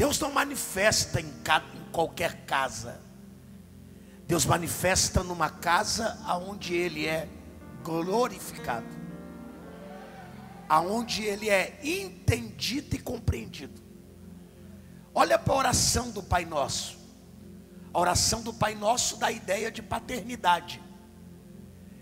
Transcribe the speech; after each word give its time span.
Deus 0.00 0.18
não 0.18 0.32
manifesta 0.32 1.20
em, 1.20 1.26
em 1.26 1.92
qualquer 1.92 2.46
casa. 2.46 3.02
Deus 4.26 4.46
manifesta 4.46 5.22
numa 5.22 5.50
casa 5.50 6.18
aonde 6.24 6.72
Ele 6.72 7.06
é 7.06 7.28
glorificado, 7.84 8.86
aonde 10.66 11.22
Ele 11.24 11.50
é 11.50 11.78
entendido 11.84 12.96
e 12.96 12.98
compreendido. 12.98 13.78
Olha 15.14 15.38
para 15.38 15.52
a 15.52 15.58
oração 15.58 16.10
do 16.10 16.22
Pai 16.22 16.46
Nosso. 16.46 16.98
A 17.92 18.00
oração 18.00 18.40
do 18.40 18.54
Pai 18.54 18.74
Nosso 18.74 19.18
dá 19.18 19.26
a 19.26 19.32
ideia 19.32 19.70
de 19.70 19.82
paternidade. 19.82 20.82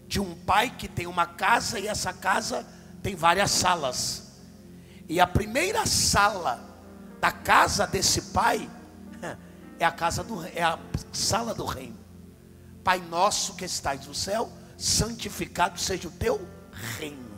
De 0.06 0.20
um 0.20 0.36
pai 0.36 0.70
que 0.70 0.86
tem 0.86 1.08
uma 1.08 1.26
casa 1.26 1.80
e 1.80 1.88
essa 1.88 2.12
casa 2.12 2.64
tem 3.02 3.16
várias 3.16 3.50
salas. 3.50 4.38
E 5.08 5.18
a 5.18 5.26
primeira 5.26 5.84
sala 5.84 6.68
da 7.21 7.32
casa 7.32 7.87
desse 7.87 8.23
pai 8.23 8.69
é 9.79 9.85
a 9.85 9.90
casa 9.90 10.22
do 10.22 10.45
é 10.46 10.63
a 10.63 10.79
sala 11.13 11.54
do 11.54 11.64
reino. 11.64 11.99
Pai 12.82 13.00
nosso 13.00 13.54
que 13.54 13.64
estais 13.64 14.07
no 14.07 14.14
céu, 14.14 14.50
santificado 14.76 15.79
seja 15.79 16.09
o 16.09 16.12
teu 16.12 16.40
reino. 16.99 17.29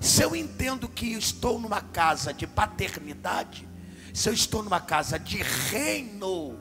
Se 0.00 0.22
eu 0.22 0.34
entendo 0.34 0.88
que 0.88 1.06
estou 1.06 1.58
numa 1.58 1.80
casa 1.80 2.34
de 2.34 2.46
paternidade, 2.46 3.68
se 4.12 4.28
eu 4.28 4.32
estou 4.32 4.62
numa 4.62 4.80
casa 4.80 5.18
de 5.18 5.38
reino, 5.42 6.58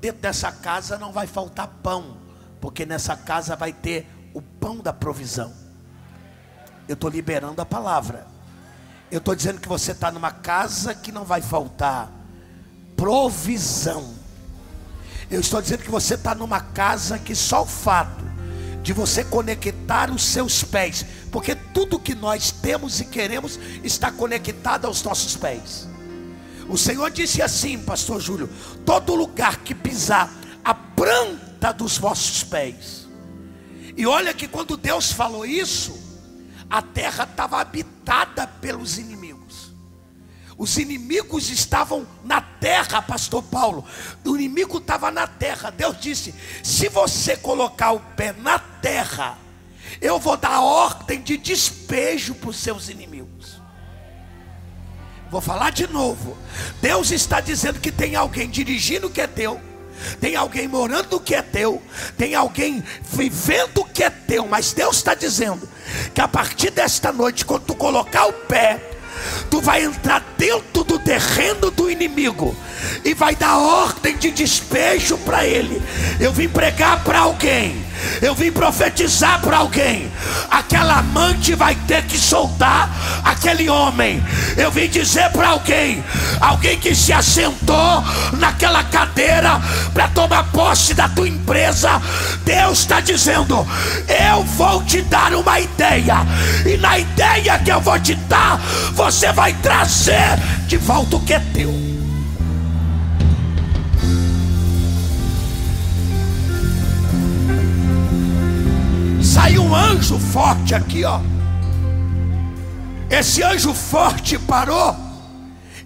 dentro 0.00 0.22
dessa 0.22 0.50
casa 0.52 0.96
não 0.96 1.12
vai 1.12 1.26
faltar 1.26 1.68
pão, 1.82 2.18
porque 2.60 2.86
nessa 2.86 3.16
casa 3.16 3.54
vai 3.56 3.72
ter 3.72 4.06
o 4.32 4.40
pão 4.40 4.78
da 4.78 4.92
provisão. 4.92 5.52
Eu 6.88 6.94
estou 6.94 7.10
liberando 7.10 7.60
a 7.60 7.66
palavra. 7.66 8.26
Eu 9.10 9.18
estou 9.18 9.34
dizendo 9.34 9.60
que 9.60 9.68
você 9.68 9.92
está 9.92 10.10
numa 10.10 10.30
casa 10.30 10.94
que 10.94 11.12
não 11.12 11.24
vai 11.24 11.40
faltar 11.40 12.10
provisão. 12.96 14.14
Eu 15.30 15.40
estou 15.40 15.60
dizendo 15.60 15.82
que 15.82 15.90
você 15.90 16.14
está 16.14 16.34
numa 16.34 16.60
casa 16.60 17.18
que 17.18 17.34
só 17.34 17.62
o 17.62 17.66
fato 17.66 18.24
de 18.82 18.92
você 18.92 19.24
conectar 19.24 20.10
os 20.10 20.24
seus 20.24 20.62
pés, 20.62 21.04
porque 21.32 21.54
tudo 21.54 21.98
que 21.98 22.14
nós 22.14 22.52
temos 22.52 23.00
e 23.00 23.04
queremos 23.04 23.58
está 23.82 24.10
conectado 24.12 24.86
aos 24.86 25.02
nossos 25.02 25.36
pés. 25.36 25.88
O 26.68 26.78
Senhor 26.78 27.10
disse 27.10 27.42
assim, 27.42 27.78
Pastor 27.78 28.20
Júlio: 28.20 28.48
todo 28.84 29.14
lugar 29.14 29.58
que 29.58 29.74
pisar 29.74 30.32
a 30.64 30.74
planta 30.74 31.72
dos 31.72 31.98
vossos 31.98 32.42
pés. 32.44 33.06
E 33.96 34.06
olha 34.06 34.32
que 34.34 34.46
quando 34.46 34.76
Deus 34.76 35.12
falou 35.12 35.44
isso, 35.44 36.05
a 36.70 36.82
terra 36.82 37.24
estava 37.24 37.60
habitada 37.60 38.46
pelos 38.46 38.98
inimigos. 38.98 39.74
Os 40.58 40.78
inimigos 40.78 41.50
estavam 41.50 42.06
na 42.24 42.40
terra, 42.40 43.02
pastor 43.02 43.42
Paulo. 43.42 43.84
O 44.24 44.36
inimigo 44.36 44.78
estava 44.78 45.10
na 45.10 45.26
terra. 45.26 45.70
Deus 45.70 46.00
disse: 46.00 46.34
se 46.62 46.88
você 46.88 47.36
colocar 47.36 47.92
o 47.92 48.00
pé 48.00 48.32
na 48.32 48.58
terra, 48.58 49.38
eu 50.00 50.18
vou 50.18 50.36
dar 50.36 50.60
ordem 50.60 51.20
de 51.20 51.36
despejo 51.36 52.34
para 52.34 52.50
os 52.50 52.56
seus 52.56 52.88
inimigos. 52.88 53.60
Vou 55.30 55.40
falar 55.40 55.70
de 55.70 55.86
novo. 55.86 56.38
Deus 56.80 57.10
está 57.10 57.40
dizendo 57.40 57.80
que 57.80 57.92
tem 57.92 58.16
alguém 58.16 58.48
dirigindo 58.48 59.10
que 59.10 59.20
é 59.20 59.26
teu 59.26 59.60
tem 60.20 60.36
alguém 60.36 60.68
morando 60.68 61.20
que 61.20 61.34
é 61.34 61.42
teu, 61.42 61.82
tem 62.16 62.34
alguém 62.34 62.82
vivendo 63.02 63.84
que 63.84 64.02
é 64.02 64.10
teu, 64.10 64.46
mas 64.46 64.72
Deus 64.72 64.96
está 64.96 65.14
dizendo 65.14 65.68
que 66.14 66.20
a 66.20 66.28
partir 66.28 66.70
desta 66.70 67.12
noite, 67.12 67.44
quando 67.44 67.64
tu 67.64 67.74
colocar 67.74 68.26
o 68.26 68.32
pé, 68.32 68.95
tu 69.50 69.60
vai 69.60 69.84
entrar 69.84 70.22
dentro 70.36 70.84
do 70.84 70.98
terreno 70.98 71.70
do 71.70 71.90
inimigo 71.90 72.56
e 73.04 73.14
vai 73.14 73.34
dar 73.34 73.58
ordem 73.58 74.16
de 74.16 74.30
despejo 74.30 75.16
para 75.18 75.46
ele. 75.46 75.82
Eu 76.20 76.32
vim 76.32 76.48
pregar 76.48 77.02
para 77.04 77.20
alguém 77.20 77.86
eu 78.20 78.34
vim 78.34 78.50
profetizar 78.50 79.40
para 79.40 79.58
alguém. 79.58 80.10
Aquela 80.50 80.98
amante 80.98 81.54
vai 81.54 81.74
ter 81.86 82.02
que 82.04 82.18
soltar 82.18 82.90
aquele 83.24 83.68
homem. 83.68 84.22
Eu 84.56 84.70
vim 84.70 84.88
dizer 84.88 85.30
para 85.30 85.48
alguém, 85.48 86.04
alguém 86.40 86.78
que 86.78 86.94
se 86.94 87.12
assentou 87.12 88.04
naquela 88.38 88.84
cadeira 88.84 89.60
para 89.92 90.08
tomar 90.08 90.44
posse 90.44 90.94
da 90.94 91.08
tua 91.08 91.28
empresa. 91.28 92.00
Deus 92.44 92.80
está 92.80 93.00
dizendo: 93.00 93.66
Eu 94.08 94.42
vou 94.44 94.82
te 94.84 95.02
dar 95.02 95.34
uma 95.34 95.60
ideia, 95.60 96.26
e 96.64 96.76
na 96.76 96.98
ideia 96.98 97.58
que 97.58 97.70
eu 97.70 97.80
vou 97.80 97.98
te 97.98 98.14
dar, 98.14 98.58
você 98.92 99.15
vai 99.32 99.52
trazer 99.54 100.38
de 100.66 100.76
volta 100.76 101.16
o 101.16 101.20
que 101.20 101.34
é 101.34 101.40
teu. 101.40 101.86
saiu 109.36 109.62
um 109.62 109.74
anjo 109.74 110.18
forte 110.18 110.74
aqui, 110.74 111.04
ó. 111.04 111.20
Esse 113.10 113.42
anjo 113.42 113.74
forte 113.74 114.38
parou 114.38 114.96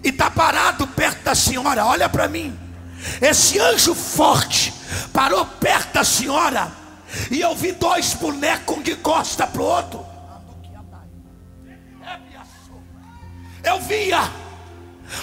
e 0.01 0.07
está 0.07 0.31
parado 0.31 0.87
perto 0.87 1.23
da 1.23 1.35
senhora. 1.35 1.85
Olha 1.85 2.07
para 2.07 2.29
mim. 2.29 2.57
Esse 3.21 3.59
anjo 3.59 3.93
forte 3.93 4.73
parou 5.11 5.45
perto 5.45 5.93
da 5.95 6.03
senhora 6.03 6.71
e 7.29 7.41
eu 7.41 7.53
vi 7.55 7.73
dois 7.73 8.13
bonecos 8.13 8.83
de 8.83 8.95
costa 8.95 9.45
para 9.45 9.61
o 9.61 9.65
outro. 9.65 10.10
Eu 13.63 13.79
via 13.81 14.31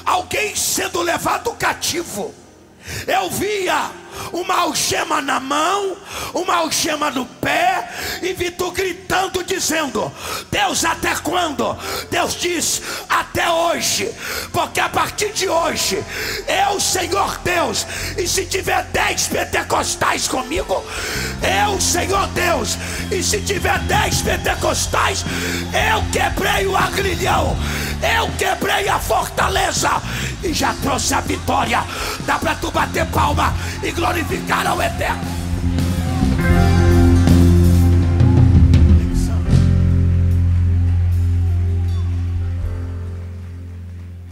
alguém 0.05 0.55
sendo 0.55 1.03
levado 1.03 1.53
cativo. 1.53 2.35
Eu 3.07 3.31
via 3.31 3.91
uma 4.33 4.63
algema 4.63 5.21
na 5.21 5.41
mão, 5.41 5.97
uma 6.35 6.57
algema 6.57 7.11
no 7.11 7.25
pé, 7.27 7.89
e 8.23 8.33
vi 8.33 8.51
tu 8.51 8.71
gritando, 8.71 9.43
dizendo: 9.45 10.13
Deus, 10.51 10.85
até 10.85 11.15
quando? 11.17 11.77
Deus 12.11 12.35
diz: 12.35 12.83
Até 13.09 13.51
hoje, 13.51 14.13
porque 14.53 14.81
a 14.81 14.89
partir 14.89 15.33
de 15.33 15.49
hoje, 15.49 16.03
eu, 16.47 16.81
Senhor 16.81 17.39
Deus, 17.39 17.87
e 18.17 18.27
se 18.27 18.45
tiver 18.47 18.85
dez 18.93 19.29
pentecostais 19.29 20.29
comigo, 20.29 20.85
eu, 21.43 21.81
Senhor 21.81 22.27
Deus, 22.29 22.77
e 23.11 23.23
se 23.23 23.41
tiver 23.41 23.79
dez 23.81 24.23
pentecostais, 24.23 25.25
eu 25.73 26.05
quebrei 26.11 26.67
o 26.67 26.77
agrilhão, 26.77 27.57
eu 28.19 28.31
quebrei 28.37 28.89
a 28.89 28.99
fortaleza 28.99 29.91
e 30.43 30.53
já 30.53 30.75
trouxe 30.83 31.15
a 31.15 31.21
vitória. 31.21 31.83
Dá 32.27 32.39
para 32.39 32.55
tu 32.57 32.71
bater 32.71 33.07
palma 33.07 33.55
e 33.83 33.91
glorificar 33.99 34.65
ao 34.65 34.81
Eterno. 34.81 35.21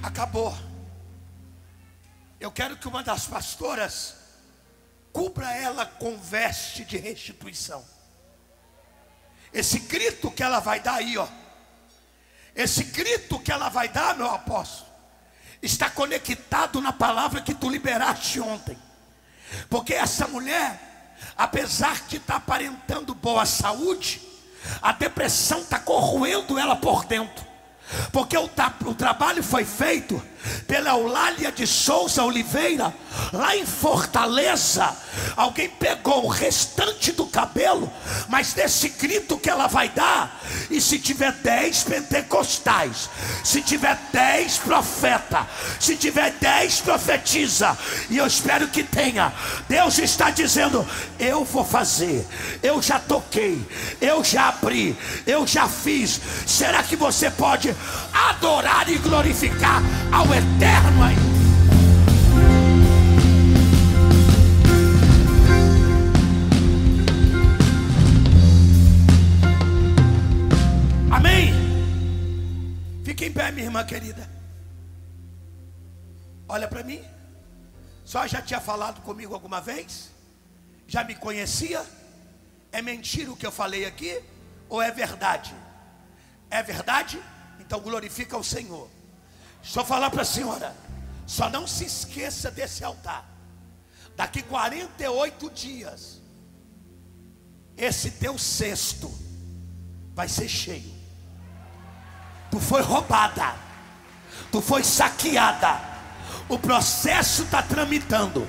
Acabou. 0.00 0.56
Eu 2.38 2.52
quero 2.52 2.76
que 2.76 2.86
uma 2.86 3.02
das 3.02 3.26
pastoras 3.26 4.14
cubra 5.12 5.50
ela 5.52 5.84
com 5.84 6.16
veste 6.16 6.84
de 6.84 6.96
restituição. 6.96 7.84
Esse 9.52 9.80
grito 9.80 10.30
que 10.30 10.44
ela 10.44 10.60
vai 10.60 10.78
dar 10.78 10.94
aí, 10.94 11.18
ó. 11.18 11.26
Esse 12.54 12.84
grito 12.84 13.40
que 13.40 13.50
ela 13.50 13.68
vai 13.68 13.88
dar, 13.88 14.16
meu 14.16 14.30
apóstolo, 14.30 14.88
está 15.60 15.90
conectado 15.90 16.80
na 16.80 16.92
palavra 16.92 17.40
que 17.40 17.54
tu 17.54 17.68
liberaste 17.68 18.40
ontem. 18.40 18.85
Porque 19.68 19.94
essa 19.94 20.26
mulher, 20.28 21.14
apesar 21.36 22.02
de 22.08 22.16
estar 22.16 22.34
tá 22.34 22.38
aparentando 22.38 23.14
boa 23.14 23.46
saúde, 23.46 24.20
a 24.82 24.92
depressão 24.92 25.60
está 25.60 25.78
corroendo 25.78 26.58
ela 26.58 26.76
por 26.76 27.04
dentro. 27.04 27.44
Porque 28.12 28.36
o, 28.36 28.50
o, 28.86 28.94
trabalho 28.94 29.42
foi 29.42 29.64
feito 29.64 30.20
pela 30.66 30.90
Eulália 30.90 31.52
de 31.52 31.66
Souza 31.66 32.22
Oliveira, 32.22 32.94
lá 33.32 33.56
em 33.56 33.66
Fortaleza. 33.66 34.94
Alguém 35.36 35.68
pegou 35.68 36.24
o 36.24 36.28
restante 36.28 37.12
do 37.12 37.26
cabelo, 37.26 37.90
mas 38.28 38.52
desse 38.52 38.90
grito 38.90 39.38
que 39.38 39.50
ela 39.50 39.66
vai 39.66 39.88
dar, 39.88 40.40
e 40.70 40.80
se 40.80 40.98
tiver 40.98 41.32
dez 41.32 41.82
pentecostais, 41.84 43.08
se 43.42 43.62
tiver 43.62 43.98
dez 44.12 44.58
profeta, 44.58 45.46
se 45.80 45.96
tiver 45.96 46.32
dez 46.40 46.80
profetiza, 46.80 47.76
e 48.10 48.18
eu 48.18 48.26
espero 48.26 48.68
que 48.68 48.82
tenha, 48.82 49.32
Deus 49.68 49.98
está 49.98 50.30
dizendo: 50.30 50.86
eu 51.18 51.44
vou 51.44 51.64
fazer, 51.64 52.26
eu 52.62 52.80
já 52.82 52.98
toquei, 52.98 53.64
eu 54.00 54.22
já 54.22 54.48
abri, 54.48 54.96
eu 55.26 55.46
já 55.46 55.68
fiz. 55.68 56.20
Será 56.46 56.82
que 56.82 56.96
você 56.96 57.30
pode 57.30 57.74
adorar 58.12 58.88
e 58.88 58.96
glorificar 58.98 59.82
ao 60.12 60.34
eterno 60.36 61.02
aí. 61.02 61.16
Amém? 71.10 71.54
Fique 73.04 73.24
em 73.24 73.32
pé, 73.32 73.50
minha 73.50 73.64
irmã 73.64 73.84
querida. 73.84 74.28
Olha 76.48 76.68
para 76.68 76.82
mim. 76.82 77.02
Só 78.04 78.26
já 78.26 78.42
tinha 78.42 78.60
falado 78.60 79.00
comigo 79.00 79.34
alguma 79.34 79.60
vez? 79.60 80.12
Já 80.86 81.02
me 81.02 81.14
conhecia? 81.14 81.84
É 82.70 82.82
mentira 82.82 83.32
o 83.32 83.36
que 83.36 83.46
eu 83.46 83.50
falei 83.50 83.86
aqui? 83.86 84.20
Ou 84.68 84.82
é 84.82 84.90
verdade? 84.90 85.54
É 86.50 86.62
verdade? 86.62 87.20
Então 87.58 87.80
glorifica 87.80 88.36
o 88.36 88.44
Senhor. 88.44 88.95
Eu 89.74 89.84
falar 89.84 90.10
para 90.10 90.22
a 90.22 90.24
senhora. 90.24 90.74
Só 91.26 91.50
não 91.50 91.66
se 91.66 91.84
esqueça 91.84 92.50
desse 92.50 92.84
altar. 92.84 93.24
Daqui 94.16 94.42
48 94.42 95.50
dias, 95.50 96.22
esse 97.76 98.12
teu 98.12 98.38
cesto 98.38 99.12
vai 100.14 100.28
ser 100.28 100.48
cheio. 100.48 100.94
Tu 102.50 102.60
foi 102.60 102.80
roubada, 102.80 103.54
tu 104.50 104.62
foi 104.62 104.82
saqueada. 104.82 105.80
O 106.48 106.58
processo 106.58 107.42
está 107.42 107.62
tramitando. 107.62 108.48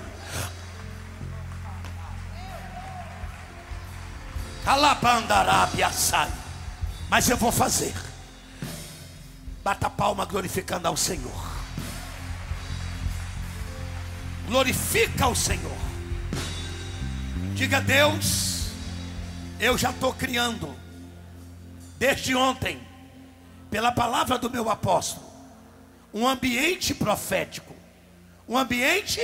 Calabandarábia 4.63 5.91
sai. 5.91 6.31
Mas 7.09 7.27
eu 7.27 7.37
vou 7.37 7.51
fazer. 7.51 7.93
Bata 9.67 9.87
a 9.87 9.89
palma 9.89 10.23
glorificando 10.23 10.87
ao 10.87 10.95
Senhor. 10.95 11.57
Glorifica 14.45 15.25
ao 15.25 15.35
Senhor. 15.35 15.77
Diga 17.53 17.81
Deus, 17.81 18.69
eu 19.59 19.77
já 19.77 19.89
estou 19.89 20.13
criando, 20.13 20.73
desde 21.99 22.33
ontem, 22.33 22.81
pela 23.69 23.91
palavra 23.91 24.39
do 24.39 24.49
meu 24.49 24.69
apóstolo, 24.69 25.29
um 26.13 26.25
ambiente 26.25 26.93
profético. 26.93 27.75
Um 28.47 28.57
ambiente, 28.57 29.19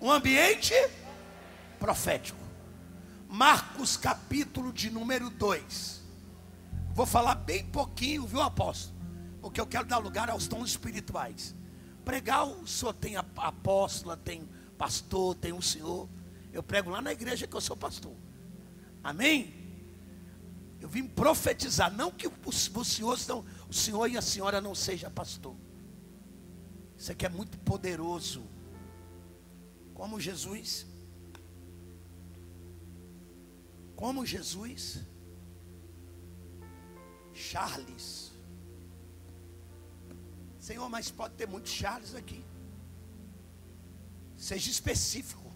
um 0.00 0.12
ambiente 0.12 0.74
profético. 1.80 2.38
Marcos 3.28 3.96
capítulo 3.96 4.72
de 4.72 4.90
número 4.90 5.28
2. 5.28 6.02
Vou 6.94 7.04
falar 7.04 7.34
bem 7.34 7.64
pouquinho, 7.64 8.28
viu, 8.28 8.40
apóstolo? 8.40 8.93
Porque 9.44 9.60
eu 9.60 9.66
quero 9.66 9.84
dar 9.84 9.98
lugar 9.98 10.30
aos 10.30 10.48
dons 10.48 10.70
espirituais. 10.70 11.54
Pregar, 12.02 12.46
o 12.46 12.66
senhor 12.66 12.94
tem 12.94 13.16
apóstola, 13.36 14.16
tem 14.16 14.48
pastor, 14.78 15.34
tem 15.34 15.52
o 15.52 15.60
senhor. 15.60 16.08
Eu 16.50 16.62
prego 16.62 16.88
lá 16.88 17.02
na 17.02 17.12
igreja 17.12 17.46
que 17.46 17.54
eu 17.54 17.60
sou 17.60 17.76
pastor. 17.76 18.16
Amém? 19.02 19.52
Eu 20.80 20.88
vim 20.88 21.06
profetizar, 21.06 21.92
não 21.92 22.10
que 22.10 22.26
o 22.26 22.52
senhor, 22.82 23.18
não, 23.28 23.44
o 23.68 23.74
senhor 23.74 24.06
e 24.06 24.16
a 24.16 24.22
senhora 24.22 24.62
não 24.62 24.74
seja 24.74 25.10
pastor. 25.10 25.54
Isso 26.96 27.12
aqui 27.12 27.26
é 27.26 27.28
muito 27.28 27.58
poderoso. 27.58 28.42
Como 29.92 30.18
Jesus. 30.18 30.86
Como 33.94 34.24
Jesus. 34.24 35.00
Charles 37.34 38.33
Senhor, 40.64 40.88
mas 40.88 41.10
pode 41.10 41.34
ter 41.34 41.46
muitos 41.46 41.72
Charles 41.72 42.14
aqui. 42.14 42.42
Seja 44.34 44.70
específico. 44.70 45.52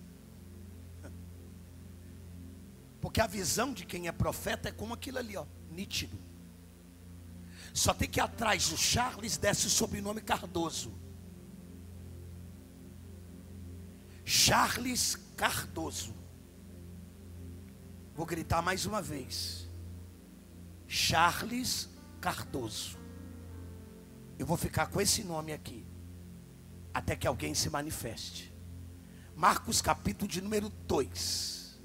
Porque 3.01 3.19
a 3.19 3.27
visão 3.27 3.73
de 3.73 3.87
quem 3.87 4.07
é 4.07 4.13
profeta 4.13 4.69
é 4.69 4.73
como 4.73 4.93
aquilo 4.93 5.17
ali, 5.17 5.35
ó, 5.35 5.47
nítido. 5.71 6.19
Só 7.73 7.95
tem 7.95 8.07
que 8.07 8.21
atrás 8.21 8.69
do 8.69 8.77
Charles 8.77 9.39
desce 9.39 9.67
o 9.67 9.71
sobrenome 9.71 10.21
Cardoso. 10.21 10.93
Charles 14.27 15.17
Cardoso. 15.39 16.15
Vou 18.15 18.27
gritar 18.27 18.61
mais 18.61 18.85
uma 18.85 19.01
vez. 19.01 19.67
Charles 20.87 21.89
Cardoso. 22.21 23.08
Eu 24.39 24.47
vou 24.47 24.57
ficar 24.57 24.87
com 24.87 25.01
esse 25.01 25.25
nome 25.25 25.53
aqui. 25.53 25.85
Até 26.95 27.17
que 27.17 27.27
alguém 27.27 27.55
se 27.55 27.69
manifeste. 27.69 28.55
Marcos 29.35 29.83
capítulo 29.83 30.31
de 30.31 30.41
número 30.41 30.69
2. 30.87 31.79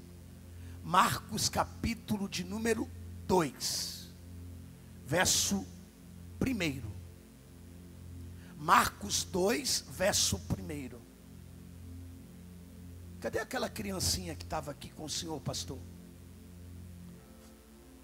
Marcos 0.82 1.48
capítulo 1.48 2.28
de 2.28 2.44
número 2.44 2.88
2. 3.26 4.14
Verso 5.04 5.66
1. 6.40 6.94
Marcos 8.56 9.24
2, 9.24 9.84
verso 9.90 10.36
1. 10.36 10.98
Cadê 13.20 13.38
aquela 13.38 13.68
criancinha 13.68 14.34
que 14.34 14.44
estava 14.44 14.70
aqui 14.70 14.90
com 14.90 15.04
o 15.04 15.08
senhor, 15.08 15.40
pastor? 15.40 15.78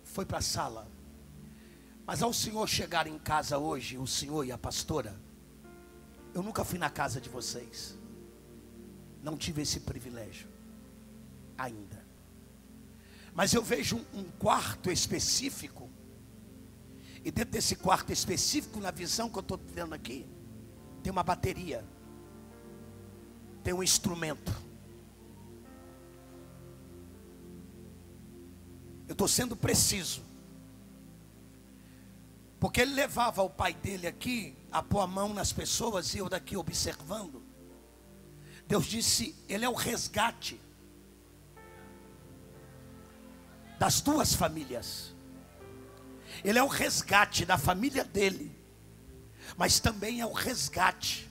Foi 0.05 0.25
para 0.26 0.38
a 0.38 0.43
sala. 0.43 1.00
Mas 2.11 2.25
ao 2.25 2.33
senhor 2.33 2.69
chegar 2.69 3.07
em 3.07 3.17
casa 3.21 3.57
hoje, 3.57 3.97
o 3.97 4.05
senhor 4.05 4.45
e 4.45 4.51
a 4.51 4.59
pastora, 4.59 5.15
eu 6.35 6.43
nunca 6.43 6.65
fui 6.65 6.77
na 6.77 6.91
casa 6.91 7.21
de 7.21 7.29
vocês. 7.29 7.97
Não 9.23 9.37
tive 9.37 9.62
esse 9.62 9.79
privilégio. 9.79 10.49
Ainda. 11.57 12.05
Mas 13.33 13.55
eu 13.55 13.62
vejo 13.62 14.05
um, 14.12 14.25
quarto 14.25 14.91
específico. 14.91 15.89
E 17.25 17.31
dentro 17.31 17.53
desse 17.53 17.77
quarto 17.77 18.12
específico, 18.12 18.81
na 18.81 18.91
visão 18.91 19.31
que 19.31 19.39
eu 19.39 19.43
estou 19.43 19.59
tendo 19.59 19.95
aqui, 19.95 20.27
tem 21.05 21.12
uma 21.12 21.23
bateria. 21.23 21.85
Tem 23.62 23.73
um 23.73 23.85
instrumento. 23.85 24.53
Eu 29.07 29.12
estou 29.12 29.29
sendo 29.29 29.55
preciso. 29.55 30.29
Porque 32.61 32.83
ele 32.83 32.93
levava 32.93 33.43
o 33.43 33.49
pai 33.49 33.73
dele 33.73 34.07
aqui 34.07 34.55
a 34.71 34.83
pôr 34.83 35.01
a 35.01 35.07
mão 35.07 35.33
nas 35.33 35.51
pessoas 35.51 36.15
e 36.15 36.19
eu 36.19 36.29
daqui 36.29 36.59
observando. 36.59 37.43
Deus 38.69 38.85
disse: 38.85 39.35
Ele 39.49 39.65
é 39.65 39.69
o 39.69 39.73
resgate 39.73 40.61
das 43.79 44.03
duas 44.03 44.35
famílias. 44.35 45.15
Ele 46.45 46.59
é 46.59 46.62
o 46.62 46.67
resgate 46.67 47.47
da 47.47 47.57
família 47.57 48.05
dele, 48.05 48.55
mas 49.57 49.81
também 49.81 50.21
é 50.21 50.27
o 50.27 50.33
resgate 50.33 51.29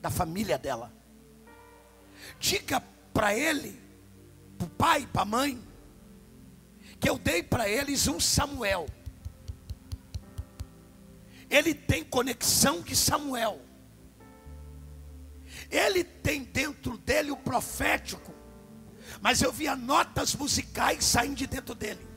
da 0.00 0.10
família 0.10 0.58
dela. 0.58 0.90
Diga 2.38 2.82
para 3.12 3.36
ele, 3.36 3.78
para 4.56 4.66
o 4.66 4.70
pai, 4.70 5.06
para 5.06 5.22
a 5.22 5.26
mãe, 5.26 5.62
que 6.98 7.08
eu 7.08 7.18
dei 7.18 7.42
para 7.42 7.68
eles 7.68 8.08
um 8.08 8.18
Samuel 8.18 8.86
ele 11.50 11.74
tem 11.74 12.04
conexão 12.04 12.80
de 12.80 12.94
Samuel. 12.94 13.60
Ele 15.70 16.04
tem 16.04 16.44
dentro 16.44 16.96
dele 16.96 17.30
o 17.30 17.36
profético. 17.36 18.32
Mas 19.20 19.42
eu 19.42 19.52
via 19.52 19.74
notas 19.74 20.34
musicais 20.34 21.04
saindo 21.04 21.34
de 21.34 21.46
dentro 21.46 21.74
dele. 21.74 22.10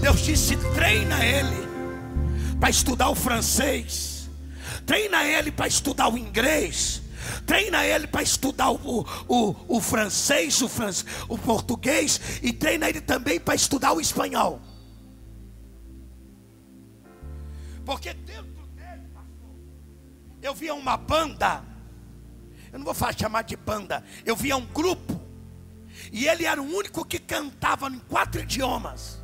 Deus 0.00 0.20
disse: 0.20 0.56
treina 0.74 1.24
ele 1.24 1.68
para 2.58 2.70
estudar 2.70 3.08
o 3.08 3.14
francês, 3.14 4.28
treina 4.84 5.24
ele 5.24 5.50
para 5.50 5.66
estudar 5.66 6.08
o 6.08 6.18
inglês, 6.18 7.01
treina 7.46 7.84
ele 7.84 8.06
para 8.06 8.22
estudar 8.22 8.70
o, 8.70 9.06
o, 9.28 9.56
o 9.68 9.80
francês, 9.80 10.60
o, 10.62 10.70
o 11.28 11.38
português, 11.38 12.20
e 12.42 12.52
treina 12.52 12.88
ele 12.88 13.00
também 13.00 13.38
para 13.38 13.54
estudar 13.54 13.92
o 13.92 14.00
espanhol. 14.00 14.60
Porque 17.84 18.12
dentro 18.14 18.66
dele, 18.74 19.08
pastor, 19.12 19.54
eu 20.40 20.54
via 20.54 20.74
uma 20.74 20.96
banda, 20.96 21.64
eu 22.72 22.78
não 22.78 22.84
vou 22.84 22.94
falar, 22.94 23.16
chamar 23.18 23.42
de 23.42 23.56
banda, 23.56 24.04
eu 24.24 24.36
via 24.36 24.56
um 24.56 24.66
grupo, 24.66 25.20
e 26.12 26.26
ele 26.26 26.44
era 26.44 26.60
o 26.60 26.64
único 26.64 27.04
que 27.04 27.18
cantava 27.18 27.88
em 27.88 27.98
quatro 27.98 28.40
idiomas, 28.40 29.20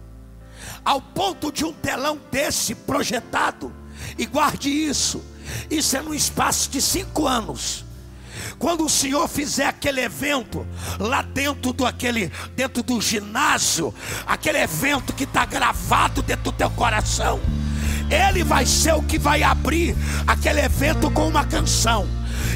ao 0.84 1.00
ponto 1.00 1.52
de 1.52 1.64
um 1.64 1.72
telão 1.72 2.20
desse 2.30 2.74
projetado, 2.74 3.72
e 4.16 4.26
guarde 4.26 4.68
isso, 4.68 5.24
isso 5.70 5.96
é 5.96 6.02
no 6.02 6.14
espaço 6.14 6.70
de 6.70 6.80
cinco 6.80 7.26
anos. 7.26 7.84
Quando 8.58 8.84
o 8.84 8.88
Senhor 8.88 9.28
fizer 9.28 9.66
aquele 9.66 10.00
evento 10.00 10.66
lá 10.98 11.22
dentro 11.22 11.72
do 11.72 11.86
aquele 11.86 12.32
dentro 12.56 12.82
do 12.82 13.00
ginásio, 13.00 13.94
aquele 14.26 14.58
evento 14.58 15.12
que 15.12 15.24
está 15.24 15.44
gravado 15.44 16.22
dentro 16.22 16.44
do 16.44 16.52
teu 16.52 16.70
coração, 16.70 17.40
ele 18.10 18.42
vai 18.42 18.66
ser 18.66 18.94
o 18.94 19.02
que 19.02 19.18
vai 19.18 19.42
abrir 19.42 19.94
aquele 20.26 20.60
evento 20.60 21.10
com 21.10 21.28
uma 21.28 21.44
canção. 21.44 22.08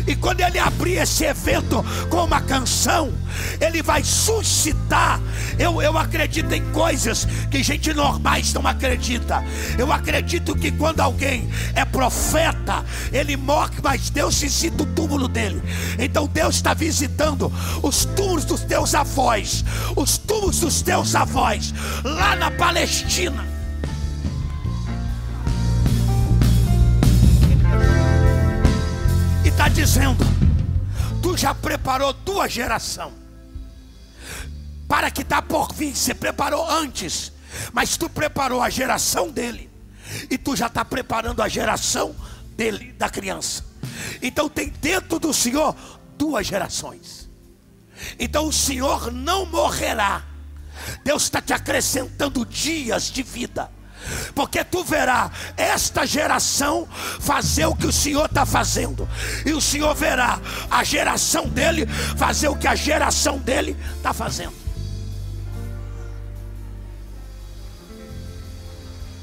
E 0.07 0.17
quando 0.17 0.41
ele 0.41 0.59
abrir 0.59 0.97
esse 0.97 1.25
evento 1.25 1.85
com 2.09 2.25
uma 2.25 2.41
canção, 2.41 3.13
ele 3.61 3.83
vai 3.83 4.03
suscitar. 4.03 5.21
Eu, 5.59 5.81
eu 5.81 5.97
acredito 5.97 6.53
em 6.53 6.65
coisas 6.73 7.27
que 7.51 7.63
gente 7.63 7.93
normais 7.93 8.53
não 8.53 8.67
acredita. 8.67 9.45
Eu 9.79 9.93
acredito 9.93 10.55
que 10.55 10.71
quando 10.73 11.01
alguém 11.01 11.49
é 11.75 11.85
profeta, 11.85 12.85
ele 13.13 13.37
morre, 13.37 13.77
mas 13.83 14.11
Deus 14.11 14.41
visita 14.41 14.83
o 14.83 14.87
túmulo 14.87 15.29
dele. 15.29 15.63
Então 15.99 16.27
Deus 16.27 16.57
está 16.57 16.75
visitando 16.75 17.53
os 17.83 18.05
túmulos 18.05 18.45
dos 18.45 18.63
teus 18.63 18.95
avós, 18.95 19.65
os 19.97 20.19
túmulos 20.19 20.61
dos 20.61 20.83
teus 20.83 21.15
avós, 21.15 21.73
lá 22.05 22.35
na 22.37 22.51
Palestina. 22.51 23.52
Dizendo: 29.73 30.25
Tu 31.23 31.37
já 31.37 31.55
preparou 31.55 32.13
tua 32.13 32.49
geração 32.49 33.13
para 34.87 35.11
que 35.11 35.23
está 35.23 35.41
por 35.41 35.73
vir. 35.73 35.97
Você 35.97 36.15
preparou 36.15 36.69
antes, 36.71 37.33
mas 37.73 37.97
tu 37.97 38.09
preparou 38.09 38.63
a 38.63 38.69
geração 38.69 39.31
dele, 39.31 39.71
e 40.31 40.37
tu 40.37 40.55
já 40.55 40.67
está 40.67 40.85
preparando 40.85 41.43
a 41.43 41.49
geração 41.49 42.15
dele, 42.57 42.93
da 42.93 43.09
criança. 43.09 43.65
Então 44.21 44.49
tem 44.49 44.69
dentro 44.69 45.19
do 45.19 45.33
Senhor 45.33 45.75
duas 46.19 46.47
gerações. 46.47 47.29
Então 48.19 48.47
o 48.47 48.53
Senhor 48.53 49.11
não 49.11 49.47
morrerá. 49.47 50.25
Deus 51.05 51.25
está 51.25 51.41
te 51.41 51.53
acrescentando 51.53 52.45
dias 52.45 53.05
de 53.05 53.23
vida. 53.23 53.71
Porque 54.35 54.65
tu 54.65 54.85
verá 54.85 55.31
esta 55.57 56.07
geração 56.07 56.89
fazer 57.21 57.67
o 57.67 57.77
que 57.77 57.87
o 57.87 57.93
Senhor 57.93 58.27
está 58.27 58.45
fazendo, 58.45 59.09
e 59.45 59.53
o 59.53 59.61
Senhor 59.61 59.95
verá 59.95 60.41
a 60.71 60.83
geração 60.85 61.49
dele 61.49 61.87
fazer 62.17 62.49
o 62.49 62.57
que 62.57 62.67
a 62.67 62.75
geração 62.75 63.39
dele 63.39 63.77
está 63.97 64.13
fazendo. 64.13 64.55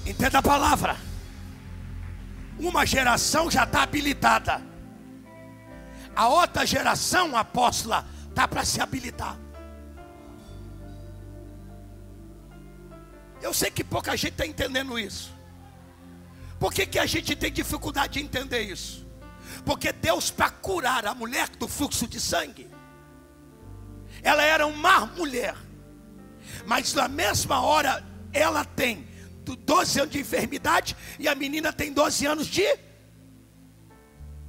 Entenda 0.06 0.40
a 0.40 0.42
palavra. 0.42 0.98
Uma 2.60 2.86
geração 2.86 3.50
já 3.50 3.64
está 3.64 3.84
habilitada. 3.84 4.62
A 6.16 6.28
outra 6.28 6.66
geração, 6.66 7.38
apóstola, 7.38 8.06
está 8.30 8.48
para 8.48 8.66
se 8.66 8.82
habilitar. 8.82 9.38
Eu 13.42 13.54
sei 13.54 13.72
que 13.72 13.84
pouca 13.84 14.16
gente 14.16 14.34
está 14.34 14.46
entendendo 14.46 14.98
isso. 14.98 15.34
Por 16.60 16.74
que, 16.74 16.86
que 16.86 17.00
a 17.00 17.06
gente 17.06 17.36
tem 17.36 17.52
dificuldade 17.52 18.14
de 18.14 18.20
entender 18.20 18.62
isso? 18.62 19.08
Porque 19.66 19.92
Deus, 19.92 20.30
para 20.30 20.50
curar 20.50 21.06
a 21.06 21.16
mulher 21.16 21.50
do 21.50 21.68
fluxo 21.68 22.08
de 22.08 22.20
sangue, 22.20 22.70
ela 24.22 24.44
era 24.44 24.68
uma 24.68 25.06
mulher, 25.06 25.56
mas 26.66 26.94
na 26.94 27.08
mesma 27.08 27.62
hora 27.62 28.06
ela 28.34 28.66
tem 28.66 29.08
12 29.44 30.02
anos 30.02 30.12
de 30.12 30.20
enfermidade 30.20 30.96
e 31.18 31.28
a 31.28 31.34
menina 31.34 31.72
tem 31.72 31.92
12 31.92 32.26
anos 32.26 32.48
de, 32.48 32.78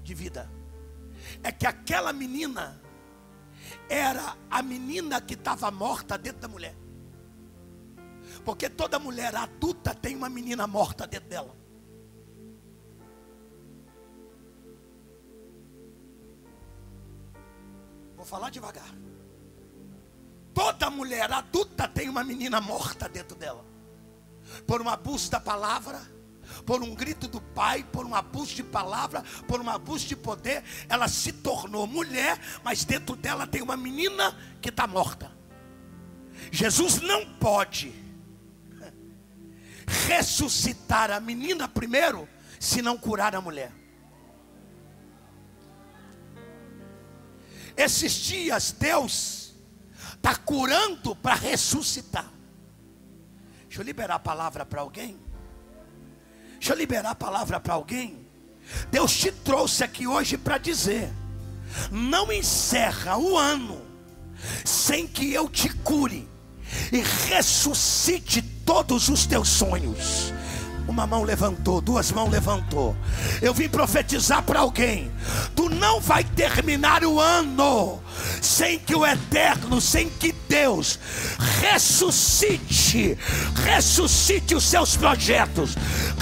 de 0.02 0.14
vida. 0.14 0.50
É 1.42 1.52
que 1.52 1.66
aquela 1.66 2.12
menina 2.12 2.80
era 3.88 4.37
a 4.50 4.62
menina 4.62 5.20
que 5.20 5.35
estava 5.35 5.70
morta 5.70 6.18
dentro 6.18 6.40
da 6.40 6.49
mulher. 6.49 6.75
Porque 8.44 8.68
toda 8.68 8.99
mulher 8.99 9.35
adulta 9.35 9.94
tem 9.94 10.16
uma 10.16 10.28
menina 10.28 10.66
morta 10.66 11.06
dentro 11.06 11.28
dela. 11.28 11.56
Vou 18.16 18.26
falar 18.26 18.50
devagar. 18.50 18.94
Toda 20.52 20.90
mulher 20.90 21.32
adulta 21.32 21.88
tem 21.88 22.09
uma 22.09 22.25
menina 22.25 22.61
morta 22.61 23.09
dentro 23.09 23.37
dela 23.37 23.70
por 24.66 24.82
um 24.82 24.88
abuso 24.88 25.30
da 25.30 25.40
palavra, 25.40 26.00
por 26.66 26.82
um 26.82 26.94
grito 26.94 27.28
do 27.28 27.40
pai, 27.40 27.85
por 27.92 28.04
um 28.04 28.14
abuso 28.14 28.54
de 28.54 28.62
palavra, 28.62 29.23
por 29.47 29.61
um 29.61 29.70
abuso 29.70 30.06
de 30.06 30.16
poder, 30.16 30.64
ela 30.88 31.09
se 31.09 31.32
tornou 31.32 31.87
mulher, 31.87 32.38
mas 32.64 32.85
dentro 32.85 33.14
dela 33.16 33.47
tem 33.47 33.62
uma 33.62 33.76
menina 33.76 34.37
que 34.61 34.68
está 34.68 34.87
morta. 34.87 35.30
Jesus 36.50 37.00
não 37.00 37.26
pode 37.35 37.92
ressuscitar 39.90 41.11
a 41.11 41.18
menina 41.18 41.68
primeiro, 41.68 42.28
se 42.59 42.80
não 42.80 42.97
curar 42.97 43.35
a 43.35 43.40
mulher. 43.40 43.73
Esses 47.76 48.12
dias 48.12 48.73
Deus 48.78 49.54
está 50.14 50.37
curando 50.37 51.16
para 51.16 51.35
ressuscitar. 51.35 52.30
Deixa 53.62 53.80
eu 53.80 53.85
liberar 53.85 54.16
a 54.16 54.18
palavra 54.18 54.66
para 54.66 54.80
alguém. 54.80 55.18
Deixa 56.54 56.73
eu 56.73 56.76
liberar 56.76 57.11
a 57.11 57.14
palavra 57.14 57.59
para 57.59 57.75
alguém. 57.75 58.26
Deus 58.90 59.16
te 59.16 59.32
trouxe 59.32 59.82
aqui 59.82 60.06
hoje 60.06 60.37
para 60.37 60.59
dizer: 60.59 61.11
não 61.90 62.32
encerra 62.32 63.16
o 63.16 63.37
ano 63.37 63.90
sem 64.64 65.06
que 65.06 65.32
eu 65.32 65.49
te 65.49 65.68
cure 65.76 66.28
e 66.92 67.00
ressuscite 67.28 68.40
todos 68.70 69.08
os 69.08 69.26
teus 69.26 69.48
sonhos. 69.48 70.32
Uma 70.86 71.04
mão 71.04 71.24
levantou, 71.24 71.80
duas 71.80 72.12
mãos 72.12 72.30
levantou. 72.30 72.96
Eu 73.42 73.52
vim 73.52 73.68
profetizar 73.68 74.44
para 74.44 74.60
alguém: 74.60 75.10
tu 75.56 75.68
não 75.68 76.00
vai 76.00 76.22
terminar 76.22 77.02
o 77.04 77.18
ano 77.18 78.00
sem 78.40 78.78
que 78.78 78.94
o 78.94 79.04
eterno, 79.04 79.80
sem 79.80 80.08
que 80.08 80.32
Deus 80.48 81.00
ressuscite, 81.60 83.18
ressuscite 83.64 84.54
os 84.54 84.62
seus 84.62 84.96
projetos, 84.96 85.74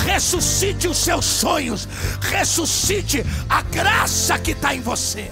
ressuscite 0.06 0.88
os 0.88 0.96
seus 0.96 1.26
sonhos, 1.26 1.86
ressuscite 2.22 3.26
a 3.46 3.60
graça 3.60 4.38
que 4.38 4.52
está 4.52 4.74
em 4.74 4.80
você. 4.80 5.30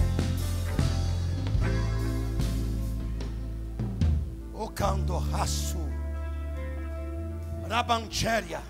O 4.53 4.67
candoraço, 4.69 5.77
rabancheria 7.69 8.61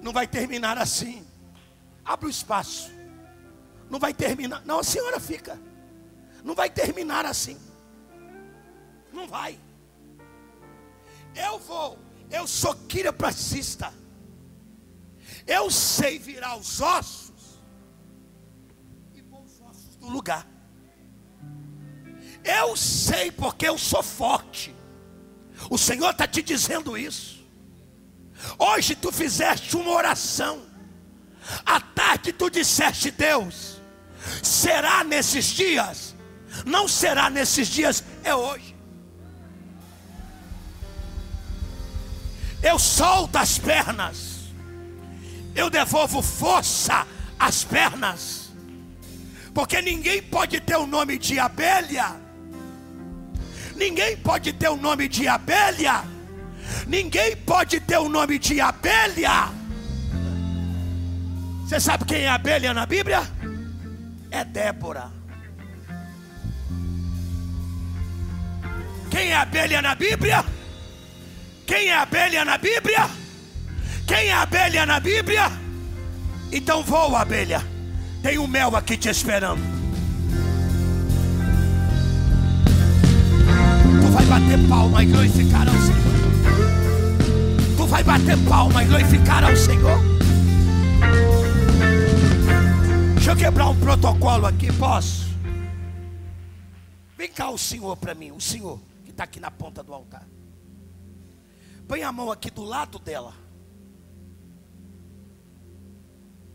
não 0.00 0.12
vai 0.12 0.26
terminar 0.26 0.78
assim. 0.78 1.26
Abre 2.04 2.26
o 2.26 2.30
espaço. 2.30 2.90
Não 3.90 3.98
vai 3.98 4.14
terminar. 4.14 4.64
Não, 4.64 4.78
a 4.78 4.84
senhora 4.84 5.18
fica. 5.18 5.60
Não 6.44 6.54
vai 6.54 6.70
terminar 6.70 7.26
assim. 7.26 7.58
Não 9.12 9.26
vai. 9.26 9.58
Eu 11.34 11.58
vou. 11.58 11.98
Eu 12.30 12.46
sou 12.46 12.74
quiropraxista. 12.74 13.92
Eu 15.46 15.70
sei 15.70 16.18
virar 16.18 16.56
os 16.56 16.80
ossos 16.80 17.60
e 19.14 19.22
pôr 19.22 19.42
os 19.42 19.60
ossos 19.60 19.96
no 19.96 20.08
lugar. 20.08 20.46
Eu 22.44 22.76
sei 22.76 23.30
porque 23.30 23.68
eu 23.68 23.76
sou 23.76 24.02
forte. 24.02 24.77
O 25.70 25.76
Senhor 25.76 26.10
está 26.10 26.26
te 26.26 26.42
dizendo 26.42 26.96
isso. 26.96 27.38
Hoje 28.58 28.94
tu 28.94 29.10
fizeste 29.10 29.76
uma 29.76 29.90
oração. 29.90 30.62
À 31.64 31.80
tarde 31.80 32.32
tu 32.32 32.50
disseste, 32.50 33.10
Deus, 33.10 33.80
será 34.42 35.02
nesses 35.02 35.46
dias? 35.46 36.14
Não 36.64 36.86
será 36.86 37.30
nesses 37.30 37.68
dias, 37.68 38.04
é 38.22 38.34
hoje. 38.34 38.76
Eu 42.62 42.78
solto 42.78 43.36
as 43.36 43.56
pernas, 43.56 44.38
eu 45.54 45.70
devolvo 45.70 46.20
força 46.20 47.06
às 47.38 47.62
pernas, 47.62 48.50
porque 49.54 49.80
ninguém 49.80 50.20
pode 50.22 50.60
ter 50.60 50.76
o 50.76 50.86
nome 50.86 51.18
de 51.18 51.38
abelha, 51.38 52.16
ninguém 53.78 54.16
pode 54.16 54.52
ter 54.52 54.68
o 54.68 54.76
nome 54.76 55.08
de 55.08 55.26
abelha 55.26 56.04
Ninguém 56.86 57.36
pode 57.36 57.80
ter 57.80 57.98
o 57.98 58.08
nome 58.08 58.38
de 58.38 58.60
abelha. 58.60 59.50
Você 61.64 61.80
sabe 61.80 62.04
quem 62.04 62.22
é 62.22 62.28
abelha 62.28 62.72
na 62.72 62.86
Bíblia? 62.86 63.22
É 64.30 64.44
Débora. 64.44 65.10
Quem 69.10 69.30
é 69.30 69.36
abelha 69.36 69.82
na 69.82 69.94
Bíblia? 69.94 70.44
Quem 71.66 71.88
é 71.88 71.94
abelha 71.94 72.44
na 72.44 72.58
Bíblia? 72.58 73.10
Quem 74.06 74.28
é 74.28 74.32
abelha 74.32 74.86
na 74.86 75.00
Bíblia? 75.00 75.50
Então 76.50 76.82
voa, 76.82 77.20
abelha. 77.20 77.62
Tem 78.22 78.38
um 78.38 78.46
mel 78.46 78.74
aqui 78.74 78.96
te 78.96 79.08
esperando. 79.08 79.77
Vai 84.18 84.40
bater 84.40 84.68
palma 84.68 85.02
e 85.02 85.06
glorificar 85.06 85.68
ao 85.68 85.74
Senhor 85.74 86.18
vai 87.88 88.04
bater 88.04 88.36
palma 88.46 88.84
e 88.84 88.86
glorificar 88.86 89.42
ao 89.42 89.56
Senhor. 89.56 89.98
Deixa 93.14 93.32
eu 93.32 93.36
quebrar 93.36 93.70
um 93.70 93.80
protocolo 93.80 94.46
aqui, 94.46 94.70
posso? 94.74 95.26
Vem 97.16 97.32
cá 97.32 97.50
o 97.50 97.56
senhor 97.56 97.96
para 97.96 98.14
mim, 98.14 98.30
o 98.30 98.40
senhor 98.40 98.78
que 99.04 99.10
está 99.10 99.24
aqui 99.24 99.40
na 99.40 99.50
ponta 99.50 99.82
do 99.82 99.94
altar. 99.94 100.26
Põe 101.86 102.02
a 102.02 102.12
mão 102.12 102.30
aqui 102.30 102.50
do 102.50 102.62
lado 102.62 102.98
dela. 102.98 103.34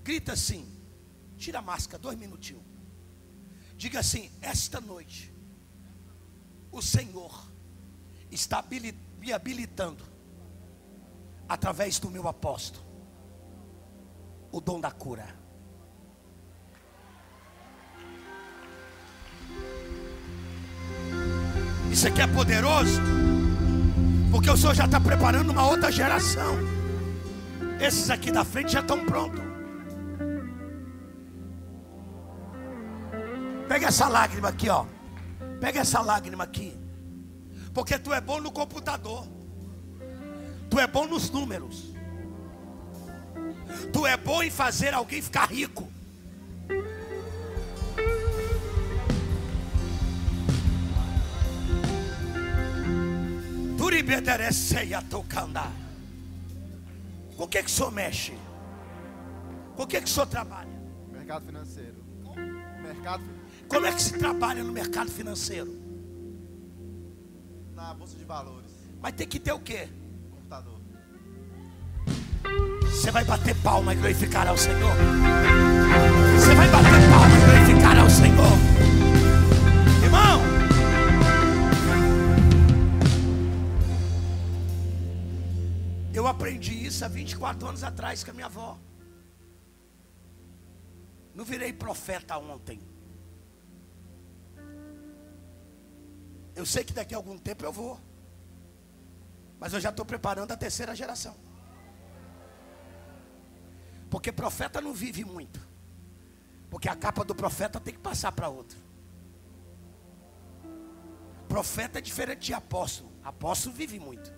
Grita 0.04 0.34
assim. 0.34 0.72
Tira 1.36 1.60
a 1.60 1.62
máscara, 1.62 2.02
dois 2.02 2.18
minutinhos. 2.18 2.64
Diga 3.76 4.00
assim: 4.00 4.30
Esta 4.40 4.80
noite, 4.80 5.34
o 6.72 6.82
Senhor 6.82 7.53
está 8.34 8.64
me 9.20 9.32
habilitando, 9.32 10.04
através 11.48 12.00
do 12.00 12.10
meu 12.10 12.28
apóstolo, 12.28 12.84
o 14.52 14.60
dom 14.60 14.80
da 14.80 14.92
cura. 14.92 15.28
Isso 21.92 22.08
aqui 22.08 22.22
é 22.22 22.28
poderoso, 22.28 23.00
porque 24.32 24.50
o 24.50 24.58
Senhor 24.58 24.74
já 24.74 24.86
está 24.86 25.00
preparando 25.00 25.52
uma 25.52 25.68
outra 25.68 25.92
geração. 25.92 26.58
Esses 27.80 28.10
aqui 28.10 28.32
da 28.32 28.44
frente 28.44 28.72
já 28.72 28.80
estão 28.80 29.06
prontos. 29.06 29.42
Pega 33.68 33.88
essa 33.88 34.08
lágrima 34.08 34.50
aqui, 34.50 34.70
ó. 34.70 34.86
Pega 35.60 35.82
essa 35.82 36.02
lágrima 36.02 36.44
aqui. 36.44 36.83
Porque 37.74 37.98
tu 37.98 38.14
é 38.14 38.22
bom 38.22 38.40
no 38.40 38.52
computador. 38.52 39.28
Tu 40.70 40.80
é 40.80 40.86
bom 40.86 41.08
nos 41.08 41.30
números. 41.30 41.94
Tu 43.92 44.06
é 44.06 44.16
bom 44.16 44.44
em 44.44 44.52
fazer 44.52 44.94
alguém 44.94 45.22
ficar 45.22 45.50
rico. 45.50 45.92
Com 57.36 57.44
o 57.44 57.48
que, 57.48 57.64
que 57.64 57.70
o 57.70 57.74
senhor 57.74 57.92
mexe? 57.92 58.34
Com 59.76 59.84
o 59.84 59.88
que, 59.88 60.00
que 60.00 60.08
o 60.08 60.10
senhor 60.10 60.28
trabalha? 60.28 60.70
Mercado 61.12 61.46
financeiro. 61.46 62.04
Mercado 62.82 63.24
financeiro. 63.24 63.68
Como 63.68 63.86
é 63.86 63.92
que 63.92 64.02
se 64.02 64.18
trabalha 64.18 64.64
no 64.64 64.72
mercado 64.72 65.10
financeiro? 65.10 65.83
Na 67.84 67.94
bolsa 67.94 68.18
de 68.18 68.24
valores. 68.24 68.72
Mas 69.02 69.12
tem 69.12 69.28
que 69.28 69.38
ter 69.38 69.52
o 69.52 69.60
quê? 69.60 69.90
Computador. 70.32 70.80
Você 72.84 73.12
vai 73.12 73.26
bater 73.26 73.54
palma 73.62 73.94
e 73.94 73.98
glorificar 73.98 74.48
ao 74.48 74.58
Senhor. 74.58 74.94
Você 76.40 76.56
vai 76.56 76.70
bater 76.72 77.10
palma 77.12 77.36
e 77.36 77.46
glorificar 77.46 78.00
ao 78.00 78.10
Senhor. 78.10 78.58
Irmão. 80.02 80.42
Eu 86.14 86.26
aprendi 86.26 86.86
isso 86.86 87.04
há 87.04 87.10
24 87.10 87.68
anos 87.68 87.84
atrás 87.84 88.24
com 88.24 88.32
a 88.32 88.34
minha 88.34 88.46
avó. 88.46 88.78
Não 91.36 91.44
virei 91.44 91.74
profeta 91.74 92.38
ontem. 92.38 92.93
Eu 96.56 96.66
sei 96.66 96.84
que 96.84 96.94
daqui 96.94 97.14
a 97.14 97.18
algum 97.18 97.38
tempo 97.38 97.66
eu 97.66 97.72
vou. 97.72 98.00
Mas 99.60 99.74
eu 99.74 99.80
já 99.80 99.90
estou 99.90 100.06
preparando 100.06 100.52
a 100.52 100.58
terceira 100.58 100.96
geração. 100.96 101.36
Porque 104.10 104.32
profeta 104.32 104.80
não 104.80 104.94
vive 104.94 105.26
muito. 105.26 105.60
Porque 106.70 106.90
a 106.90 106.96
capa 106.96 107.24
do 107.24 107.34
profeta 107.34 107.80
tem 107.80 107.94
que 107.94 108.00
passar 108.00 108.32
para 108.32 108.50
outro. 108.50 108.78
Profeta 111.48 112.00
é 112.00 112.02
diferente 112.02 112.46
de 112.46 112.54
apóstolo. 112.54 113.12
Apóstolo 113.24 113.76
vive 113.76 114.00
muito. 114.00 114.34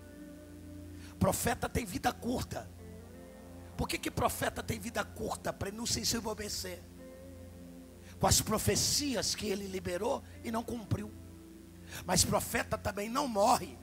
Profeta 1.18 1.68
tem 1.68 1.84
vida 1.84 2.12
curta. 2.12 2.70
Por 3.76 3.88
que, 3.88 3.98
que 3.98 4.10
profeta 4.10 4.62
tem 4.62 4.78
vida 4.78 5.04
curta? 5.04 5.52
Para 5.52 5.68
ele 5.68 5.76
não 5.76 5.86
se 5.86 6.00
envolver 6.16 6.48
com 8.18 8.26
as 8.26 8.40
profecias 8.40 9.34
que 9.34 9.46
ele 9.46 9.66
liberou 9.66 10.22
e 10.42 10.50
não 10.50 10.62
cumpriu. 10.62 11.12
Mas 12.04 12.24
profeta 12.24 12.76
também 12.76 13.08
não 13.08 13.26
morre 13.26 13.78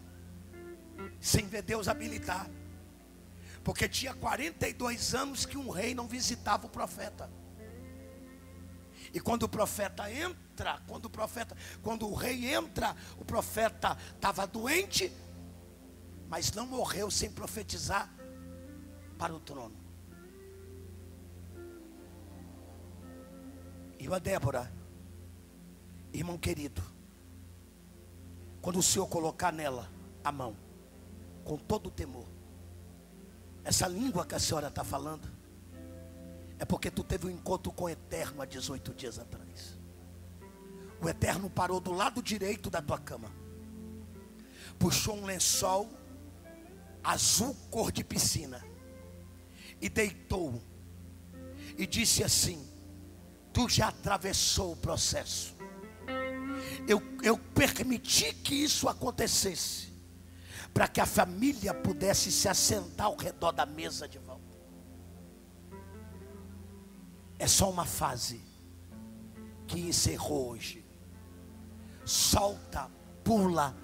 sem 1.19 1.47
ver 1.47 1.62
Deus 1.62 1.88
habilitar. 1.88 2.49
Porque 3.63 3.88
tinha 3.88 4.13
42 4.13 5.15
anos 5.15 5.45
que 5.45 5.58
um 5.58 5.69
rei 5.69 5.95
não 5.95 6.08
visitava 6.08 6.67
o 6.67 6.69
profeta. 6.69 7.30
E 9.13 9.19
quando 9.19 9.43
o 9.43 9.49
profeta 9.49 10.12
entra, 10.12 10.82
quando 10.88 11.06
o 11.06 11.10
profeta, 11.10 11.56
quando 11.82 12.08
o 12.08 12.13
rei 12.13 12.54
entra, 12.54 12.95
o 13.17 13.23
profeta 13.23 13.97
estava 14.15 14.45
doente, 14.45 15.12
mas 16.28 16.52
não 16.52 16.65
morreu 16.65 17.10
sem 17.10 17.32
profetizar 17.32 18.12
para 19.17 19.34
o 19.34 19.39
trono. 19.39 19.78
Irmã 23.99 24.19
Débora, 24.19 24.73
irmão 26.12 26.38
querido, 26.38 26.84
quando 28.63 28.80
o 28.80 28.82
Senhor 28.82 29.06
colocar 29.08 29.52
nela 29.52 29.91
a 30.23 30.32
mão, 30.32 30.56
com 31.43 31.58
todo 31.58 31.88
o 31.88 31.91
temor, 31.91 32.26
essa 33.62 33.89
língua 33.89 34.26
que 34.26 34.36
a 34.36 34.39
senhora 34.39 34.69
está 34.69 34.86
falando, 34.86 35.30
é 36.58 36.63
porque 36.63 36.89
tu 36.89 37.04
teve 37.04 37.28
um 37.28 37.30
encontro 37.30 37.73
com 37.73 37.84
o 37.84 37.89
Eterno 37.89 38.41
há 38.41 38.45
18 38.45 38.93
dias 38.93 39.19
atrás. 39.19 39.78
O 41.02 41.10
Eterno 41.10 41.49
parou 41.49 41.82
do 41.82 41.91
lado 41.91 42.23
direito 42.23 42.69
da 42.69 42.82
tua 42.82 42.97
cama, 42.97 43.30
puxou 44.80 45.17
um 45.17 45.26
lençol 45.26 45.89
azul 47.04 47.54
cor 47.69 47.91
de 47.91 48.02
piscina 48.02 48.65
e 49.82 49.89
deitou 49.89 50.63
e 51.78 51.86
disse 51.86 52.23
assim: 52.23 52.65
Tu 53.52 53.67
já 53.67 53.89
atravessou 53.89 54.71
o 54.71 54.78
processo 54.78 55.54
eu, 56.88 57.02
eu 57.22 57.38
permiti 57.38 58.34
que 58.34 58.56
isso 58.56 58.88
acontecesse, 58.89 59.93
para 60.74 60.88
que 60.88 61.00
a 61.00 61.06
família 61.06 61.74
pudesse 61.74 62.32
se 62.32 62.48
assentar 62.48 63.08
ao 63.08 63.15
redor 63.15 63.52
da 63.52 63.65
mesa 63.65 64.08
de 64.08 64.17
volta. 64.19 64.43
É 67.39 67.48
só 67.48 67.69
uma 67.69 67.86
fase 67.86 68.41
que 69.67 69.80
encerrou 69.80 70.52
hoje. 70.52 70.84
Solta, 72.06 72.89
pula, 73.24 73.76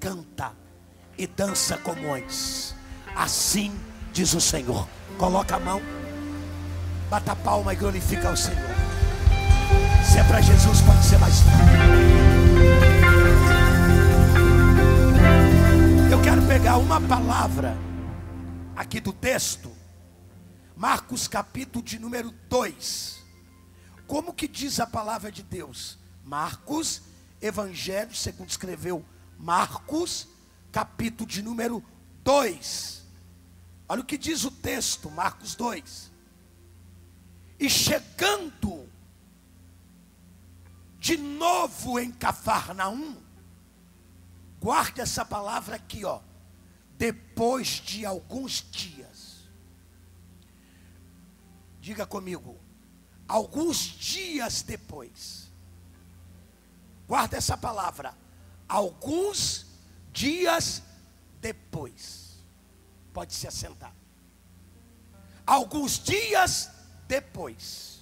canta 0.00 0.52
e 1.16 1.26
dança 1.26 1.76
como 1.78 2.14
antes. 2.14 2.74
Assim 3.14 3.72
diz 4.12 4.34
o 4.34 4.40
Senhor. 4.40 4.88
Coloca 5.18 5.56
a 5.56 5.60
mão, 5.60 5.80
bata 7.10 7.32
a 7.32 7.36
palma 7.36 7.72
e 7.72 7.76
glorifica 7.76 8.30
o 8.30 8.36
Senhor. 8.36 8.76
Se 10.04 10.18
é 10.18 10.24
para 10.24 10.40
Jesus, 10.40 10.80
pode 10.82 11.04
ser 11.04 11.18
mais 11.18 11.40
Eu 11.40 12.37
pegar 16.58 16.76
uma 16.78 17.00
palavra 17.00 17.78
aqui 18.74 18.98
do 18.98 19.12
texto, 19.12 19.70
Marcos 20.76 21.28
capítulo 21.28 21.84
de 21.84 22.00
número 22.00 22.32
2. 22.48 23.22
Como 24.08 24.34
que 24.34 24.48
diz 24.48 24.80
a 24.80 24.86
palavra 24.86 25.30
de 25.30 25.44
Deus? 25.44 26.00
Marcos, 26.24 27.02
Evangelho, 27.40 28.12
segundo 28.12 28.50
escreveu 28.50 29.04
Marcos, 29.38 30.26
capítulo 30.72 31.30
de 31.30 31.42
número 31.42 31.80
2. 32.24 33.06
Olha 33.88 34.00
o 34.00 34.04
que 34.04 34.18
diz 34.18 34.42
o 34.42 34.50
texto, 34.50 35.08
Marcos 35.12 35.54
2. 35.54 36.10
E 37.60 37.70
chegando 37.70 38.88
de 40.98 41.16
novo 41.16 42.00
em 42.00 42.10
Cafarnaum, 42.10 43.16
guarde 44.58 45.00
essa 45.00 45.24
palavra 45.24 45.76
aqui, 45.76 46.04
ó. 46.04 46.20
Depois 46.98 47.68
de 47.68 48.04
alguns 48.04 48.66
dias, 48.72 49.48
diga 51.80 52.04
comigo, 52.04 52.58
alguns 53.28 53.78
dias 53.78 54.62
depois, 54.62 55.48
guarda 57.06 57.36
essa 57.36 57.56
palavra, 57.56 58.12
alguns 58.68 59.64
dias 60.12 60.82
depois, 61.40 62.42
pode 63.14 63.32
se 63.32 63.46
assentar, 63.46 63.94
alguns 65.46 66.00
dias 66.00 66.68
depois, 67.06 68.00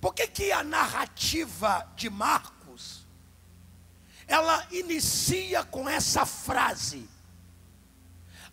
por 0.00 0.12
que, 0.12 0.26
que 0.26 0.50
a 0.50 0.64
narrativa 0.64 1.88
de 1.94 2.10
Marcos 2.10 3.06
ela 4.26 4.66
inicia 4.72 5.62
com 5.62 5.88
essa 5.88 6.26
frase? 6.26 7.08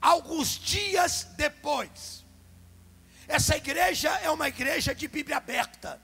Alguns 0.04 0.60
dias 0.60 1.30
depois, 1.38 2.26
essa 3.26 3.56
igreja 3.56 4.10
é 4.20 4.30
uma 4.30 4.50
igreja 4.50 4.94
de 4.94 5.08
Bíblia 5.08 5.38
aberta. 5.38 6.02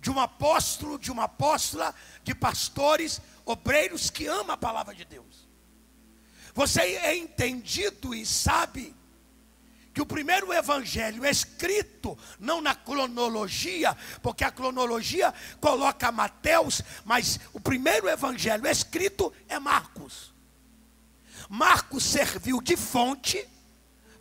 de 0.00 0.10
um 0.10 0.20
apóstolo, 0.20 1.00
de 1.00 1.10
uma 1.10 1.24
apóstola, 1.24 1.92
de 2.22 2.32
pastores, 2.32 3.20
obreiros 3.44 4.08
que 4.08 4.28
ama 4.28 4.52
a 4.52 4.56
palavra 4.56 4.94
de 4.94 5.04
Deus. 5.04 5.48
Você 6.54 6.80
é 6.80 7.16
entendido 7.16 8.14
e 8.14 8.24
sabe 8.24 8.94
que 9.92 10.00
o 10.00 10.06
primeiro 10.06 10.52
evangelho 10.52 11.24
é 11.24 11.30
escrito 11.30 12.16
não 12.38 12.60
na 12.60 12.72
cronologia, 12.72 13.96
porque 14.22 14.44
a 14.44 14.50
cronologia 14.52 15.34
coloca 15.60 16.12
Mateus, 16.12 16.82
mas 17.04 17.40
o 17.52 17.58
primeiro 17.58 18.08
evangelho 18.08 18.64
escrito 18.68 19.32
é 19.48 19.58
Marcos. 19.58 20.35
Marcos 21.48 22.04
serviu 22.04 22.60
de 22.60 22.76
fonte 22.76 23.46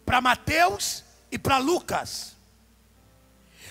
para 0.05 0.21
Mateus 0.21 1.03
e 1.31 1.37
para 1.37 1.57
Lucas. 1.57 2.35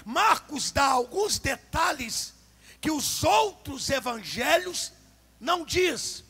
Marcos 0.05 0.71
dá 0.71 0.85
alguns 0.85 1.39
detalhes 1.39 2.35
que 2.81 2.91
os 2.91 3.25
outros 3.25 3.89
evangelhos 3.89 4.93
não 5.41 5.65
diz. 5.65 6.25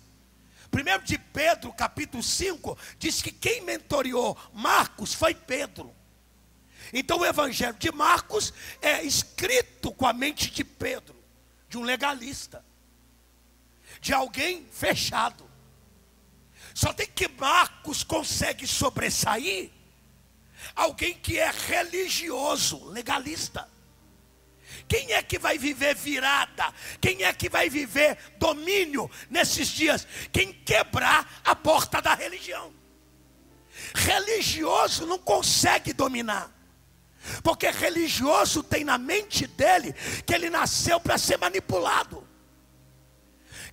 Primeiro 0.70 1.02
de 1.04 1.18
Pedro, 1.18 1.72
capítulo 1.72 2.22
5, 2.22 2.76
diz 2.98 3.22
que 3.22 3.32
quem 3.32 3.62
mentoreou 3.62 4.36
Marcos 4.52 5.14
foi 5.14 5.34
Pedro. 5.34 5.94
Então 6.92 7.18
o 7.18 7.26
evangelho 7.26 7.74
de 7.74 7.90
Marcos 7.90 8.52
é 8.82 9.02
escrito 9.02 9.90
com 9.92 10.06
a 10.06 10.12
mente 10.12 10.50
de 10.50 10.62
Pedro, 10.62 11.16
de 11.68 11.78
um 11.78 11.82
legalista, 11.82 12.64
de 14.00 14.12
alguém 14.12 14.66
fechado. 14.70 15.43
Só 16.74 16.92
tem 16.92 17.06
que 17.06 17.28
Marcos 17.28 18.02
consegue 18.02 18.66
sobressair 18.66 19.70
alguém 20.74 21.14
que 21.14 21.38
é 21.38 21.50
religioso, 21.50 22.84
legalista. 22.88 23.68
Quem 24.88 25.12
é 25.12 25.22
que 25.22 25.38
vai 25.38 25.56
viver 25.56 25.94
virada? 25.94 26.74
Quem 27.00 27.22
é 27.22 27.32
que 27.32 27.48
vai 27.48 27.70
viver 27.70 28.18
domínio 28.38 29.08
nesses 29.30 29.68
dias? 29.68 30.06
Quem 30.32 30.52
quebrar 30.52 31.42
a 31.44 31.54
porta 31.54 32.02
da 32.02 32.14
religião. 32.14 32.74
Religioso 33.94 35.06
não 35.06 35.18
consegue 35.18 35.92
dominar. 35.92 36.52
Porque 37.42 37.70
religioso 37.70 38.62
tem 38.62 38.84
na 38.84 38.98
mente 38.98 39.46
dele 39.46 39.92
que 40.26 40.34
ele 40.34 40.50
nasceu 40.50 41.00
para 41.00 41.16
ser 41.16 41.38
manipulado. 41.38 42.26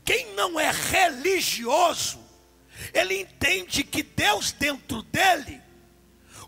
Quem 0.05 0.33
não 0.33 0.59
é 0.59 0.71
religioso, 0.71 2.19
ele 2.93 3.21
entende 3.21 3.83
que 3.83 4.03
Deus 4.03 4.51
dentro 4.51 5.01
dele 5.03 5.61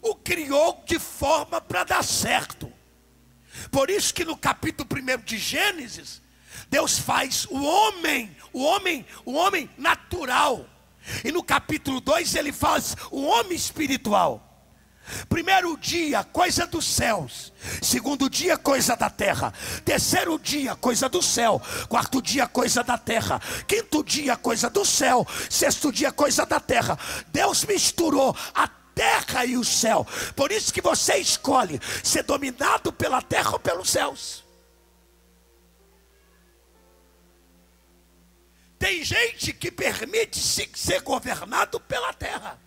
o 0.01 0.15
criou 0.15 0.83
de 0.85 0.99
forma 0.99 1.61
para 1.61 1.83
dar 1.83 2.03
certo. 2.03 2.71
Por 3.71 3.89
isso 3.89 4.13
que 4.13 4.25
no 4.25 4.37
capítulo 4.37 4.87
1 4.91 5.23
de 5.23 5.37
Gênesis, 5.37 6.21
Deus 6.69 6.99
faz 6.99 7.45
o 7.45 7.63
homem, 7.63 8.35
o 8.51 8.63
homem, 8.63 9.05
o 9.25 9.33
homem 9.33 9.69
natural. 9.77 10.67
E 11.23 11.31
no 11.31 11.43
capítulo 11.43 11.99
2 12.01 12.35
ele 12.35 12.51
faz 12.51 12.95
o 13.11 13.23
homem 13.23 13.55
espiritual. 13.55 14.52
Primeiro 15.27 15.77
dia, 15.77 16.23
coisa 16.23 16.65
dos 16.65 16.85
céus. 16.85 17.51
Segundo 17.81 18.29
dia, 18.29 18.57
coisa 18.57 18.95
da 18.95 19.09
terra. 19.09 19.53
Terceiro 19.83 20.39
dia, 20.39 20.75
coisa 20.75 21.09
do 21.09 21.21
céu. 21.21 21.61
Quarto 21.89 22.21
dia, 22.21 22.47
coisa 22.47 22.83
da 22.83 22.97
terra. 22.97 23.39
Quinto 23.67 24.03
dia, 24.03 24.37
coisa 24.37 24.69
do 24.69 24.85
céu. 24.85 25.27
Sexto 25.49 25.91
dia, 25.91 26.11
coisa 26.11 26.45
da 26.45 26.59
terra. 26.59 26.97
Deus 27.27 27.65
misturou 27.65 28.35
a 28.53 28.67
terra 28.67 29.45
e 29.45 29.57
o 29.57 29.63
céu. 29.63 30.07
Por 30.35 30.51
isso 30.51 30.73
que 30.73 30.81
você 30.81 31.17
escolhe 31.17 31.79
ser 32.03 32.23
dominado 32.23 32.93
pela 32.93 33.21
terra 33.21 33.51
ou 33.51 33.59
pelos 33.59 33.89
céus. 33.89 34.43
Tem 38.79 39.03
gente 39.03 39.53
que 39.53 39.71
permite 39.71 40.39
-se 40.39 40.69
ser 40.75 41.01
governado 41.01 41.79
pela 41.79 42.13
terra. 42.13 42.59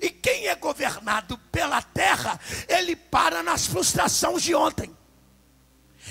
E 0.00 0.10
quem 0.10 0.46
é 0.46 0.54
governado 0.54 1.36
pela 1.50 1.82
terra, 1.82 2.38
ele 2.68 2.94
para 2.94 3.42
nas 3.42 3.66
frustrações 3.66 4.42
de 4.42 4.54
ontem. 4.54 4.96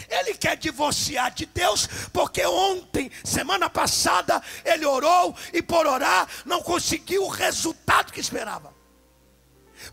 Ele 0.10 0.34
quer 0.36 0.58
divorciar 0.58 1.34
de 1.34 1.46
Deus, 1.46 1.88
porque 2.14 2.46
ontem, 2.46 3.12
semana 3.24 3.70
passada, 3.70 4.42
ele 4.64 4.86
orou 4.86 5.36
e 5.54 5.62
por 5.62 5.86
orar 5.86 6.28
não 6.46 6.62
conseguiu 6.62 7.24
o 7.24 7.30
resultado 7.30 8.12
que 8.12 8.20
esperava. 8.20 8.74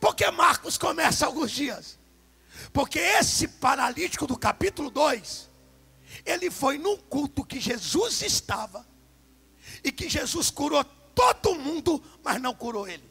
Porque 0.00 0.28
Marcos 0.30 0.78
começa 0.78 1.26
alguns 1.26 1.50
dias. 1.50 1.98
Porque 2.72 2.98
esse 2.98 3.48
paralítico 3.48 4.26
do 4.26 4.36
capítulo 4.36 4.90
2, 4.90 5.48
ele 6.24 6.50
foi 6.50 6.78
num 6.78 6.96
culto 6.96 7.44
que 7.44 7.60
Jesus 7.60 8.22
estava, 8.22 8.86
e 9.82 9.92
que 9.92 10.08
Jesus 10.08 10.50
curou 10.50 10.84
todo 11.14 11.54
mundo, 11.54 12.02
mas 12.22 12.40
não 12.40 12.54
curou 12.54 12.88
ele. 12.88 13.07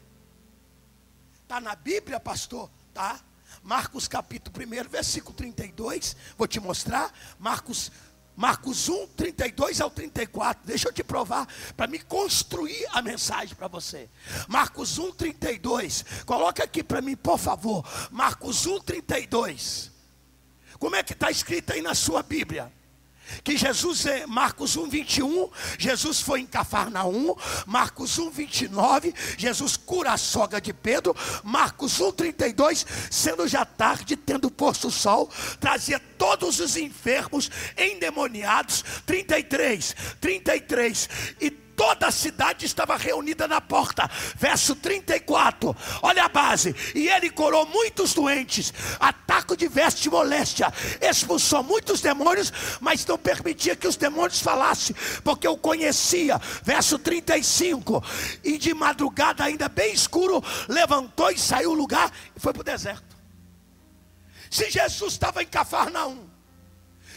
Está 1.48 1.62
na 1.62 1.74
Bíblia, 1.74 2.20
pastor? 2.20 2.68
Tá. 2.92 3.18
Marcos 3.62 4.06
capítulo 4.06 4.54
1, 4.54 4.86
versículo 4.90 5.34
32. 5.34 6.14
Vou 6.36 6.46
te 6.46 6.60
mostrar. 6.60 7.10
Marcos 7.38 7.90
Marcos 8.36 8.86
1, 8.86 9.06
32 9.16 9.80
ao 9.80 9.90
34. 9.90 10.66
Deixa 10.66 10.88
eu 10.88 10.92
te 10.92 11.02
provar 11.02 11.48
para 11.74 11.86
me 11.86 12.00
construir 12.00 12.86
a 12.90 13.00
mensagem 13.00 13.56
para 13.56 13.66
você. 13.66 14.10
Marcos 14.46 14.98
1, 14.98 15.12
32. 15.12 16.04
Coloca 16.26 16.62
aqui 16.62 16.82
para 16.84 17.00
mim, 17.00 17.16
por 17.16 17.38
favor. 17.38 17.82
Marcos 18.10 18.66
1, 18.66 18.80
32. 18.80 19.90
Como 20.78 20.96
é 20.96 21.02
que 21.02 21.14
está 21.14 21.30
escrito 21.30 21.72
aí 21.72 21.80
na 21.80 21.94
sua 21.94 22.22
Bíblia? 22.22 22.70
Que 23.42 23.56
Jesus, 23.56 24.06
é 24.06 24.26
Marcos 24.26 24.76
1, 24.76 24.88
21, 24.88 25.50
Jesus 25.78 26.20
foi 26.20 26.40
em 26.40 26.46
Cafarnaum, 26.46 27.34
Marcos 27.66 28.18
1, 28.18 28.30
29, 28.30 29.14
Jesus 29.36 29.76
cura 29.76 30.12
a 30.12 30.16
sogra 30.16 30.60
de 30.60 30.72
Pedro, 30.72 31.14
Marcos 31.42 32.00
1, 32.00 32.12
32, 32.12 32.86
sendo 33.10 33.46
já 33.46 33.64
tarde, 33.64 34.16
tendo 34.16 34.50
posto 34.50 34.88
o 34.88 34.92
sol, 34.92 35.30
trazia 35.60 36.00
todos 36.18 36.60
os 36.60 36.76
enfermos 36.76 37.50
endemoniados, 37.76 38.84
33, 39.06 39.94
33, 40.20 41.08
e 41.40 41.67
toda 41.78 42.08
a 42.08 42.10
cidade 42.10 42.66
estava 42.66 42.96
reunida 42.96 43.46
na 43.46 43.60
porta. 43.60 44.10
Verso 44.34 44.74
34. 44.74 45.74
Olha 46.02 46.24
a 46.24 46.28
base. 46.28 46.74
E 46.92 47.08
ele 47.08 47.30
curou 47.30 47.64
muitos 47.66 48.12
doentes, 48.12 48.74
ataco 48.98 49.56
de 49.56 49.68
veste 49.68 50.10
moléstia, 50.10 50.72
expulsou 51.00 51.62
muitos 51.62 52.00
demônios, 52.00 52.52
mas 52.80 53.06
não 53.06 53.16
permitia 53.16 53.76
que 53.76 53.86
os 53.86 53.96
demônios 53.96 54.40
falassem, 54.40 54.96
porque 55.22 55.46
eu 55.46 55.56
conhecia. 55.56 56.40
Verso 56.64 56.98
35. 56.98 58.02
E 58.42 58.58
de 58.58 58.74
madrugada, 58.74 59.44
ainda 59.44 59.68
bem 59.68 59.92
escuro, 59.94 60.42
levantou 60.68 61.30
e 61.30 61.38
saiu 61.38 61.68
do 61.68 61.74
lugar 61.74 62.10
e 62.34 62.40
foi 62.40 62.52
para 62.52 62.62
o 62.62 62.64
deserto. 62.64 63.16
Se 64.50 64.70
Jesus 64.70 65.12
estava 65.12 65.42
em 65.42 65.46
Cafarnaum, 65.46 66.27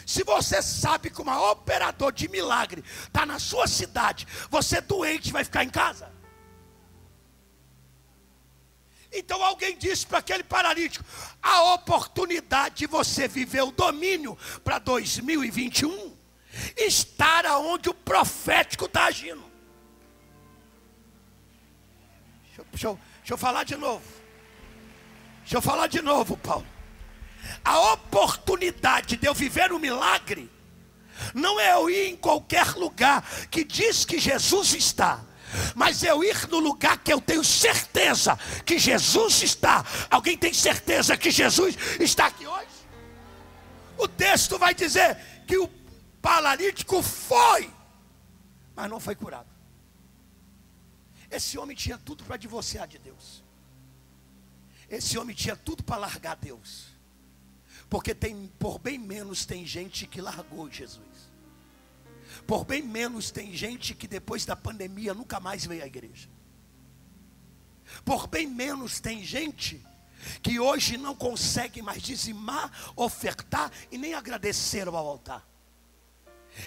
se 0.06 0.24
você 0.24 0.62
sabe 0.62 1.10
que 1.10 1.22
um 1.22 1.30
operador 1.52 2.12
de 2.12 2.28
milagre 2.28 2.84
está 3.04 3.26
na 3.26 3.40
sua 3.40 3.68
cidade, 3.68 4.28
você 4.50 4.82
doente 4.82 5.32
vai 5.32 5.44
ficar 5.44 5.64
em 5.64 5.70
casa? 5.70 6.12
Então 9.12 9.44
alguém 9.44 9.78
disse 9.78 10.08
para 10.08 10.20
aquele 10.20 10.44
paralítico: 10.44 11.04
a 11.42 11.74
oportunidade 11.74 12.76
de 12.76 12.88
você 12.88 13.28
viver 13.28 13.62
o 13.62 13.72
domínio 13.72 14.38
para 14.64 14.80
2021 14.80 16.16
estar 16.78 17.46
aonde 17.46 17.90
o 17.90 17.94
profético 17.94 18.86
está 18.86 19.06
agindo. 19.06 19.44
Deixa 22.46 22.62
eu, 22.62 22.66
deixa, 22.72 22.88
eu, 22.88 23.00
deixa 23.20 23.34
eu 23.34 23.38
falar 23.38 23.64
de 23.64 23.76
novo. 23.76 24.06
Deixa 25.42 25.58
eu 25.58 25.62
falar 25.62 25.88
de 25.88 26.02
novo, 26.02 26.38
Paulo. 26.38 26.71
A 27.64 27.94
oportunidade 27.94 29.18
de 29.18 29.28
eu 29.28 29.34
viver 29.34 29.72
um 29.72 29.80
milagre 29.80 30.50
não 31.34 31.60
é 31.60 31.74
eu 31.74 31.90
ir 31.90 32.10
em 32.10 32.18
qualquer 32.18 32.74
lugar 32.74 33.24
que 33.50 33.64
diz 33.64 34.06
que 34.06 34.20
Jesus 34.20 34.74
está. 34.74 35.24
Mas 35.76 36.02
eu 36.02 36.24
ir 36.24 36.48
no 36.48 36.60
lugar 36.60 36.98
que 36.98 37.12
eu 37.12 37.20
tenho 37.20 37.44
certeza 37.44 38.38
que 38.66 38.80
Jesus 38.80 39.44
está. 39.44 39.86
Alguém 40.10 40.38
tem 40.38 40.54
certeza 40.54 41.18
que 41.18 41.30
Jesus 41.30 41.76
está 42.00 42.28
aqui 42.28 42.48
hoje? 42.48 42.68
O 43.98 44.08
texto 44.08 44.58
vai 44.58 44.74
dizer 44.74 45.18
que 45.46 45.58
o 45.58 45.70
paralítico 46.22 47.02
foi, 47.04 47.70
mas 48.76 48.90
não 48.90 49.00
foi 49.00 49.16
curado. 49.16 49.50
Esse 51.30 51.58
homem 51.58 51.76
tinha 51.76 51.98
tudo 51.98 52.24
para 52.24 52.38
divorciar 52.38 52.88
de 52.88 52.98
Deus. 52.98 53.44
Esse 54.90 55.18
homem 55.18 55.36
tinha 55.36 55.56
tudo 55.56 55.84
para 55.84 55.98
largar 55.98 56.36
Deus. 56.36 56.91
Porque 57.92 58.16
tem, 58.16 58.50
por 58.58 58.80
bem 58.80 58.98
menos 58.98 59.46
tem 59.46 59.66
gente 59.66 60.08
que 60.08 60.22
largou 60.22 60.72
Jesus. 60.72 61.30
Por 62.48 62.64
bem 62.64 62.82
menos 62.82 63.32
tem 63.32 63.54
gente 63.54 63.94
que 63.94 64.08
depois 64.08 64.46
da 64.46 64.56
pandemia 64.56 65.14
nunca 65.14 65.42
mais 65.42 65.66
veio 65.66 65.84
à 65.84 65.88
igreja. 65.88 66.30
Por 68.06 68.28
bem 68.28 68.48
menos 68.48 69.02
tem 69.02 69.22
gente 69.26 69.86
que 70.42 70.58
hoje 70.58 70.96
não 70.96 71.14
consegue 71.14 71.82
mais 71.82 72.02
dizimar, 72.02 72.94
ofertar 72.96 73.70
e 73.92 73.98
nem 73.98 74.14
agradecer 74.14 74.88
ao 74.88 74.96
altar. 74.96 75.46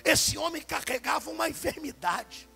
Esse 0.05 0.37
homem 0.37 0.61
carregava 0.61 1.31
uma 1.31 1.49
enfermidade. 1.49 2.47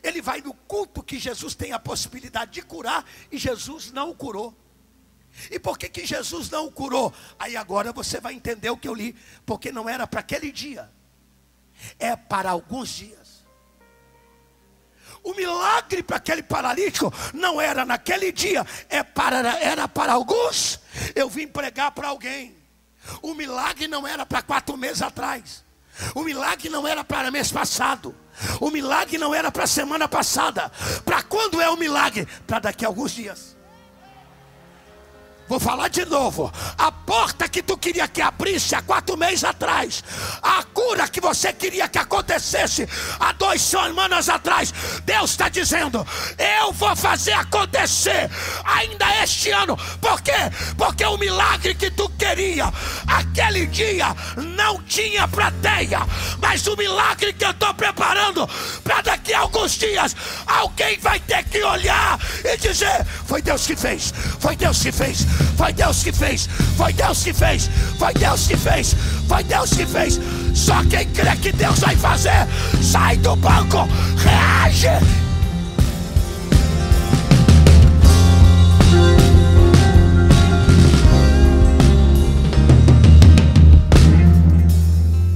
Ele 0.00 0.22
vai 0.22 0.40
no 0.40 0.54
culto 0.54 1.02
que 1.02 1.18
Jesus 1.18 1.56
tem 1.56 1.72
a 1.72 1.78
possibilidade 1.80 2.52
de 2.52 2.62
curar 2.62 3.04
e 3.32 3.36
Jesus 3.36 3.90
não 3.90 4.10
o 4.10 4.14
curou. 4.14 4.56
E 5.50 5.58
por 5.58 5.78
que, 5.78 5.88
que 5.88 6.06
Jesus 6.06 6.48
não 6.48 6.66
o 6.66 6.72
curou? 6.72 7.12
Aí 7.38 7.56
agora 7.56 7.92
você 7.92 8.20
vai 8.20 8.34
entender 8.34 8.70
o 8.70 8.76
que 8.76 8.88
eu 8.88 8.94
li. 8.94 9.14
Porque 9.44 9.72
não 9.72 9.88
era 9.88 10.06
para 10.06 10.20
aquele 10.20 10.50
dia, 10.52 10.90
é 11.98 12.16
para 12.16 12.50
alguns 12.50 12.88
dias. 12.88 13.44
O 15.22 15.34
milagre 15.34 16.02
para 16.02 16.18
aquele 16.18 16.42
paralítico 16.42 17.12
não 17.32 17.58
era 17.58 17.84
naquele 17.84 18.30
dia, 18.30 18.64
é 18.90 19.02
para, 19.02 19.58
era 19.58 19.88
para 19.88 20.12
alguns. 20.12 20.78
Eu 21.14 21.30
vim 21.30 21.46
pregar 21.46 21.92
para 21.92 22.08
alguém. 22.08 22.54
O 23.22 23.34
milagre 23.34 23.88
não 23.88 24.06
era 24.06 24.26
para 24.26 24.42
quatro 24.42 24.76
meses 24.76 25.00
atrás. 25.00 25.64
O 26.14 26.22
milagre 26.22 26.68
não 26.68 26.86
era 26.86 27.02
para 27.02 27.30
mês 27.30 27.50
passado. 27.50 28.14
O 28.60 28.70
milagre 28.70 29.16
não 29.16 29.34
era 29.34 29.50
para 29.50 29.66
semana 29.66 30.08
passada. 30.08 30.70
Para 31.04 31.22
quando 31.22 31.60
é 31.60 31.70
o 31.70 31.76
milagre? 31.76 32.26
Para 32.46 32.58
daqui 32.58 32.84
a 32.84 32.88
alguns 32.88 33.12
dias. 33.12 33.53
Vou 35.46 35.60
falar 35.60 35.88
de 35.88 36.04
novo. 36.06 36.50
A 36.78 36.90
porta 36.90 37.48
que 37.48 37.62
tu 37.62 37.76
queria 37.76 38.08
que 38.08 38.22
abrisse 38.22 38.74
há 38.74 38.80
quatro 38.80 39.16
meses 39.16 39.44
atrás, 39.44 40.02
a 40.42 40.62
cura 40.72 41.06
que 41.06 41.20
você 41.20 41.52
queria 41.52 41.86
que 41.86 41.98
acontecesse 41.98 42.88
há 43.20 43.32
duas 43.32 43.60
semanas 43.60 44.28
atrás, 44.28 44.72
Deus 45.04 45.32
está 45.32 45.48
dizendo: 45.48 46.06
Eu 46.38 46.72
vou 46.72 46.96
fazer 46.96 47.32
acontecer 47.32 48.30
ainda 48.64 49.22
este 49.22 49.50
ano. 49.50 49.76
Por 50.00 50.20
quê? 50.22 50.32
Porque 50.78 51.04
o 51.04 51.18
milagre 51.18 51.74
que 51.74 51.90
tu 51.90 52.08
queria, 52.10 52.72
aquele 53.06 53.66
dia, 53.66 54.16
não 54.36 54.82
tinha 54.84 55.28
plateia, 55.28 56.00
mas 56.40 56.66
o 56.66 56.76
milagre 56.76 57.34
que 57.34 57.44
eu 57.44 57.50
estou 57.50 57.74
preparando 57.74 58.48
para 58.82 59.02
daqui 59.02 59.34
a 59.34 59.40
alguns 59.40 59.72
dias, 59.72 60.16
alguém 60.46 60.98
vai 61.00 61.20
ter 61.20 61.44
que 61.44 61.62
olhar 61.62 62.18
e 62.44 62.56
dizer: 62.56 63.04
Foi 63.26 63.42
Deus 63.42 63.66
que 63.66 63.76
fez, 63.76 64.12
foi 64.40 64.56
Deus 64.56 64.82
que 64.82 64.90
fez. 64.90 65.33
Foi 65.56 65.72
Deus 65.72 66.02
que 66.02 66.12
fez, 66.12 66.48
foi 66.76 66.92
Deus 66.92 67.22
que 67.22 67.32
fez, 67.32 67.70
foi 67.98 68.12
Deus 68.14 68.46
que 68.46 68.56
fez, 68.56 68.94
foi 69.28 69.42
Deus 69.44 69.70
que 69.70 69.86
fez. 69.86 70.20
Só 70.54 70.82
quem 70.84 71.08
crê 71.12 71.36
que 71.36 71.52
Deus 71.52 71.78
vai 71.78 71.96
fazer, 71.96 72.46
sai 72.82 73.16
do 73.18 73.36
banco, 73.36 73.88
reage. 74.18 74.88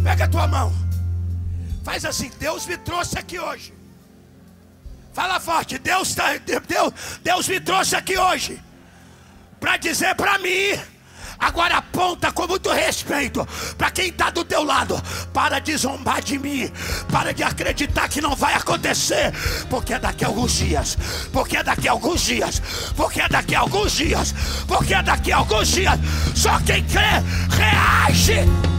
Pega 0.05 0.25
a 0.25 0.29
tua 0.29 0.47
mão, 0.47 0.73
faz 1.85 2.05
assim: 2.05 2.31
Deus 2.41 2.67
me 2.67 2.77
trouxe 2.77 3.19
aqui 3.19 3.39
hoje. 3.39 3.73
Fala 5.13 5.41
forte, 5.41 5.79
Deus, 5.79 6.15
tá, 6.15 6.37
Deus, 6.37 6.93
Deus 7.25 7.49
me 7.49 7.61
trouxe 7.61 7.97
aqui 7.97 8.17
hoje 8.17 8.68
para 9.61 9.77
dizer 9.77 10.15
para 10.15 10.39
mim. 10.39 10.79
Agora 11.39 11.77
aponta 11.77 12.33
com 12.33 12.49
muito 12.49 12.71
respeito 12.71 13.47
para 13.77 13.91
quem 13.93 14.09
está 14.09 14.29
do 14.31 14.45
teu 14.45 14.65
lado. 14.65 15.01
Para 15.33 15.61
de 15.61 15.77
zombar 15.77 16.21
de 16.21 16.39
mim. 16.39 16.71
Para 17.13 17.33
de 17.33 17.45
acreditar 17.45 18.09
que 18.09 18.21
não 18.21 18.35
vai 18.35 18.55
acontecer. 18.55 19.33
Porque 19.71 19.95
é 19.95 19.99
daqui 19.99 20.25
a 20.25 20.29
alguns 20.29 20.53
dias. 20.53 20.99
Porque 21.33 21.57
é 21.57 21.63
daqui 21.63 21.89
a 21.89 21.93
alguns 21.93 22.21
dias. 22.23 22.61
Porque 22.97 23.21
é 23.21 23.29
daqui 23.29 23.55
a 23.55 23.61
alguns 23.61 23.93
dias. 23.93 24.35
Porque 24.67 24.95
é 24.95 25.03
daqui 25.03 25.33
a 25.33 25.37
alguns 25.37 25.69
dias. 25.69 26.01
Só 26.35 26.59
quem 26.61 26.85
crê, 26.85 27.23
reage. 27.51 28.78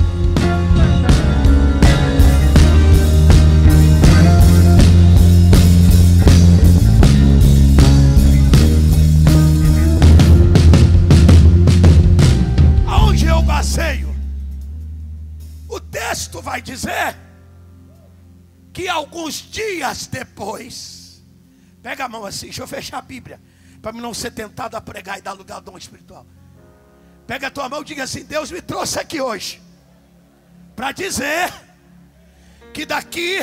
Vai 16.59 16.61
dizer 16.61 17.15
que 18.73 18.87
alguns 18.87 19.35
dias 19.35 20.07
depois, 20.07 21.23
pega 21.81 22.05
a 22.05 22.09
mão 22.09 22.25
assim, 22.25 22.47
deixa 22.47 22.61
eu 22.61 22.67
fechar 22.67 22.97
a 22.97 23.01
Bíblia, 23.01 23.41
para 23.81 23.93
não 23.93 24.13
ser 24.13 24.31
tentado 24.31 24.75
a 24.75 24.81
pregar 24.81 25.17
e 25.17 25.21
dar 25.21 25.31
lugar 25.33 25.55
ao 25.55 25.61
dom 25.61 25.77
espiritual. 25.77 26.25
Pega 27.25 27.47
a 27.47 27.51
tua 27.51 27.69
mão 27.69 27.81
e 27.81 27.85
diga 27.85 28.03
assim: 28.03 28.23
Deus 28.23 28.51
me 28.51 28.61
trouxe 28.61 28.99
aqui 28.99 29.21
hoje 29.21 29.61
para 30.75 30.91
dizer 30.91 31.53
que 32.73 32.85
daqui 32.85 33.39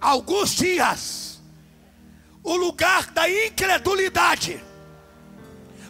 alguns 0.00 0.50
dias 0.50 1.40
o 2.42 2.56
lugar 2.56 3.10
da 3.10 3.28
incredulidade 3.28 4.62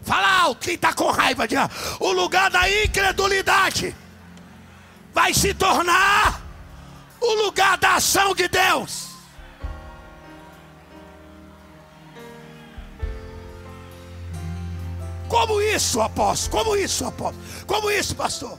Fala 0.03 0.40
alto, 0.40 0.64
quem 0.64 0.75
está 0.75 0.94
com 0.94 1.11
raiva, 1.11 1.46
diga, 1.46 1.70
o 2.01 2.11
lugar 2.11 2.51
da 2.51 2.68
incredulidade 2.83 3.94
vai 5.12 5.35
se 5.35 5.53
tornar 5.55 6.40
o 7.20 7.44
lugar 7.44 7.79
da 7.79 7.96
ação 7.96 8.35
de 8.35 8.49
Deus. 8.49 9.11
Como 15.29 15.61
isso, 15.61 16.01
apóstolo? 16.01 16.64
Como 16.64 16.77
isso, 16.77 17.05
apóstolo? 17.05 17.46
Como 17.66 17.90
isso, 17.90 18.16
pastor? 18.16 18.59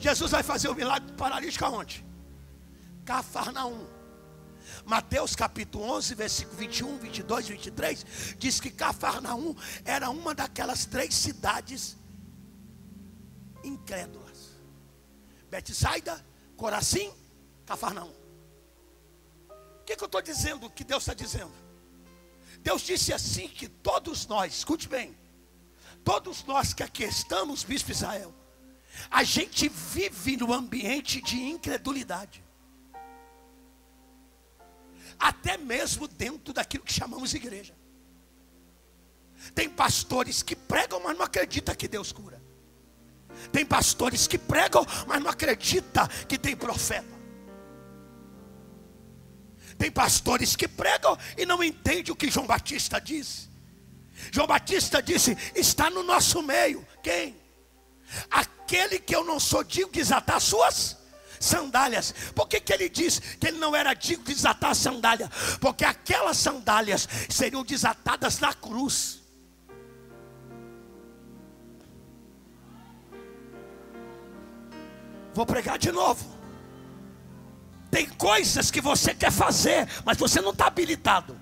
Jesus 0.00 0.30
vai 0.30 0.42
fazer 0.42 0.68
o 0.68 0.74
milagre 0.74 1.08
do 1.08 1.14
paralítico 1.14 1.64
aonde? 1.64 2.04
Cafarnaum. 3.04 3.86
Mateus 4.84 5.36
capítulo 5.36 5.84
11, 5.84 6.14
versículo 6.14 6.56
21, 6.56 6.98
22, 6.98 7.48
23, 7.48 8.06
diz 8.38 8.58
que 8.58 8.70
Cafarnaum 8.70 9.54
era 9.84 10.10
uma 10.10 10.34
daquelas 10.34 10.84
três 10.86 11.14
cidades 11.14 11.96
incrédulas. 13.62 14.29
Betsaida, 15.50 16.24
Corazim, 16.56 17.12
Cafarnaum. 17.66 18.14
O 19.80 19.84
que, 19.84 19.96
que 19.96 20.02
eu 20.02 20.06
estou 20.06 20.22
dizendo? 20.22 20.66
O 20.66 20.70
que 20.70 20.84
Deus 20.84 21.02
está 21.02 21.14
dizendo? 21.14 21.52
Deus 22.60 22.82
disse 22.82 23.12
assim 23.12 23.48
que 23.48 23.68
todos 23.68 24.26
nós, 24.26 24.54
escute 24.54 24.88
bem, 24.88 25.16
todos 26.04 26.44
nós 26.44 26.72
que 26.72 26.82
aqui 26.82 27.04
estamos, 27.04 27.64
Bispo 27.64 27.90
Israel, 27.90 28.34
a 29.10 29.24
gente 29.24 29.68
vive 29.68 30.36
no 30.36 30.52
ambiente 30.52 31.20
de 31.20 31.40
incredulidade 31.40 32.44
até 35.20 35.58
mesmo 35.58 36.08
dentro 36.08 36.54
daquilo 36.54 36.82
que 36.82 36.92
chamamos 36.92 37.34
igreja. 37.34 37.76
Tem 39.54 39.68
pastores 39.68 40.42
que 40.42 40.56
pregam, 40.56 41.00
mas 41.00 41.16
não 41.16 41.24
acreditam 41.24 41.74
que 41.74 41.86
Deus 41.86 42.10
cura. 42.10 42.39
Tem 43.52 43.64
pastores 43.64 44.26
que 44.26 44.38
pregam, 44.38 44.86
mas 45.06 45.22
não 45.22 45.30
acreditam 45.30 46.06
que 46.28 46.38
tem 46.38 46.56
profeta. 46.56 47.20
Tem 49.78 49.90
pastores 49.90 50.54
que 50.54 50.68
pregam 50.68 51.16
e 51.38 51.46
não 51.46 51.64
entendem 51.64 52.12
o 52.12 52.16
que 52.16 52.30
João 52.30 52.46
Batista 52.46 53.00
disse. 53.00 53.48
João 54.30 54.46
Batista 54.46 55.02
disse: 55.02 55.36
está 55.54 55.88
no 55.88 56.02
nosso 56.02 56.42
meio. 56.42 56.86
Quem? 57.02 57.36
Aquele 58.30 58.98
que 58.98 59.14
eu 59.14 59.24
não 59.24 59.40
sou 59.40 59.64
digno 59.64 59.90
de 59.90 60.00
desatar 60.00 60.40
suas 60.40 60.98
sandálias. 61.40 62.14
Por 62.34 62.46
que, 62.46 62.60
que 62.60 62.72
ele 62.72 62.88
diz 62.88 63.18
que 63.18 63.48
ele 63.48 63.58
não 63.58 63.74
era 63.74 63.94
digno 63.94 64.24
de 64.24 64.34
desatar 64.34 64.70
a 64.70 64.74
sandália? 64.74 65.30
Porque 65.60 65.84
aquelas 65.84 66.36
sandálias 66.36 67.08
seriam 67.28 67.64
desatadas 67.64 68.38
na 68.38 68.52
cruz. 68.52 69.19
Vou 75.34 75.46
pregar 75.46 75.78
de 75.78 75.92
novo. 75.92 76.24
Tem 77.90 78.08
coisas 78.08 78.70
que 78.70 78.80
você 78.80 79.14
quer 79.14 79.32
fazer, 79.32 79.88
mas 80.04 80.16
você 80.16 80.40
não 80.40 80.50
está 80.50 80.66
habilitado. 80.66 81.36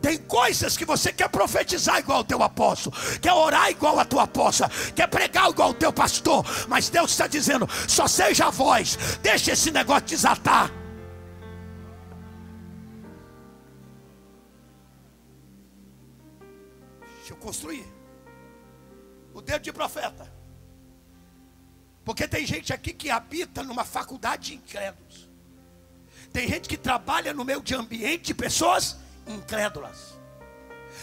Tem 0.00 0.16
coisas 0.16 0.76
que 0.76 0.84
você 0.84 1.12
quer 1.12 1.28
profetizar 1.28 1.98
igual 1.98 2.20
o 2.20 2.24
teu 2.24 2.42
apóstolo, 2.42 2.96
quer 3.20 3.32
orar 3.32 3.70
igual 3.70 3.98
a 3.98 4.04
tua 4.04 4.22
apóstola, 4.22 4.70
quer 4.94 5.08
pregar 5.08 5.50
igual 5.50 5.70
o 5.70 5.74
teu 5.74 5.92
pastor, 5.92 6.44
mas 6.68 6.88
Deus 6.88 7.10
está 7.10 7.26
dizendo: 7.26 7.68
só 7.88 8.06
seja 8.06 8.46
a 8.46 8.50
voz, 8.50 8.96
deixa 9.22 9.52
esse 9.52 9.70
negócio 9.70 10.06
desatar. 10.06 10.70
Deixa 17.16 17.32
eu 17.32 17.36
construir 17.36 17.86
o 19.34 19.42
dedo 19.42 19.62
de 19.62 19.72
profeta, 19.72 20.32
porque 22.08 22.26
tem 22.26 22.46
gente 22.46 22.72
aqui 22.72 22.94
que 22.94 23.10
habita 23.10 23.62
numa 23.62 23.84
faculdade 23.84 24.46
de 24.46 24.54
incrédulos, 24.54 25.28
tem 26.32 26.48
gente 26.48 26.66
que 26.66 26.78
trabalha 26.78 27.34
no 27.34 27.44
meio 27.44 27.60
de 27.60 27.74
ambiente 27.74 28.28
de 28.28 28.34
pessoas 28.34 28.96
incrédulas. 29.26 30.18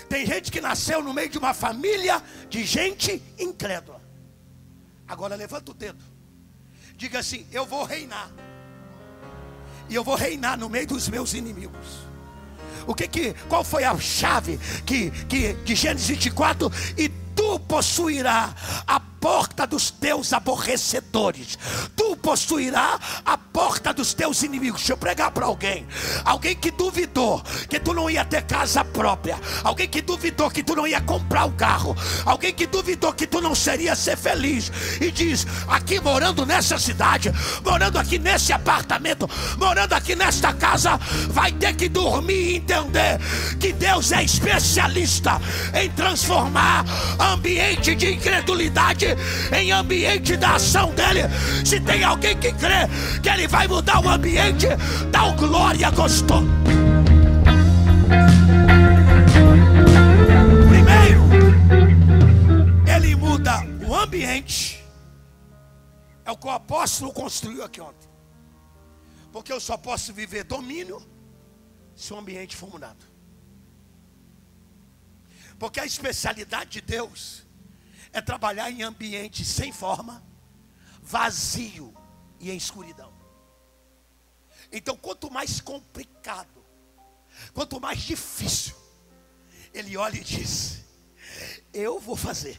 Tem 0.09 0.25
gente 0.25 0.51
que 0.51 0.59
nasceu 0.59 1.03
no 1.03 1.13
meio 1.13 1.29
de 1.29 1.37
uma 1.37 1.53
família 1.53 2.23
de 2.49 2.65
gente 2.65 3.21
incrédula. 3.37 4.01
Agora 5.07 5.35
levanta 5.35 5.69
o 5.69 5.75
dedo. 5.75 6.03
Diga 6.97 7.19
assim: 7.19 7.45
Eu 7.51 7.67
vou 7.67 7.83
reinar. 7.83 8.31
E 9.87 9.93
eu 9.93 10.03
vou 10.03 10.15
reinar 10.15 10.57
no 10.57 10.67
meio 10.67 10.87
dos 10.87 11.07
meus 11.07 11.35
inimigos. 11.35 11.99
O 12.87 12.95
que 12.95 13.07
que, 13.07 13.33
qual 13.47 13.63
foi 13.63 13.83
a 13.83 13.95
chave 13.99 14.57
que, 14.87 15.11
que 15.27 15.53
de 15.53 15.75
Gênesis 15.75 16.07
24? 16.07 16.71
E 16.97 17.09
tu 17.35 17.59
possuirás 17.59 18.55
a 18.87 18.99
porta 19.25 19.65
dos 19.65 19.89
teus 19.89 20.33
aborrecedores, 20.33 21.57
tu 21.95 22.15
possuirás 22.17 22.99
a 23.25 23.35
porta 23.35 23.91
dos 23.91 24.13
teus 24.13 24.43
inimigos. 24.43 24.81
Deixa 24.81 24.93
eu 24.93 24.97
pregar 24.97 25.31
para 25.31 25.47
alguém, 25.47 25.87
alguém 26.23 26.55
que 26.55 26.69
duvidou 26.69 27.41
que 27.67 27.79
tu 27.79 27.91
não 27.91 28.07
ia 28.07 28.23
ter 28.23 28.43
casa 28.43 28.85
própria, 28.85 29.39
alguém 29.63 29.87
que 29.87 30.03
duvidou 30.03 30.51
que 30.51 30.61
tu 30.61 30.75
não 30.75 30.85
ia 30.85 31.01
comprar 31.01 31.45
o 31.45 31.47
um 31.47 31.53
carro, 31.53 31.97
alguém 32.23 32.53
que 32.53 32.67
duvidou 32.67 33.13
que 33.13 33.25
tu 33.25 33.41
não 33.41 33.55
seria 33.55 33.95
ser 33.95 34.15
feliz, 34.15 34.71
e 35.01 35.09
diz: 35.09 35.47
aqui 35.67 35.99
morando 35.99 36.45
nessa 36.45 36.77
cidade, 36.77 37.33
morando 37.63 37.97
aqui 37.97 38.19
nesse 38.19 38.53
apartamento, 38.53 39.27
morando 39.57 39.93
aqui 39.93 40.15
nesta 40.15 40.53
casa, 40.53 40.97
vai 41.29 41.51
ter 41.51 41.75
que 41.75 41.89
dormir 41.89 42.51
e 42.51 42.55
entender 42.57 43.19
que 43.59 43.73
Deus 43.73 44.11
é 44.11 44.23
especialista 44.23 45.41
em 45.73 45.89
transformar 45.89 46.85
ambiente 47.19 47.95
de 47.95 48.13
incredulidade 48.13 49.14
em 49.55 49.71
ambiente 49.71 50.37
da 50.37 50.55
ação 50.55 50.93
dele. 50.93 51.21
Se 51.65 51.79
tem 51.79 52.03
alguém 52.03 52.37
que 52.37 52.51
crê 52.53 52.87
que 53.21 53.29
ele 53.29 53.47
vai 53.47 53.67
mudar 53.67 54.03
o 54.03 54.09
ambiente, 54.09 54.67
dá 55.11 55.25
o 55.25 55.35
glória 55.35 55.89
gostoso. 55.91 56.47
Primeiro, 60.69 61.21
ele 62.95 63.15
muda 63.15 63.63
o 63.87 63.95
ambiente. 63.95 64.83
É 66.25 66.31
o 66.31 66.37
que 66.37 66.47
o 66.47 66.51
apóstolo 66.51 67.13
construiu 67.13 67.63
aqui 67.63 67.79
ontem. 67.79 68.09
Porque 69.31 69.51
eu 69.51 69.59
só 69.59 69.77
posso 69.77 70.13
viver 70.13 70.43
domínio 70.43 71.05
se 71.95 72.13
o 72.13 72.17
ambiente 72.17 72.55
for 72.55 72.69
mudado. 72.69 73.05
Porque 75.57 75.79
a 75.79 75.85
especialidade 75.85 76.71
de 76.71 76.81
Deus 76.81 77.44
é 78.15 78.21
trabalhar 78.21 78.71
em 78.71 78.81
ambiente 78.81 79.43
sem 79.43 79.73
forma, 79.73 80.23
vazio 81.01 81.93
e 82.39 82.49
em 82.49 82.55
escuridão. 82.55 83.13
Então, 84.71 84.95
quanto 84.95 85.29
mais 85.29 85.59
complicado, 85.59 86.65
quanto 87.53 87.77
mais 87.77 87.99
difícil, 87.99 88.73
ele 89.73 89.97
olha 89.97 90.15
e 90.15 90.23
diz: 90.23 90.85
Eu 91.73 91.99
vou 91.99 92.15
fazer. 92.15 92.57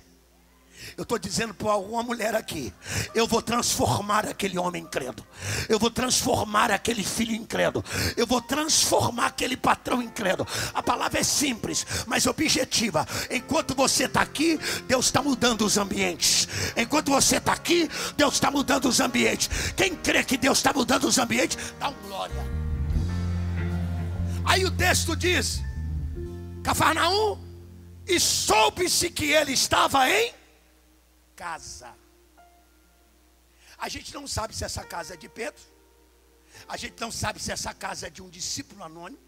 Eu 0.96 1.02
estou 1.02 1.18
dizendo 1.18 1.54
para 1.54 1.72
alguma 1.72 2.02
mulher 2.02 2.34
aqui: 2.34 2.72
eu 3.14 3.26
vou 3.26 3.42
transformar 3.42 4.26
aquele 4.26 4.58
homem 4.58 4.82
incrédulo, 4.82 5.26
eu 5.68 5.78
vou 5.78 5.90
transformar 5.90 6.70
aquele 6.70 7.02
filho 7.02 7.34
incrédulo, 7.34 7.84
eu 8.16 8.26
vou 8.26 8.40
transformar 8.40 9.26
aquele 9.26 9.56
patrão 9.56 10.02
incrédulo. 10.02 10.48
A 10.74 10.82
palavra 10.82 11.20
é 11.20 11.22
simples, 11.22 11.86
mas 12.06 12.26
objetiva. 12.26 13.06
Enquanto 13.30 13.74
você 13.74 14.04
está 14.04 14.22
aqui, 14.22 14.58
Deus 14.86 15.06
está 15.06 15.22
mudando 15.22 15.62
os 15.62 15.76
ambientes. 15.76 16.48
Enquanto 16.76 17.10
você 17.10 17.36
está 17.36 17.52
aqui, 17.52 17.88
Deus 18.16 18.34
está 18.34 18.50
mudando 18.50 18.86
os 18.86 19.00
ambientes. 19.00 19.48
Quem 19.76 19.94
crê 19.94 20.22
que 20.24 20.36
Deus 20.36 20.58
está 20.58 20.72
mudando 20.72 21.04
os 21.04 21.18
ambientes, 21.18 21.58
dá 21.78 21.88
um 21.88 21.94
glória. 22.06 22.56
Aí 24.44 24.64
o 24.64 24.70
texto 24.70 25.16
diz: 25.16 25.60
Cafarnaum, 26.62 27.38
e 28.06 28.20
soube-se 28.20 29.10
que 29.10 29.32
ele 29.32 29.52
estava 29.52 30.08
em 30.08 30.32
casa. 31.44 31.94
A 33.78 33.88
gente 33.88 34.12
não 34.14 34.26
sabe 34.26 34.56
se 34.56 34.64
essa 34.64 34.84
casa 34.84 35.14
é 35.14 35.16
de 35.16 35.28
Pedro. 35.28 35.62
A 36.66 36.76
gente 36.76 36.98
não 36.98 37.12
sabe 37.12 37.38
se 37.38 37.52
essa 37.52 37.74
casa 37.74 38.06
é 38.06 38.10
de 38.10 38.22
um 38.22 38.30
discípulo 38.30 38.82
anônimo. 38.82 39.22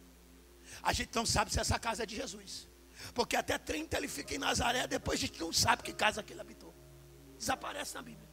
A 0.82 0.92
gente 0.92 1.14
não 1.14 1.26
sabe 1.26 1.52
se 1.52 1.60
essa 1.60 1.78
casa 1.78 2.02
é 2.04 2.06
de 2.06 2.16
Jesus. 2.16 2.66
Porque 3.14 3.36
até 3.36 3.58
30 3.58 3.96
ele 3.96 4.08
fica 4.08 4.34
em 4.34 4.38
Nazaré, 4.38 4.86
depois 4.86 5.18
a 5.18 5.26
gente 5.26 5.38
não 5.40 5.52
sabe 5.52 5.82
que 5.82 5.92
casa 5.92 6.22
que 6.22 6.32
ele 6.32 6.40
habitou. 6.40 6.74
Desaparece 7.38 7.94
na 7.94 8.02
Bíblia. 8.02 8.28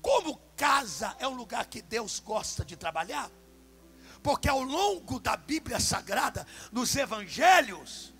Como 0.00 0.36
casa 0.54 1.16
é 1.18 1.26
um 1.26 1.34
lugar 1.34 1.66
que 1.66 1.80
Deus 1.80 2.20
gosta 2.20 2.62
de 2.64 2.76
trabalhar, 2.76 3.30
porque 4.22 4.48
ao 4.48 4.62
longo 4.62 5.18
da 5.18 5.34
Bíblia 5.36 5.80
Sagrada, 5.80 6.46
nos 6.70 6.94
Evangelhos, 6.94 8.12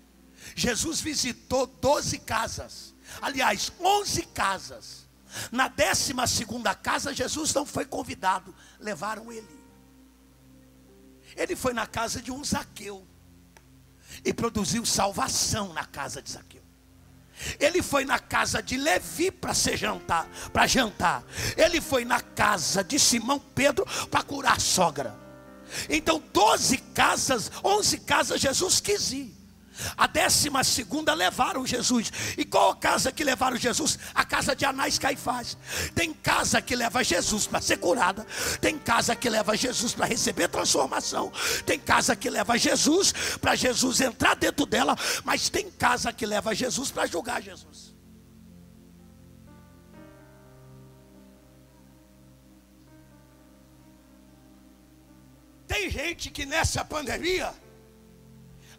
Jesus 0.55 0.99
visitou 0.99 1.67
12 1.67 2.19
casas. 2.19 2.94
Aliás, 3.21 3.71
11 3.79 4.21
casas. 4.27 5.05
Na 5.51 5.67
décima 5.67 6.27
segunda 6.27 6.73
casa, 6.73 7.13
Jesus 7.13 7.53
não 7.53 7.65
foi 7.65 7.85
convidado, 7.85 8.55
levaram 8.79 9.31
ele. 9.31 9.65
Ele 11.35 11.55
foi 11.55 11.73
na 11.73 11.85
casa 11.85 12.21
de 12.21 12.31
um 12.31 12.43
Zaqueu 12.43 13.05
e 14.23 14.33
produziu 14.33 14.85
salvação 14.85 15.73
na 15.73 15.85
casa 15.85 16.21
de 16.21 16.31
Zaqueu. 16.31 16.63
Ele 17.59 17.81
foi 17.81 18.05
na 18.05 18.17
casa 18.17 18.63
de 18.63 18.77
Levi 18.77 19.29
para 19.29 19.53
ser 19.53 19.75
jantar, 19.75 20.25
para 20.53 20.65
jantar. 20.65 21.23
Ele 21.57 21.81
foi 21.81 22.05
na 22.05 22.21
casa 22.21 22.81
de 22.83 22.97
Simão 22.97 23.39
Pedro 23.39 23.85
para 24.09 24.23
curar 24.23 24.55
a 24.55 24.59
sogra. 24.59 25.13
Então, 25.89 26.23
12 26.31 26.77
casas, 26.77 27.51
11 27.63 27.99
casas 27.99 28.39
Jesus 28.39 28.79
quis 28.79 29.11
ir. 29.11 29.35
A 29.97 30.07
décima 30.07 30.63
segunda 30.63 31.13
levaram 31.13 31.65
Jesus. 31.65 32.11
E 32.37 32.45
qual 32.45 32.71
a 32.71 32.75
casa 32.75 33.11
que 33.11 33.23
levaram 33.23 33.57
Jesus? 33.57 33.97
A 34.13 34.23
casa 34.25 34.55
de 34.55 34.65
Anás 34.65 34.97
Caifás. 34.97 35.57
Tem 35.93 36.13
casa 36.13 36.61
que 36.61 36.75
leva 36.75 37.03
Jesus 37.03 37.47
para 37.47 37.61
ser 37.61 37.77
curada. 37.77 38.25
Tem 38.61 38.77
casa 38.77 39.15
que 39.15 39.29
leva 39.29 39.55
Jesus 39.55 39.93
para 39.93 40.05
receber 40.05 40.47
transformação. 40.47 41.31
Tem 41.65 41.79
casa 41.79 42.15
que 42.15 42.29
leva 42.29 42.57
Jesus 42.57 43.13
para 43.41 43.55
Jesus 43.55 44.01
entrar 44.01 44.35
dentro 44.35 44.65
dela. 44.65 44.95
Mas 45.23 45.49
tem 45.49 45.69
casa 45.69 46.11
que 46.13 46.25
leva 46.25 46.53
Jesus 46.55 46.91
para 46.91 47.05
julgar 47.05 47.41
Jesus. 47.41 47.95
Tem 55.67 55.89
gente 55.89 56.29
que 56.29 56.45
nessa 56.45 56.85
pandemia 56.85 57.53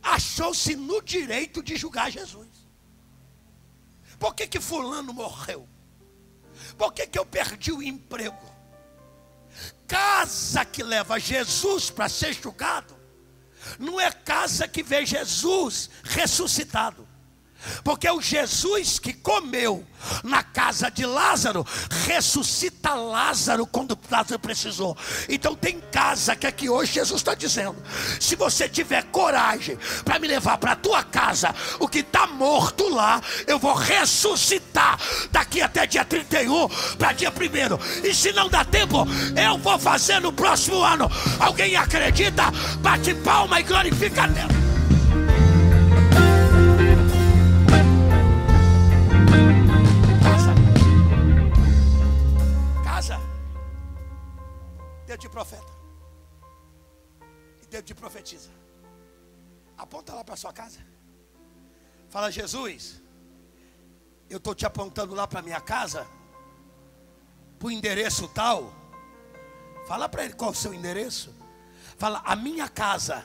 achou-se 0.07 0.77
no 0.77 1.03
direito 1.03 1.63
de 1.63 1.77
julgar 1.77 2.11
Jesus. 2.11 2.49
Por 4.19 4.35
que, 4.35 4.47
que 4.47 4.61
fulano 4.61 5.13
morreu? 5.13 5.69
Por 6.79 6.93
que, 6.93 7.07
que 7.07 7.19
eu 7.19 7.27
perdi 7.27 7.73
o 7.73 7.83
emprego? 7.83 8.55
Casa 9.87 10.65
que 10.65 10.83
leva 10.83 11.19
Jesus 11.19 11.91
para 11.91 12.09
ser 12.09 12.33
julgado, 12.33 12.97
não 13.79 14.01
é 14.01 14.11
casa 14.11 14.69
que 14.69 14.83
vê 14.83 15.05
Jesus 15.05 15.91
ressuscitado. 16.03 17.06
Porque 17.83 18.09
o 18.11 18.21
Jesus 18.21 18.99
que 18.99 19.13
comeu 19.13 19.85
na 20.23 20.43
casa 20.43 20.91
de 20.91 21.05
Lázaro 21.05 21.67
ressuscita 22.07 22.95
Lázaro 22.95 23.67
quando 23.67 23.99
Lázaro 24.11 24.39
precisou. 24.39 24.97
Então 25.29 25.55
tem 25.55 25.81
casa 25.93 26.37
que 26.37 26.47
aqui 26.47 26.69
hoje 26.69 26.95
Jesus 26.95 27.21
está 27.21 27.35
dizendo: 27.35 27.77
se 28.21 28.37
você 28.37 28.69
tiver 28.69 29.05
coragem 29.05 29.79
para 30.05 30.19
me 30.19 30.29
levar 30.29 30.59
para 30.59 30.73
a 30.73 30.77
tua 30.77 31.03
casa, 31.03 31.55
o 31.79 31.89
que 31.89 32.01
está 32.01 32.27
morto 32.27 32.89
lá, 32.89 33.21
eu 33.47 33.59
vou 33.59 33.75
ressuscitar 33.75 34.99
daqui 35.31 35.61
até 35.61 35.87
dia 35.87 36.05
31 36.05 36.69
para 36.99 37.13
dia 37.13 37.31
1. 37.31 38.07
E 38.07 38.15
se 38.15 38.33
não 38.33 38.49
dá 38.49 38.65
tempo, 38.65 39.07
eu 39.37 39.59
vou 39.59 39.79
fazer 39.79 40.21
no 40.21 40.33
próximo 40.33 40.83
ano. 40.83 41.11
Alguém 41.41 41.77
acredita? 41.77 42.45
Bate 42.81 43.15
palma 43.15 43.61
e 43.61 43.63
glorifica 43.63 44.25
a 44.25 44.27
Deus. 44.27 44.66
Deus 55.17 55.23
te 55.23 55.29
profeta. 55.29 55.73
E 57.63 57.67
Deus 57.67 57.85
te 57.85 57.95
profetiza. 57.95 58.51
Aponta 59.79 60.15
lá 60.15 60.23
para 60.23 60.37
sua 60.37 60.53
casa. 60.53 60.81
Fala, 62.11 62.31
Jesus, 62.31 63.03
eu 64.29 64.37
estou 64.37 64.55
te 64.55 64.67
apontando 64.67 65.15
lá 65.15 65.27
para 65.27 65.43
minha 65.43 65.61
casa, 65.61 66.07
para 67.59 67.69
o 67.69 67.71
endereço 67.71 68.29
tal. 68.29 68.73
Fala 69.87 70.09
para 70.09 70.25
ele 70.25 70.35
qual 70.35 70.51
é 70.51 70.53
o 70.53 70.57
seu 70.57 70.75
endereço. 70.75 71.35
Fala, 71.97 72.23
a 72.25 72.37
minha 72.37 72.69
casa, 72.69 73.25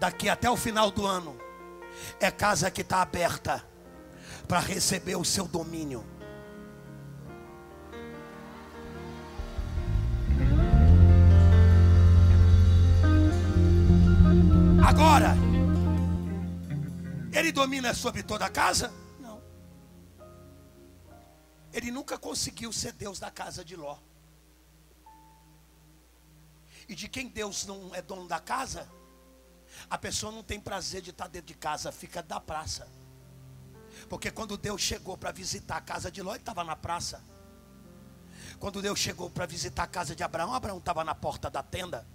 daqui 0.00 0.28
até 0.28 0.50
o 0.50 0.56
final 0.56 0.90
do 0.90 1.06
ano, 1.06 1.38
é 2.18 2.30
casa 2.30 2.70
que 2.70 2.80
está 2.80 3.02
aberta 3.02 3.64
para 4.48 4.58
receber 4.58 5.16
o 5.16 5.24
seu 5.24 5.46
domínio. 5.46 6.04
Agora, 14.88 15.36
ele 17.30 17.52
domina 17.52 17.92
sobre 17.92 18.22
toda 18.22 18.46
a 18.46 18.48
casa? 18.48 18.90
Não. 19.20 19.38
Ele 21.74 21.90
nunca 21.90 22.16
conseguiu 22.16 22.72
ser 22.72 22.92
Deus 22.92 23.18
da 23.18 23.30
casa 23.30 23.62
de 23.62 23.76
Ló. 23.76 23.98
E 26.88 26.94
de 26.94 27.06
quem 27.06 27.28
Deus 27.28 27.66
não 27.66 27.94
é 27.94 28.00
dono 28.00 28.26
da 28.26 28.40
casa, 28.40 28.88
a 29.90 29.98
pessoa 29.98 30.32
não 30.32 30.42
tem 30.42 30.58
prazer 30.58 31.02
de 31.02 31.10
estar 31.10 31.28
dentro 31.28 31.48
de 31.48 31.54
casa, 31.54 31.92
fica 31.92 32.22
da 32.22 32.40
praça. 32.40 32.88
Porque 34.08 34.30
quando 34.30 34.56
Deus 34.56 34.80
chegou 34.80 35.18
para 35.18 35.32
visitar 35.32 35.76
a 35.76 35.82
casa 35.82 36.10
de 36.10 36.22
Ló, 36.22 36.30
ele 36.30 36.38
estava 36.38 36.64
na 36.64 36.74
praça. 36.74 37.22
Quando 38.58 38.80
Deus 38.80 38.98
chegou 38.98 39.28
para 39.28 39.44
visitar 39.44 39.82
a 39.82 39.86
casa 39.86 40.16
de 40.16 40.22
Abraão, 40.22 40.54
Abraão 40.54 40.78
estava 40.78 41.04
na 41.04 41.14
porta 41.14 41.50
da 41.50 41.62
tenda. 41.62 42.06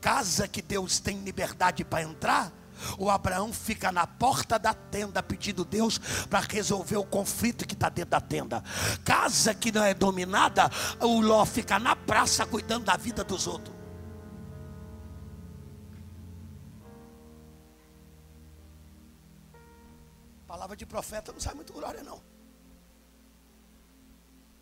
Casa 0.00 0.46
que 0.48 0.62
Deus 0.62 0.98
tem 1.00 1.20
liberdade 1.22 1.84
para 1.84 2.02
entrar, 2.02 2.52
o 2.98 3.10
Abraão 3.10 3.52
fica 3.52 3.90
na 3.90 4.06
porta 4.06 4.58
da 4.58 4.74
tenda 4.74 5.22
pedindo 5.22 5.64
Deus 5.64 5.98
para 6.28 6.40
resolver 6.40 6.96
o 6.96 7.04
conflito 7.04 7.66
que 7.66 7.74
está 7.74 7.88
dentro 7.88 8.10
da 8.10 8.20
tenda. 8.20 8.62
Casa 9.04 9.54
que 9.54 9.72
não 9.72 9.82
é 9.82 9.94
dominada, 9.94 10.70
o 11.00 11.20
Ló 11.20 11.44
fica 11.44 11.78
na 11.78 11.96
praça 11.96 12.44
cuidando 12.44 12.84
da 12.84 12.96
vida 12.96 13.24
dos 13.24 13.46
outros. 13.46 13.74
Palavra 20.46 20.76
de 20.76 20.86
profeta 20.86 21.32
não 21.32 21.40
sai 21.40 21.54
muito 21.54 21.72
glória, 21.72 22.02
não. 22.02 22.22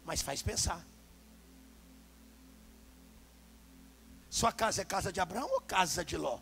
Mas 0.04 0.22
faz 0.22 0.42
pensar. 0.42 0.84
Sua 4.34 4.50
casa 4.50 4.82
é 4.82 4.84
casa 4.84 5.12
de 5.12 5.20
Abraão 5.20 5.48
ou 5.48 5.60
casa 5.60 6.04
de 6.04 6.16
Ló? 6.16 6.40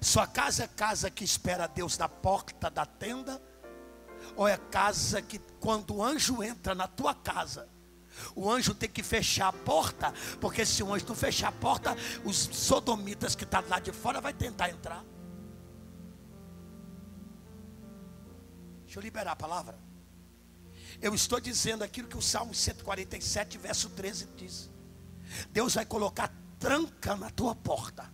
Sua 0.00 0.28
casa 0.28 0.62
é 0.62 0.68
casa 0.68 1.10
que 1.10 1.24
espera 1.24 1.66
Deus 1.66 1.98
na 1.98 2.08
porta 2.08 2.70
da 2.70 2.86
tenda? 2.86 3.42
Ou 4.36 4.46
é 4.46 4.56
casa 4.56 5.20
que 5.20 5.40
quando 5.58 5.96
o 5.96 6.04
anjo 6.04 6.40
entra 6.40 6.72
na 6.72 6.86
tua 6.86 7.12
casa, 7.12 7.68
o 8.36 8.48
anjo 8.48 8.76
tem 8.76 8.88
que 8.88 9.02
fechar 9.02 9.48
a 9.48 9.52
porta, 9.52 10.14
porque 10.40 10.64
se 10.64 10.84
o 10.84 10.94
anjo 10.94 11.04
não 11.08 11.16
fechar 11.16 11.48
a 11.48 11.52
porta, 11.52 11.96
os 12.24 12.36
sodomitas 12.36 13.34
que 13.34 13.42
estão 13.42 13.60
tá 13.60 13.68
lá 13.68 13.80
de 13.80 13.90
fora 13.90 14.20
vai 14.20 14.32
tentar 14.32 14.70
entrar. 14.70 15.04
Deixa 18.84 19.00
eu 19.00 19.02
liberar 19.02 19.32
a 19.32 19.36
palavra. 19.36 19.76
Eu 21.00 21.12
estou 21.12 21.40
dizendo 21.40 21.82
aquilo 21.82 22.06
que 22.06 22.16
o 22.16 22.22
Salmo 22.22 22.54
147, 22.54 23.58
verso 23.58 23.90
13 23.90 24.28
diz. 24.36 24.70
Deus 25.52 25.74
vai 25.74 25.84
colocar 25.84 26.30
tranca 26.58 27.16
na 27.16 27.30
tua 27.30 27.54
porta. 27.54 28.10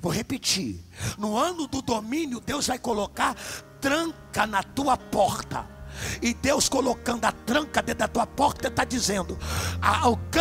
Vou 0.00 0.12
repetir. 0.12 0.84
No 1.18 1.36
ano 1.36 1.66
do 1.66 1.80
domínio, 1.80 2.40
Deus 2.40 2.66
vai 2.66 2.78
colocar 2.78 3.34
tranca 3.80 4.46
na 4.46 4.62
tua 4.62 4.96
porta. 4.96 5.66
E 6.20 6.34
Deus 6.34 6.68
colocando 6.68 7.24
a 7.24 7.32
tranca 7.32 7.80
dentro 7.80 8.00
da 8.00 8.08
tua 8.08 8.26
porta, 8.26 8.68
está 8.68 8.84
dizendo: 8.84 9.38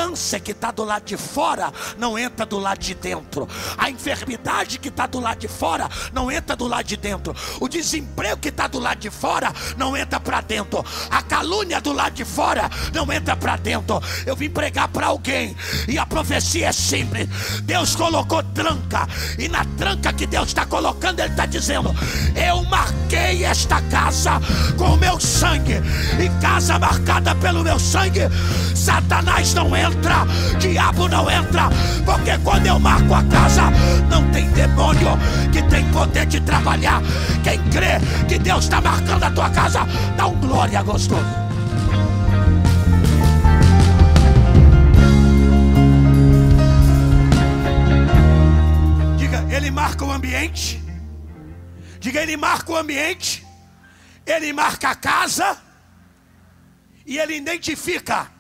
câncer 0.06 0.40
que 0.40 0.52
está 0.52 0.72
do 0.72 0.84
lado 0.84 1.04
de 1.04 1.18
fora 1.18 1.74
não 1.98 2.18
entra 2.18 2.46
do 2.46 2.60
lado 2.60 2.80
de 2.80 2.94
dentro. 2.94 3.48
A 3.78 3.90
enfermidade 3.90 4.78
que 4.78 4.90
está 4.90 5.08
do 5.08 5.20
lado 5.20 5.40
de 5.40 5.48
fora 5.48 5.90
não 6.14 6.32
entra 6.32 6.56
do 6.56 6.68
lado 6.68 6.86
de 6.86 6.98
dentro. 6.98 7.36
O 7.60 7.68
desemprego 7.68 8.38
que 8.38 8.50
está 8.50 8.68
do 8.68 8.80
lado 8.80 9.00
de 9.00 9.10
fora 9.10 9.52
não 9.78 9.98
entra 9.98 10.20
para 10.20 10.42
dentro. 10.42 10.86
A 11.10 11.22
calúnia 11.24 11.82
do 11.82 11.92
lado 11.92 12.14
de 12.14 12.24
fora 12.24 12.70
não 12.94 13.12
entra 13.12 13.36
para 13.36 13.56
dentro. 13.58 14.02
Eu 14.26 14.36
vim 14.36 14.50
pregar 14.50 14.88
para 14.90 15.08
alguém 15.08 15.56
e 15.88 15.98
a 15.98 16.06
profecia 16.06 16.68
é 16.68 16.72
simples. 16.72 17.28
Deus 17.64 17.96
colocou 17.96 18.44
tranca 18.44 19.08
e 19.40 19.48
na 19.48 19.66
tranca 19.78 20.14
que 20.14 20.28
Deus 20.28 20.50
está 20.50 20.66
colocando, 20.66 21.20
Ele 21.20 21.30
está 21.30 21.46
dizendo: 21.46 21.94
Eu 22.36 22.64
marquei 22.64 23.44
esta 23.44 23.82
casa 23.84 24.40
com 24.78 24.94
o 24.94 24.98
meu 24.98 25.20
sangue 25.20 25.82
e 26.20 26.42
casa 26.42 26.78
marcada 26.78 27.34
pelo 27.36 27.64
meu 27.64 27.80
sangue, 27.80 28.22
Satanás 28.76 29.54
não 29.54 29.76
entra, 29.76 29.95
diabo 30.60 31.08
não 31.08 31.30
entra, 31.30 31.70
porque 32.06 32.38
quando 32.44 32.66
eu 32.68 32.80
marco 32.80 33.14
a 33.14 33.24
casa, 33.24 33.64
não 34.10 34.30
tem 34.32 34.50
demônio 34.52 35.18
que 35.52 35.62
tem 35.64 35.86
poder 35.92 36.26
de 36.26 36.40
trabalhar. 36.42 37.02
Quem 37.44 37.60
crê 37.70 38.00
que 38.28 38.40
Deus 38.40 38.66
está 38.66 38.82
marcando 38.82 39.24
a 39.24 39.32
tua 39.32 39.50
casa, 39.50 39.82
dá 40.18 40.28
um 40.28 40.36
glória 40.40 40.82
gostoso. 40.84 41.24
Diga, 49.18 49.46
ele 49.50 49.72
marca 49.72 50.06
o 50.06 50.12
ambiente. 50.12 50.84
Diga, 52.00 52.22
ele 52.22 52.38
marca 52.38 52.72
o 52.72 52.78
ambiente 52.78 53.46
ele 54.26 54.52
marca 54.52 54.90
a 54.90 54.96
casa 54.96 55.58
e 57.06 57.20
ele 57.20 57.36
identifica 57.36 58.32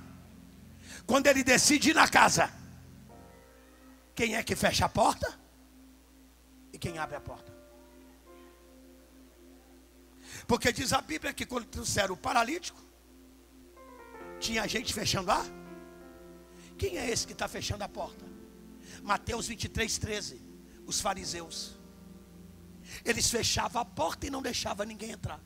quando 1.05 1.27
ele 1.27 1.43
decide 1.43 1.91
ir 1.91 1.95
na 1.95 2.07
casa. 2.07 2.51
Quem 4.13 4.35
é 4.35 4.43
que 4.43 4.55
fecha 4.55 4.85
a 4.85 4.89
porta 4.89 5.37
e 6.71 6.77
quem 6.77 6.97
abre 6.97 7.15
a 7.15 7.21
porta? 7.21 7.53
Porque 10.47 10.71
diz 10.71 10.93
a 10.93 11.01
Bíblia 11.01 11.33
que 11.33 11.45
quando 11.45 11.65
trouxeram 11.65 12.13
o 12.13 12.17
paralítico, 12.17 12.81
tinha 14.39 14.67
gente 14.67 14.93
fechando 14.93 15.31
a. 15.31 15.43
Quem 16.77 16.97
é 16.97 17.09
esse 17.09 17.25
que 17.25 17.33
está 17.33 17.47
fechando 17.47 17.83
a 17.83 17.89
porta? 17.89 18.25
Mateus 19.01 19.47
23, 19.47 19.97
13. 19.97 20.41
Os 20.85 21.01
fariseus. 21.01 21.77
Eles 23.03 23.29
fechavam 23.29 23.81
a 23.81 23.85
porta 23.85 24.27
e 24.27 24.29
não 24.29 24.41
deixavam 24.41 24.85
ninguém 24.85 25.11
entrar. 25.11 25.39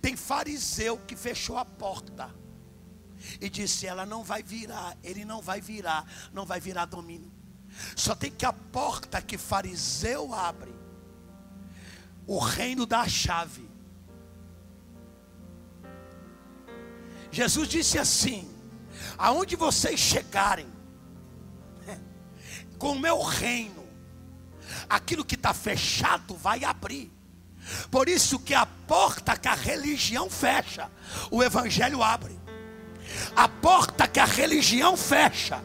Tem 0.00 0.16
fariseu 0.16 0.98
que 0.98 1.16
fechou 1.16 1.56
a 1.56 1.64
porta 1.64 2.41
e 3.40 3.48
disse: 3.48 3.86
ela 3.86 4.04
não 4.06 4.22
vai 4.22 4.42
virar, 4.42 4.96
ele 5.02 5.24
não 5.24 5.40
vai 5.40 5.60
virar, 5.60 6.04
não 6.32 6.44
vai 6.44 6.60
virar 6.60 6.86
domínio. 6.86 7.30
Só 7.96 8.14
tem 8.14 8.30
que 8.30 8.44
a 8.44 8.52
porta 8.52 9.20
que 9.22 9.38
fariseu 9.38 10.34
abre, 10.34 10.74
o 12.26 12.38
reino 12.38 12.86
dá 12.86 13.00
a 13.00 13.08
chave. 13.08 13.68
Jesus 17.30 17.68
disse 17.68 17.98
assim: 17.98 18.50
aonde 19.16 19.56
vocês 19.56 19.98
chegarem, 19.98 20.66
com 22.78 22.92
o 22.92 22.98
meu 22.98 23.22
reino, 23.22 23.86
aquilo 24.88 25.24
que 25.24 25.34
está 25.34 25.54
fechado 25.54 26.36
vai 26.36 26.64
abrir. 26.64 27.10
Por 27.90 28.08
isso 28.08 28.38
que 28.38 28.54
a 28.54 28.66
porta 28.66 29.36
que 29.36 29.48
a 29.48 29.54
religião 29.54 30.28
fecha, 30.28 30.90
o 31.30 31.42
evangelho 31.42 32.02
abre. 32.02 32.41
A 33.34 33.48
porta 33.48 34.06
que 34.06 34.20
a 34.20 34.24
religião 34.24 34.96
fecha, 34.96 35.58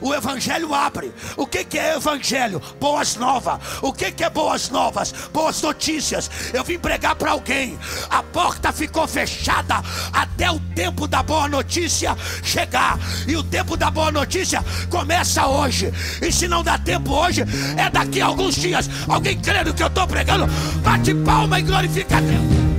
o 0.00 0.14
Evangelho 0.14 0.74
abre. 0.74 1.12
O 1.36 1.46
que, 1.46 1.78
é 1.78 1.96
Evangelho? 1.96 2.60
Boas 2.80 3.16
novas. 3.16 3.60
O 3.82 3.92
que, 3.92 4.12
é 4.22 4.30
boas 4.30 4.68
novas? 4.70 5.12
Boas 5.32 5.60
notícias. 5.62 6.30
Eu 6.52 6.64
vim 6.64 6.78
pregar 6.78 7.14
para 7.14 7.32
alguém. 7.32 7.78
A 8.08 8.22
porta 8.22 8.72
ficou 8.72 9.06
fechada 9.06 9.82
até 10.12 10.50
o 10.50 10.58
tempo 10.74 11.06
da 11.06 11.22
boa 11.22 11.48
notícia 11.48 12.16
chegar. 12.42 12.98
E 13.26 13.36
o 13.36 13.42
tempo 13.42 13.76
da 13.76 13.90
boa 13.90 14.10
notícia 14.10 14.64
começa 14.88 15.46
hoje. 15.46 15.92
E 16.20 16.32
se 16.32 16.48
não 16.48 16.62
dá 16.62 16.78
tempo 16.78 17.12
hoje, 17.12 17.44
é 17.76 17.90
daqui 17.90 18.20
a 18.20 18.26
alguns 18.26 18.54
dias. 18.54 18.88
Alguém 19.08 19.38
crê 19.40 19.62
no 19.64 19.74
que 19.74 19.82
eu 19.82 19.88
estou 19.88 20.06
pregando? 20.06 20.46
Bate 20.82 21.14
palma 21.14 21.58
e 21.58 21.62
glorifica 21.62 22.16
a 22.16 22.20
Deus. 22.20 22.69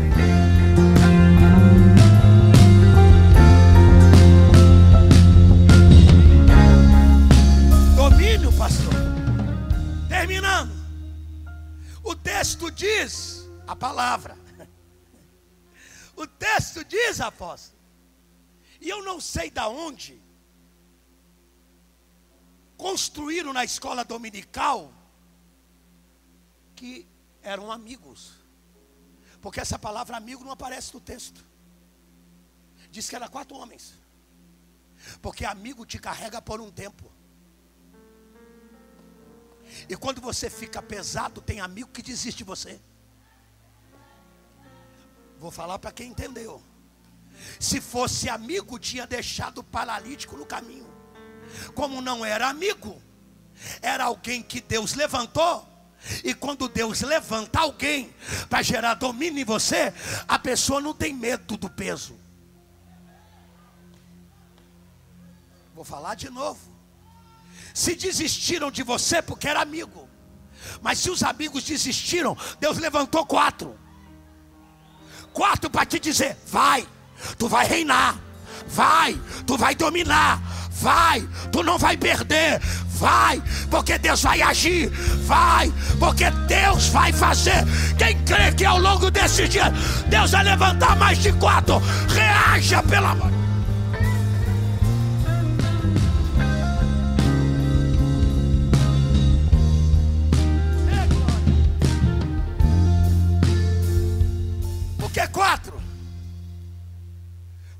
Diz, 12.82 13.48
a 13.68 13.76
palavra, 13.76 14.36
o 16.18 16.26
texto 16.26 16.84
diz, 16.84 17.22
apóstolo, 17.22 17.80
e 18.80 18.90
eu 18.90 19.04
não 19.04 19.22
sei 19.22 19.52
da 19.52 19.68
onde, 19.68 20.20
construíram 22.76 23.54
na 23.54 23.64
escola 23.64 24.04
dominical 24.04 24.92
que 26.76 27.08
eram 27.44 27.72
amigos, 27.72 28.34
porque 29.40 29.60
essa 29.60 29.78
palavra 29.78 30.18
amigo 30.18 30.44
não 30.44 30.52
aparece 30.52 30.92
no 30.96 31.00
texto, 31.00 31.46
diz 32.90 33.08
que 33.08 33.16
era 33.16 33.30
quatro 33.30 33.56
homens, 33.56 33.94
porque 35.22 35.46
amigo 35.46 35.86
te 35.86 36.00
carrega 36.00 36.42
por 36.42 36.60
um 36.60 36.72
tempo. 36.72 37.21
E 39.90 39.96
quando 39.96 40.22
você 40.22 40.50
fica 40.50 40.82
pesado, 40.82 41.42
tem 41.42 41.60
amigo 41.60 41.90
que 41.90 42.02
desiste 42.02 42.40
de 42.40 42.44
você. 42.44 42.80
Vou 45.40 45.52
falar 45.52 45.80
para 45.80 45.92
quem 45.92 46.10
entendeu. 46.10 46.62
Se 47.60 47.82
fosse 47.82 48.30
amigo, 48.30 48.78
tinha 48.78 49.08
deixado 49.08 49.64
paralítico 49.64 50.38
no 50.38 50.46
caminho. 50.46 50.90
Como 51.74 52.02
não 52.02 52.24
era 52.24 52.48
amigo, 52.48 53.02
era 53.82 54.06
alguém 54.06 54.42
que 54.44 54.62
Deus 54.62 54.94
levantou, 54.94 55.68
E 56.24 56.34
quando 56.34 56.68
Deus 56.68 57.02
levanta 57.02 57.60
alguém 57.60 58.14
para 58.50 58.62
gerar 58.64 58.96
domínio 58.96 59.42
em 59.42 59.46
você, 59.46 59.94
a 60.28 60.40
pessoa 60.40 60.82
não 60.82 60.94
tem 60.94 61.14
medo 61.14 61.58
do 61.58 61.70
peso. 61.70 62.20
Vou 65.76 65.84
falar 65.84 66.16
de 66.16 66.30
novo. 66.30 66.71
Se 67.74 67.96
desistiram 67.96 68.70
de 68.70 68.84
você 68.84 69.22
porque 69.22 69.48
era 69.48 69.62
amigo, 69.62 70.10
mas 70.82 71.00
se 71.00 71.10
os 71.10 71.24
amigos 71.24 71.64
desistiram, 71.64 72.38
Deus 72.60 72.78
levantou 72.78 73.26
quatro. 73.26 73.78
Quatro 75.34 75.70
para 75.70 75.86
te 75.86 76.00
dizer: 76.00 76.38
vai, 76.48 76.86
tu 77.38 77.48
vai 77.48 77.66
reinar, 77.66 78.20
vai, 78.68 79.20
tu 79.46 79.58
vai 79.58 79.74
dominar, 79.76 80.42
vai, 80.70 81.28
tu 81.52 81.64
não 81.64 81.78
vai 81.78 81.96
perder, 81.96 82.60
vai, 82.90 83.42
porque 83.70 83.98
Deus 83.98 84.22
vai 84.22 84.42
agir, 84.42 84.90
vai, 85.26 85.72
porque 86.00 86.30
Deus 86.48 86.88
vai 86.88 87.14
fazer. 87.14 87.64
Quem 87.98 88.18
crê 88.26 88.52
que 88.52 88.66
ao 88.66 88.80
longo 88.80 89.10
desses 89.10 89.50
dias 89.50 89.72
Deus 90.08 90.32
vai 90.32 90.44
levantar 90.44 90.96
mais 90.98 91.18
de 91.20 91.32
quatro, 91.34 91.82
reaja 92.10 92.84
pelo 92.84 93.08
amor. 93.08 93.41
Quatro? 105.32 105.82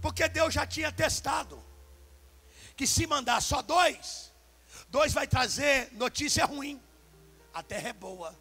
Porque 0.02 0.28
Deus 0.28 0.54
já 0.54 0.66
tinha 0.66 0.92
testado 0.92 1.62
que 2.76 2.88
se 2.88 3.06
mandar 3.06 3.42
só 3.42 3.62
dois, 3.62 4.32
dois 4.90 5.14
vai 5.14 5.28
trazer 5.28 5.92
notícia 5.94 6.46
ruim. 6.46 6.82
A 7.54 7.62
terra 7.62 7.90
é 7.90 7.94
boa, 7.94 8.36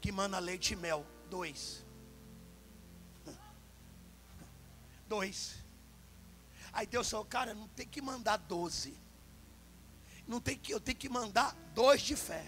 que 0.00 0.12
mana 0.12 0.38
leite 0.38 0.74
e 0.74 0.76
mel. 0.76 1.04
Dois. 1.28 1.84
Dois. 5.08 5.56
Aí 6.72 6.86
Deus 6.86 7.10
falou, 7.10 7.26
cara, 7.26 7.52
não 7.54 7.68
tem 7.68 7.86
que 7.86 8.00
mandar 8.00 8.36
doze. 8.36 8.94
Não 10.26 10.40
tem 10.40 10.56
que, 10.56 10.72
eu 10.72 10.80
tenho 10.80 10.96
que 10.96 11.08
mandar 11.08 11.54
dois 11.74 12.02
de 12.02 12.14
fé. 12.14 12.46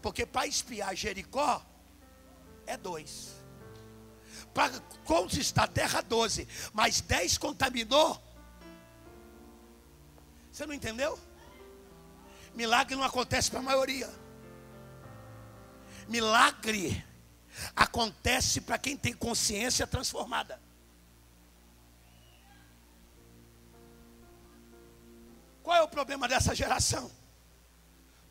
Porque 0.00 0.24
para 0.24 0.46
espiar 0.46 0.94
Jericó 0.94 1.64
é 2.66 2.76
dois. 2.76 3.41
Para 4.54 4.80
conquistar 5.04 5.64
a 5.64 5.68
terra, 5.68 6.00
doze. 6.00 6.46
Mas 6.72 7.00
dez 7.00 7.38
contaminou 7.38 8.20
você 10.52 10.66
não 10.66 10.74
entendeu? 10.74 11.18
Milagre 12.54 12.94
não 12.94 13.02
acontece 13.02 13.50
para 13.50 13.60
a 13.60 13.62
maioria. 13.62 14.08
Milagre 16.06 17.02
acontece 17.74 18.60
para 18.60 18.76
quem 18.76 18.94
tem 18.94 19.14
consciência 19.14 19.86
transformada. 19.86 20.60
Qual 25.62 25.76
é 25.76 25.82
o 25.82 25.88
problema 25.88 26.28
dessa 26.28 26.54
geração? 26.54 27.10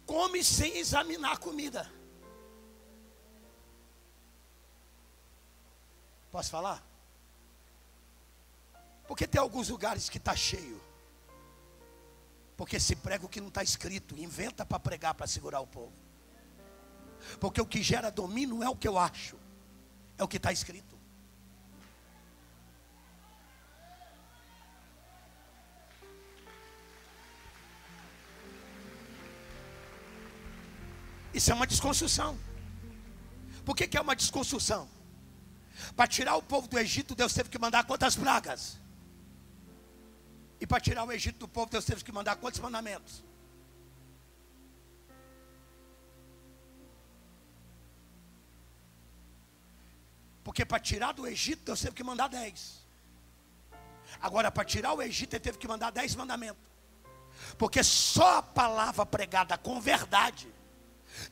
Come 0.06 0.44
sem 0.44 0.78
examinar 0.78 1.32
a 1.32 1.38
comida. 1.38 1.92
Posso 6.32 6.50
falar? 6.50 6.82
Porque 9.08 9.28
tem 9.28 9.42
alguns 9.42 9.68
lugares 9.68 10.10
que 10.10 10.18
está 10.18 10.36
cheio. 10.36 10.82
Porque 12.56 12.80
se 12.80 12.96
prega 12.96 13.26
o 13.26 13.30
que 13.30 13.42
não 13.42 13.50
está 13.50 13.62
escrito, 13.62 14.18
inventa 14.18 14.66
para 14.66 14.80
pregar, 14.80 15.14
para 15.14 15.28
segurar 15.28 15.60
o 15.60 15.68
povo. 15.68 15.92
Porque 17.40 17.60
o 17.60 17.66
que 17.66 17.84
gera 17.84 18.10
domínio 18.10 18.56
não 18.56 18.64
é 18.64 18.70
o 18.70 18.76
que 18.76 18.88
eu 18.88 18.98
acho, 18.98 19.38
é 20.18 20.24
o 20.24 20.28
que 20.28 20.38
está 20.38 20.52
escrito. 20.52 21.00
Isso 31.34 31.52
é 31.52 31.54
uma 31.54 31.68
desconstrução. 31.68 32.38
Por 33.66 33.76
que, 33.76 33.88
que 33.88 33.98
é 33.98 34.02
uma 34.02 34.16
desconstrução? 34.16 34.88
Para 35.96 36.08
tirar 36.08 36.36
o 36.36 36.44
povo 36.44 36.68
do 36.68 36.78
Egito, 36.78 37.16
Deus 37.16 37.34
teve 37.34 37.50
que 37.50 37.60
mandar 37.60 37.84
quantas 37.86 38.16
pragas? 38.16 38.80
E 40.60 40.68
para 40.68 40.80
tirar 40.80 41.04
o 41.04 41.12
Egito 41.12 41.40
do 41.40 41.48
povo, 41.48 41.72
Deus 41.72 41.86
teve 41.86 42.04
que 42.04 42.12
mandar 42.12 42.36
quantos 42.36 42.60
mandamentos? 42.60 43.24
Porque 50.44 50.66
para 50.66 50.80
tirar 50.80 51.14
do 51.14 51.26
Egito, 51.28 51.64
Deus 51.66 51.82
teve 51.82 51.96
que 51.96 52.04
mandar 52.04 52.28
dez. 52.28 52.86
Agora, 54.20 54.52
para 54.52 54.66
tirar 54.66 54.94
o 54.94 55.02
Egito, 55.02 55.34
ele 55.34 55.40
teve 55.40 55.58
que 55.58 55.68
mandar 55.68 55.92
dez 55.92 56.16
mandamentos. 56.16 56.62
Porque 57.58 57.84
só 57.84 58.38
a 58.38 58.44
palavra 58.44 59.06
pregada 59.06 59.58
com 59.58 59.80
verdade 59.80 60.48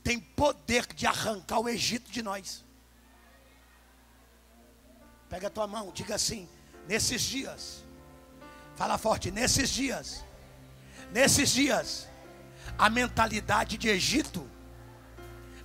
tem 0.03 0.19
poder 0.19 0.85
de 0.87 1.05
arrancar 1.05 1.59
o 1.59 1.69
Egito 1.69 2.11
de 2.11 2.21
nós. 2.21 2.65
Pega 5.29 5.47
a 5.47 5.49
tua 5.49 5.67
mão, 5.67 5.91
diga 5.93 6.15
assim: 6.15 6.49
nesses 6.87 7.21
dias 7.21 7.83
Fala 8.79 8.97
forte, 8.97 9.29
nesses 9.29 9.69
dias, 9.69 10.23
nesses 11.11 11.49
dias, 11.49 12.07
a 12.77 12.89
mentalidade 12.89 13.77
de 13.77 13.89
Egito 13.89 14.49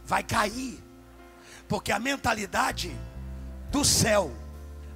vai 0.05 0.25
cair, 0.25 0.83
porque 1.69 1.93
a 1.93 2.01
mentalidade 2.01 2.93
do 3.71 3.85
céu 3.85 4.37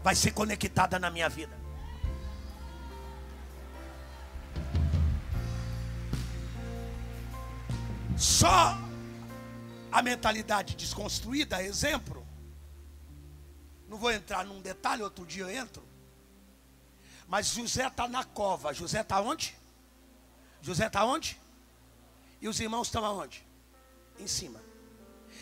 vai 0.02 0.16
ser 0.16 0.32
conectada 0.32 0.98
na 0.98 1.12
minha 1.12 1.28
vida. 1.28 1.56
Só 8.16 8.76
a 9.92 10.02
mentalidade 10.02 10.74
desconstruída, 10.74 11.62
exemplo. 11.62 12.17
Não 13.88 13.96
vou 13.96 14.12
entrar 14.12 14.44
num 14.44 14.60
detalhe, 14.60 15.02
outro 15.02 15.24
dia 15.24 15.44
eu 15.44 15.50
entro. 15.50 15.82
Mas 17.26 17.48
José 17.48 17.86
está 17.86 18.06
na 18.06 18.24
cova. 18.24 18.72
José 18.72 19.00
está 19.00 19.20
onde? 19.20 19.56
José 20.60 20.86
está 20.86 21.04
onde? 21.04 21.40
E 22.40 22.48
os 22.48 22.60
irmãos 22.60 22.88
estão 22.88 23.04
aonde? 23.04 23.44
Em 24.18 24.26
cima. 24.26 24.60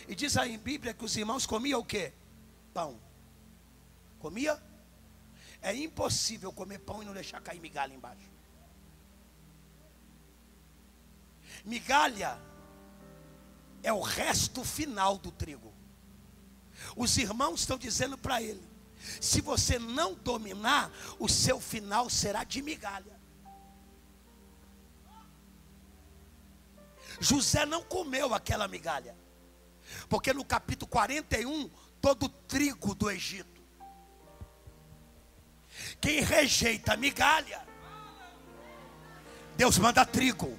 E 0.08 0.14
diz 0.14 0.36
aí 0.36 0.54
em 0.54 0.58
Bíblia 0.58 0.94
que 0.94 1.04
os 1.04 1.16
irmãos 1.16 1.46
comiam 1.46 1.80
o 1.80 1.84
quê? 1.84 2.12
Pão. 2.72 2.98
Comia? 4.18 4.62
É 5.60 5.74
impossível 5.74 6.52
comer 6.52 6.78
pão 6.78 7.02
e 7.02 7.06
não 7.06 7.12
deixar 7.12 7.40
cair 7.40 7.60
migalha 7.60 7.94
embaixo. 7.94 8.30
Migalha 11.64 12.38
é 13.82 13.92
o 13.92 14.00
resto 14.00 14.64
final 14.64 15.18
do 15.18 15.32
trigo. 15.32 15.75
Os 16.96 17.18
irmãos 17.18 17.60
estão 17.60 17.76
dizendo 17.76 18.16
para 18.16 18.42
ele: 18.42 18.66
se 19.20 19.42
você 19.42 19.78
não 19.78 20.14
dominar, 20.14 20.90
o 21.18 21.28
seu 21.28 21.60
final 21.60 22.08
será 22.08 22.42
de 22.42 22.62
migalha. 22.62 23.14
José 27.20 27.64
não 27.64 27.82
comeu 27.82 28.34
aquela 28.34 28.66
migalha, 28.66 29.14
porque 30.08 30.32
no 30.32 30.44
capítulo 30.44 30.90
41, 30.90 31.70
todo 32.00 32.24
o 32.24 32.28
trigo 32.28 32.94
do 32.94 33.10
Egito, 33.10 33.62
quem 36.00 36.20
rejeita 36.20 36.96
migalha, 36.96 37.66
Deus 39.56 39.78
manda 39.78 40.04
trigo. 40.04 40.58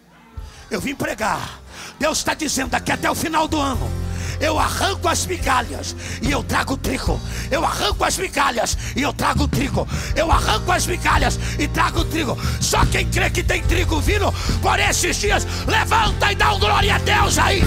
Eu 0.70 0.82
vim 0.82 0.96
pregar. 0.96 1.62
Deus 2.00 2.18
está 2.18 2.34
dizendo 2.34 2.76
aqui 2.76 2.92
até 2.92 3.10
o 3.10 3.16
final 3.16 3.48
do 3.48 3.60
ano 3.60 4.07
eu 4.40 4.58
arranco 4.60 5.08
as 5.08 5.26
migalhas 5.26 5.96
e 6.22 6.32
eu 6.32 6.44
trago 6.44 6.78
trigo. 6.78 7.20
Eu 7.50 7.66
arranco 7.66 8.04
as 8.04 8.18
migalhas 8.18 8.78
e 8.96 9.02
eu 9.02 9.14
trago 9.14 9.48
trigo. 9.48 9.88
Eu 10.16 10.32
arranco 10.32 10.72
as 10.72 10.86
migalhas 10.86 11.40
e 11.58 11.68
trago 11.68 12.06
trigo. 12.06 12.38
Só 12.62 12.86
quem 12.86 13.10
crê 13.10 13.30
que 13.30 13.44
tem 13.44 13.62
trigo 13.64 14.00
vindo 14.00 14.32
por 14.62 14.80
esses 14.80 15.18
dias, 15.18 15.48
levanta 15.66 16.32
e 16.32 16.36
dá 16.36 16.54
um 16.54 16.60
glória 16.60 16.96
a 16.96 17.00
Deus 17.00 17.38
aí. 17.38 17.62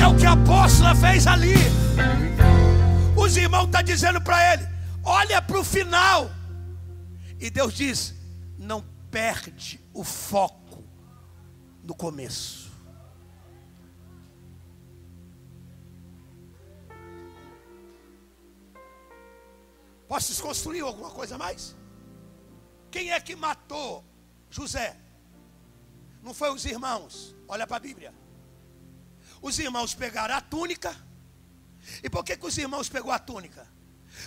É 0.00 0.06
o 0.06 0.14
que 0.14 0.26
a 0.26 0.32
apóstola 0.32 0.94
fez 0.94 1.26
ali. 1.26 1.54
Os 3.16 3.36
irmãos 3.36 3.66
estão 3.66 3.80
tá 3.80 3.82
dizendo 3.82 4.20
para 4.20 4.54
ele: 4.54 4.66
olha 5.04 5.42
para 5.42 5.58
o 5.58 5.64
final. 5.64 6.30
E 7.38 7.50
Deus 7.50 7.74
diz: 7.74 8.14
não 8.58 8.84
perde 9.10 9.80
o 9.92 10.04
foco 10.04 10.84
no 11.82 11.94
começo. 11.94 12.70
Posso 20.08 20.28
desconstruir 20.28 20.82
alguma 20.82 21.10
coisa 21.10 21.38
mais? 21.38 21.76
Quem 22.90 23.12
é 23.12 23.20
que 23.20 23.36
matou 23.36 24.04
José? 24.50 24.96
Não 26.22 26.34
foi 26.34 26.50
os 26.50 26.64
irmãos. 26.64 27.34
Olha 27.46 27.66
para 27.66 27.76
a 27.76 27.80
Bíblia. 27.80 28.12
Os 29.40 29.58
irmãos 29.58 29.94
pegaram 29.94 30.34
a 30.34 30.40
túnica. 30.40 30.94
E 32.02 32.10
por 32.10 32.24
que, 32.24 32.36
que 32.36 32.46
os 32.46 32.58
irmãos 32.58 32.88
pegou 32.88 33.12
a 33.12 33.18
túnica? 33.18 33.66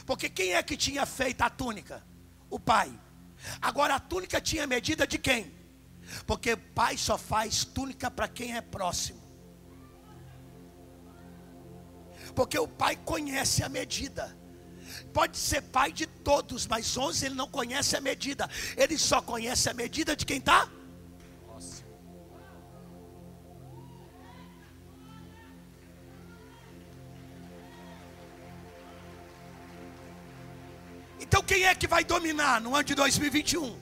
Porque 0.06 0.30
quem 0.30 0.54
é 0.54 0.64
que 0.64 0.78
tinha 0.78 1.06
feito 1.06 1.42
a 1.42 1.50
túnica? 1.50 2.02
O 2.50 2.60
pai. 2.60 2.98
Agora 3.62 3.96
a 3.96 4.00
túnica 4.00 4.40
tinha 4.42 4.68
medida 4.68 5.06
de 5.06 5.18
quem? 5.18 5.54
Porque 6.26 6.56
pai 6.56 6.98
só 6.98 7.18
faz 7.18 7.64
túnica 7.64 8.10
para 8.10 8.28
quem 8.28 8.56
é 8.56 8.62
próximo. 8.62 9.22
Porque 12.36 12.58
o 12.58 12.68
pai 12.68 12.96
conhece 12.96 13.64
a 13.64 13.70
medida. 13.70 14.38
Pode 15.14 15.38
ser 15.38 15.62
pai 15.62 15.92
de 15.92 16.06
todos, 16.06 16.68
mas 16.68 16.96
11 16.98 17.26
ele 17.26 17.36
não 17.36 17.48
conhece 17.48 17.96
a 17.96 18.02
medida. 18.02 18.50
Ele 18.78 18.98
só 18.98 19.22
conhece 19.22 19.70
a 19.70 19.74
medida 19.74 20.16
de 20.16 20.26
quem 20.26 20.38
está 20.38 20.70
Então 31.34 31.42
quem 31.42 31.64
é 31.64 31.74
que 31.74 31.88
vai 31.88 32.04
dominar 32.04 32.62
no 32.62 32.76
ano 32.76 32.84
de 32.84 32.94
2021? 32.94 33.76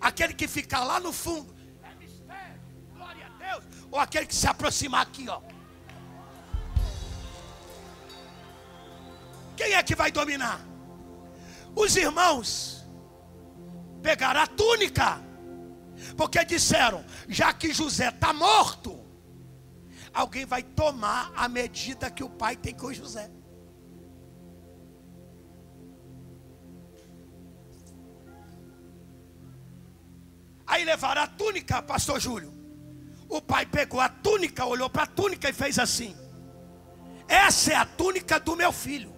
Aquele 0.00 0.32
que 0.32 0.48
fica 0.48 0.82
lá 0.82 0.98
no 0.98 1.12
fundo, 1.12 1.54
é 1.82 1.94
mistério, 1.96 2.58
glória 2.94 3.26
a 3.26 3.28
Deus, 3.28 3.64
ou 3.90 3.98
aquele 3.98 4.24
que 4.24 4.34
se 4.34 4.46
aproximar 4.46 5.02
aqui, 5.02 5.28
ó. 5.28 5.42
Quem 9.58 9.74
é 9.74 9.82
que 9.82 9.94
vai 9.94 10.10
dominar? 10.10 10.58
Os 11.76 11.94
irmãos 11.96 12.82
pegaram 14.02 14.40
a 14.40 14.46
túnica, 14.46 15.20
porque 16.16 16.42
disseram: 16.46 17.04
já 17.28 17.52
que 17.52 17.74
José 17.74 18.08
está 18.08 18.32
morto, 18.32 18.98
alguém 20.14 20.46
vai 20.46 20.62
tomar 20.62 21.30
a 21.36 21.46
medida 21.46 22.10
que 22.10 22.24
o 22.24 22.30
pai 22.30 22.56
tem 22.56 22.74
com 22.74 22.90
José. 22.90 23.30
Aí 30.80 30.86
levaram 30.86 31.20
a 31.20 31.26
túnica, 31.26 31.82
pastor 31.82 32.18
Júlio. 32.18 32.54
O 33.28 33.42
pai 33.42 33.66
pegou 33.66 34.00
a 34.00 34.08
túnica, 34.08 34.64
olhou 34.64 34.88
para 34.88 35.02
a 35.02 35.06
túnica 35.06 35.50
e 35.50 35.52
fez 35.52 35.78
assim: 35.78 36.16
Essa 37.28 37.72
é 37.74 37.76
a 37.76 37.84
túnica 37.84 38.40
do 38.40 38.56
meu 38.56 38.72
filho. 38.72 39.14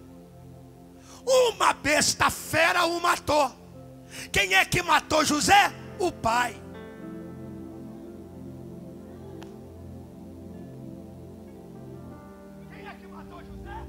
Uma 1.24 1.72
besta 1.72 2.28
fera 2.30 2.84
o 2.84 3.00
matou. 3.00 3.54
Quem 4.32 4.54
é 4.54 4.64
que 4.64 4.82
matou 4.82 5.24
José? 5.24 5.72
O 6.00 6.10
pai. 6.10 6.60
Quem 12.72 12.88
é 12.88 12.94
que 12.94 13.06
matou 13.06 13.44
José? 13.44 13.86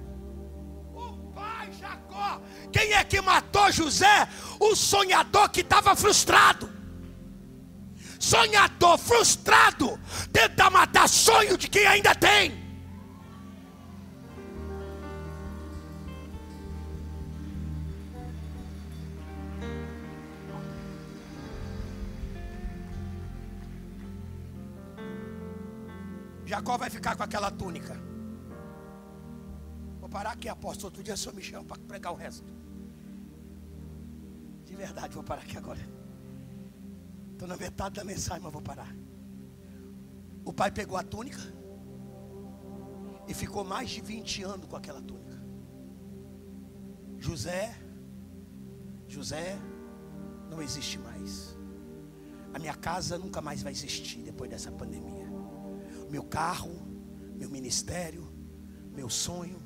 O 0.94 1.18
pai 1.34 1.72
Jacó. 1.72 2.40
Quem 2.72 2.94
é 2.94 3.04
que 3.04 3.20
matou 3.20 3.72
José? 3.72 4.28
O 4.60 4.76
sonhador 4.76 5.50
que 5.50 5.62
estava 5.62 5.96
frustrado 5.96 6.73
sonhador, 8.24 8.98
frustrado, 8.98 10.00
tenta 10.32 10.70
matar 10.70 11.10
sonho 11.10 11.58
de 11.58 11.68
quem 11.68 11.86
ainda 11.86 12.16
tem. 12.16 12.64
Jacó 26.46 26.78
vai 26.78 26.90
ficar 26.90 27.16
com 27.18 27.24
aquela 27.24 27.52
túnica. 27.52 28.00
Vou 30.00 30.08
parar 30.08 30.32
aqui, 30.32 30.48
apóstolo. 30.48 30.88
Outro 30.88 31.04
dia 31.04 31.16
o 31.16 31.18
senhor 31.18 31.36
me 31.36 31.42
chama 31.42 31.66
para 31.66 31.82
pregar 31.82 32.14
o 32.14 32.16
resto. 32.16 32.46
De 34.64 34.76
verdade, 34.76 35.14
vou 35.14 35.24
parar 35.24 35.42
aqui 35.42 35.58
agora. 35.58 36.03
Estou 37.44 37.58
na 37.58 37.62
metade 37.62 37.96
da 37.96 38.06
mensagem, 38.06 38.42
mas 38.42 38.54
vou 38.54 38.62
parar. 38.62 38.96
O 40.46 40.54
pai 40.54 40.72
pegou 40.72 40.96
a 40.96 41.04
túnica 41.04 41.42
e 43.28 43.34
ficou 43.34 43.66
mais 43.66 43.90
de 43.90 44.00
20 44.00 44.44
anos 44.44 44.66
com 44.66 44.78
aquela 44.78 45.02
túnica. 45.02 45.44
José, 47.20 47.78
José 49.10 49.60
não 50.50 50.62
existe 50.62 50.98
mais. 50.98 51.58
A 52.54 52.60
minha 52.60 52.76
casa 52.76 53.18
nunca 53.18 53.42
mais 53.42 53.62
vai 53.62 53.74
existir 53.74 54.20
depois 54.20 54.50
dessa 54.50 54.72
pandemia. 54.72 55.28
Meu 56.10 56.24
carro, 56.24 56.72
meu 57.36 57.50
ministério, 57.50 58.26
meu 58.96 59.10
sonho. 59.10 59.62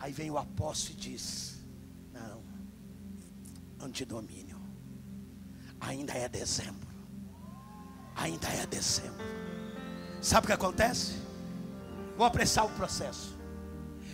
Aí 0.00 0.14
vem 0.14 0.30
o 0.30 0.38
apóstolo 0.38 0.98
e 0.98 1.02
diz: 1.02 1.62
Não, 2.10 2.42
antidomínio. 3.84 4.56
Ainda 5.78 6.14
é 6.14 6.26
dezembro 6.26 6.85
ainda 8.16 8.48
é 8.48 8.66
dezembro. 8.66 9.24
Sabe 10.22 10.46
o 10.46 10.48
que 10.48 10.52
acontece? 10.54 11.14
Vou 12.16 12.26
apressar 12.26 12.64
o 12.64 12.70
processo. 12.70 13.36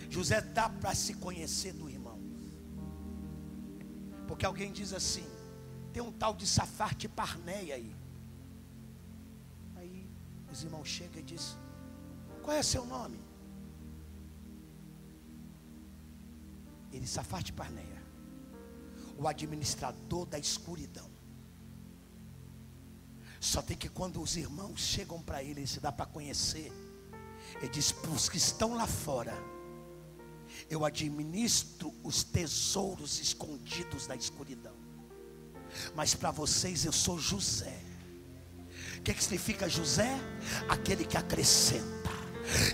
José 0.09 0.41
dá 0.41 0.69
para 0.69 0.93
se 0.93 1.15
conhecer 1.15 1.73
do 1.73 1.89
irmão. 1.89 2.19
Porque 4.27 4.45
alguém 4.45 4.71
diz 4.71 4.93
assim: 4.93 5.25
tem 5.93 6.03
um 6.03 6.11
tal 6.11 6.33
de 6.33 6.45
Safarte 6.45 7.07
Parneia 7.07 7.75
aí. 7.75 7.95
Aí 9.75 10.07
os 10.51 10.63
irmãos 10.63 10.87
chegam 10.87 11.19
e 11.19 11.23
dizem: 11.23 11.57
Qual 12.41 12.55
é 12.55 12.61
seu 12.61 12.85
nome? 12.85 13.19
Ele, 16.91 17.07
Safarte 17.07 17.51
Parneia, 17.53 18.03
o 19.17 19.27
administrador 19.27 20.25
da 20.27 20.37
escuridão. 20.37 21.12
Só 23.43 23.61
tem 23.61 23.75
que 23.75 23.89
quando 23.89 24.21
os 24.21 24.37
irmãos 24.37 24.79
chegam 24.79 25.21
para 25.21 25.43
ele, 25.43 25.67
se 25.67 25.81
dá 25.81 25.91
para 25.91 26.05
conhecer. 26.05 26.71
Ele 27.57 27.67
diz: 27.67 27.91
para 27.91 28.11
os 28.11 28.29
que 28.29 28.37
estão 28.37 28.73
lá 28.73 28.87
fora, 28.87 29.33
eu 30.69 30.85
administro 30.85 31.93
os 32.03 32.23
tesouros 32.23 33.19
escondidos 33.19 34.07
da 34.07 34.15
escuridão. 34.15 34.77
Mas 35.93 36.15
para 36.15 36.31
vocês 36.31 36.85
eu 36.85 36.93
sou 36.93 37.19
José. 37.19 37.77
O 38.99 39.01
que, 39.01 39.13
que 39.13 39.21
significa 39.21 39.67
José? 39.67 40.17
Aquele 40.69 41.03
que 41.03 41.17
acrescenta. 41.17 42.11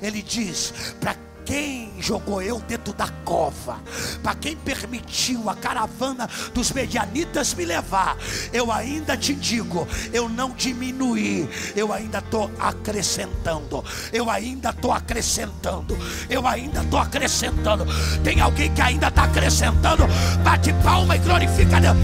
Ele 0.04 0.22
diz: 0.22 0.72
para 1.02 1.16
quem 1.50 1.92
jogou 2.00 2.44
eu 2.44 2.60
dentro 2.60 2.94
da 2.94 3.08
cova, 3.26 3.80
para 4.22 4.36
quem 4.36 4.56
permitiu 4.56 5.50
a 5.50 5.56
caravana 5.56 6.30
dos 6.54 6.72
medianitas 6.72 7.56
me 7.56 7.66
levar, 7.66 8.16
eu 8.54 8.72
ainda 8.72 9.18
te 9.18 9.34
digo, 9.34 9.88
eu 10.14 10.30
não 10.30 10.52
diminuí, 10.52 11.50
eu 11.76 11.92
ainda 11.92 12.20
estou 12.20 12.52
acrescentando, 12.60 13.84
eu 14.14 14.30
ainda 14.30 14.70
estou 14.70 14.92
acrescentando, 14.92 15.98
eu 16.30 16.46
ainda 16.46 16.84
estou 16.84 17.00
acrescentando. 17.00 17.84
Tem 18.24 18.40
alguém 18.40 18.72
que 18.72 18.82
ainda 18.82 19.08
está 19.08 19.24
acrescentando? 19.24 20.04
Bate 20.44 20.72
palma 20.84 21.16
e 21.16 21.20
glorifica 21.20 21.82
Deus. 21.82 21.98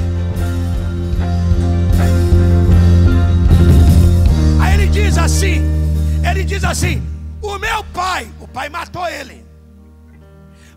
Aí 4.59 4.73
ele 4.73 4.87
diz 4.87 5.19
assim, 5.19 5.61
ele 6.27 6.43
diz 6.43 6.63
assim, 6.63 7.03
o 7.43 7.59
meu 7.59 7.83
pai, 7.93 8.27
pai 8.55 8.69
matou 8.69 9.05
ele. 9.05 9.45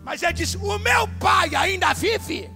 Mas 0.03 0.21
ele 0.21 0.33
disse: 0.33 0.57
O 0.57 0.77
meu 0.77 1.07
pai 1.17 1.55
ainda 1.55 1.93
vive. 1.93 2.51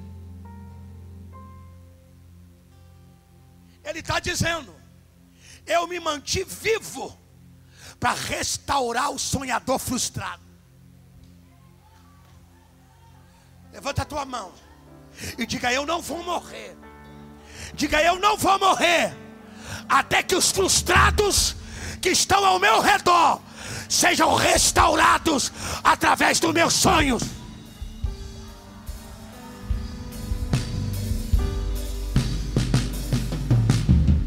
Ele 3.86 3.99
está 3.99 4.19
dizendo: 4.19 4.76
Eu 5.65 5.88
me 5.88 5.97
mantive 5.99 6.53
vivo 6.53 7.17
para 8.01 8.11
restaurar 8.11 9.11
o 9.11 9.17
sonhador 9.17 9.80
frustrado. 9.80 10.43
Levanta 13.71 14.01
a 14.01 14.05
tua 14.05 14.26
mão 14.26 14.51
e 15.38 15.45
diga: 15.45 15.71
Eu 15.71 15.86
não 15.86 16.01
vou 16.01 16.21
morrer. 16.21 16.76
Diga: 17.74 18.03
Eu 18.03 18.19
não 18.19 18.36
vou 18.36 18.59
morrer. 18.59 19.15
Até 19.88 20.21
que 20.21 20.36
os 20.36 20.51
frustrados 20.51 21.55
que 22.01 22.09
estão 22.09 22.45
ao 22.45 22.59
meu 22.59 22.82
redor 22.82 23.41
sejam 23.94 24.34
restaurados 24.34 25.52
através 25.84 26.39
dos 26.39 26.52
meus 26.52 26.74
sonhos. 26.74 27.22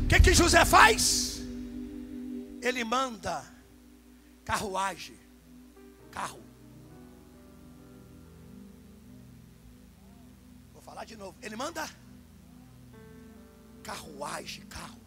O 0.05 0.09
que, 0.09 0.21
que 0.21 0.33
José 0.33 0.65
faz? 0.65 1.41
Ele 2.63 2.85
manda 2.85 3.45
carruagem, 4.45 5.19
carro. 6.13 6.41
Vou 10.73 10.83
falar 10.83 11.05
de 11.05 11.17
novo. 11.17 11.37
Ele 11.43 11.57
manda 11.57 11.89
carruagem, 13.83 14.65
carro 14.67 15.07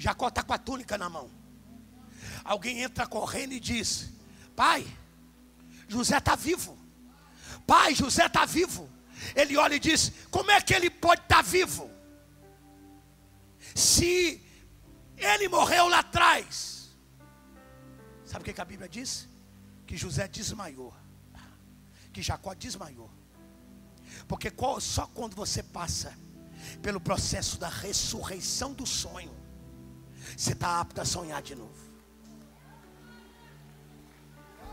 Jacó 0.00 0.28
está 0.28 0.42
com 0.42 0.54
a 0.54 0.58
túnica 0.58 0.96
na 0.96 1.10
mão. 1.10 1.39
Alguém 2.44 2.82
entra 2.82 3.06
correndo 3.06 3.52
e 3.52 3.60
diz: 3.60 4.10
Pai, 4.56 4.86
José 5.88 6.18
está 6.18 6.36
vivo. 6.36 6.78
Pai, 7.66 7.94
José 7.94 8.26
está 8.26 8.44
vivo. 8.44 8.90
Ele 9.34 9.56
olha 9.56 9.74
e 9.74 9.80
diz: 9.80 10.12
Como 10.30 10.50
é 10.50 10.60
que 10.60 10.74
ele 10.74 10.90
pode 10.90 11.22
estar 11.22 11.36
tá 11.36 11.42
vivo? 11.42 11.90
Se 13.74 14.42
ele 15.16 15.48
morreu 15.48 15.88
lá 15.88 16.00
atrás. 16.00 16.90
Sabe 18.24 18.42
o 18.42 18.44
que, 18.44 18.52
que 18.52 18.60
a 18.60 18.64
Bíblia 18.64 18.88
diz? 18.88 19.28
Que 19.86 19.96
José 19.96 20.26
desmaiou. 20.28 20.94
Que 22.12 22.22
Jacó 22.22 22.54
desmaiou. 22.54 23.10
Porque 24.26 24.52
só 24.80 25.06
quando 25.08 25.34
você 25.34 25.62
passa 25.62 26.16
pelo 26.82 27.00
processo 27.00 27.58
da 27.58 27.68
ressurreição 27.68 28.72
do 28.72 28.86
sonho, 28.86 29.34
você 30.36 30.52
está 30.52 30.80
apto 30.80 31.00
a 31.00 31.04
sonhar 31.04 31.42
de 31.42 31.54
novo. 31.54 31.79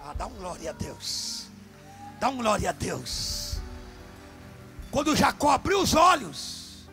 Ah, 0.08 0.14
dá 0.14 0.26
um 0.26 0.36
glória 0.36 0.70
a 0.70 0.74
Deus. 0.74 1.47
Dá 2.18 2.30
um 2.30 2.38
glória 2.38 2.70
a 2.70 2.72
Deus. 2.72 3.60
Quando 4.89 5.14
Jacó 5.14 5.49
abriu 5.49 5.82
os 5.82 5.95
olhos, 5.95 6.88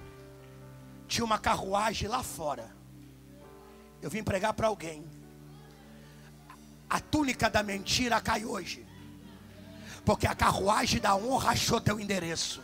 tinha 1.06 1.24
uma 1.24 1.38
carruagem 1.38 2.08
lá 2.08 2.24
fora. 2.24 2.74
Eu 4.02 4.10
vim 4.10 4.24
pregar 4.24 4.52
para 4.52 4.66
alguém. 4.66 5.06
A 6.90 6.98
túnica 6.98 7.48
da 7.48 7.62
mentira 7.62 8.20
cai 8.20 8.44
hoje. 8.44 8.84
Porque 10.04 10.26
a 10.26 10.34
carruagem 10.34 11.00
da 11.00 11.14
honra 11.14 11.52
achou 11.52 11.80
teu 11.80 12.00
endereço. 12.00 12.63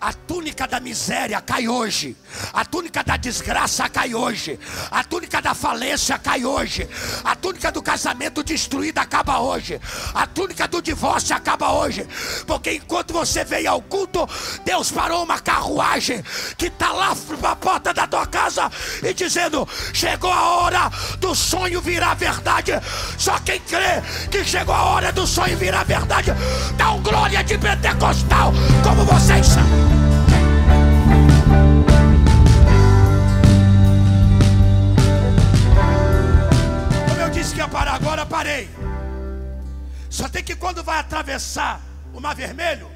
A 0.00 0.12
túnica 0.12 0.66
da 0.66 0.80
miséria 0.80 1.40
cai 1.40 1.68
hoje. 1.68 2.16
A 2.52 2.64
túnica 2.64 3.02
da 3.04 3.16
desgraça 3.16 3.88
cai 3.88 4.14
hoje. 4.14 4.58
A 4.90 5.04
túnica 5.04 5.42
da 5.42 5.54
falência 5.54 6.18
cai 6.18 6.44
hoje. 6.44 6.88
A 7.24 7.36
túnica 7.36 7.70
do 7.70 7.82
casamento 7.82 8.42
destruído 8.42 8.98
acaba 8.98 9.40
hoje. 9.40 9.80
A 10.14 10.26
túnica 10.26 10.66
do 10.66 10.80
divórcio 10.80 11.36
acaba 11.36 11.72
hoje. 11.72 12.06
Porque 12.46 12.72
enquanto 12.72 13.12
você 13.12 13.44
veio 13.44 13.70
ao 13.70 13.82
culto, 13.82 14.28
Deus 14.64 14.90
parou 14.90 15.22
uma 15.24 15.38
carruagem 15.38 16.24
que 16.56 16.66
está 16.66 16.92
lá 16.92 17.14
na 17.40 17.56
porta 17.56 17.92
da 17.92 18.06
tua 18.06 18.26
casa 18.26 18.70
e 19.02 19.12
dizendo: 19.12 19.68
chegou 19.92 20.32
a 20.32 20.48
hora 20.56 20.90
do 21.18 21.34
sonho 21.34 21.80
virar 21.80 22.14
verdade. 22.14 22.72
Só 23.18 23.38
quem 23.40 23.60
crê 23.60 24.02
que 24.30 24.44
chegou 24.44 24.74
a 24.74 24.84
hora 24.84 25.12
do 25.12 25.26
sonho 25.26 25.56
virar 25.56 25.84
verdade, 25.84 26.32
dá 26.76 26.92
um 26.92 27.02
glória 27.02 27.42
de 27.44 27.58
pentecostal 27.58 28.52
como 28.82 29.04
vocês 29.04 29.46
são. 29.46 29.69
Agora, 38.00 38.26
parei. 38.26 38.68
Só 40.08 40.28
tem 40.28 40.42
que 40.42 40.56
quando 40.56 40.82
vai 40.82 40.98
atravessar 40.98 41.80
o 42.12 42.20
mar 42.20 42.34
vermelho, 42.34 42.90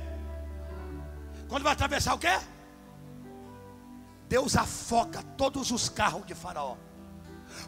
quando 1.49 1.63
vai 1.63 1.73
atravessar 1.73 2.15
o 2.15 2.19
quê? 2.19 2.37
Deus 4.29 4.57
afoga 4.57 5.23
todos 5.37 5.71
os 5.71 5.89
carros 5.89 6.27
de 6.27 6.35
Faraó. 6.35 6.77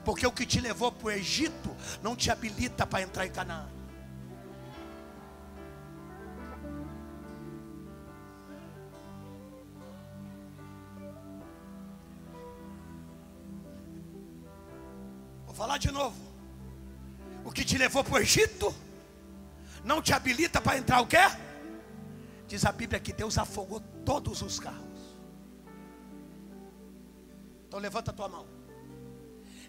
Porque 0.05 0.26
o 0.26 0.32
que 0.32 0.45
te 0.45 0.61
levou 0.61 0.91
para 0.91 1.07
o 1.07 1.11
Egito 1.11 1.76
não 2.03 2.16
te 2.16 2.30
habilita 2.30 2.87
para 2.87 3.03
entrar 3.03 3.26
em 3.26 3.30
Canaã. 3.30 3.66
falar 15.57 15.78
de 15.78 15.91
novo. 15.91 16.26
O 17.47 17.53
que 17.53 17.64
te 17.64 17.78
levou 17.78 18.03
para 18.03 18.14
o 18.14 18.18
Egito 18.18 18.74
não 19.84 20.03
te 20.03 20.12
habilita 20.12 20.61
para 20.61 20.78
entrar 20.78 21.01
o 21.01 21.07
quê? 21.07 21.16
Diz 22.49 22.64
a 22.64 22.72
Bíblia 22.72 22.99
que 22.99 23.12
Deus 23.12 23.38
afogou 23.38 23.78
todos 24.05 24.42
os 24.42 24.59
carros. 24.59 25.16
Então 27.68 27.78
levanta 27.78 28.11
a 28.11 28.14
tua 28.14 28.28
mão 28.28 28.49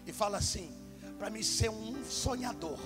e 0.04 0.12
fala 0.12 0.38
assim: 0.38 0.76
para 1.20 1.30
mim 1.30 1.40
ser 1.40 1.70
um 1.70 2.04
sonhador 2.04 2.80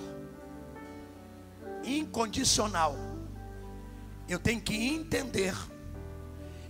incondicional, 1.83 2.95
eu 4.29 4.37
tenho 4.37 4.61
que 4.61 4.75
entender 4.75 5.55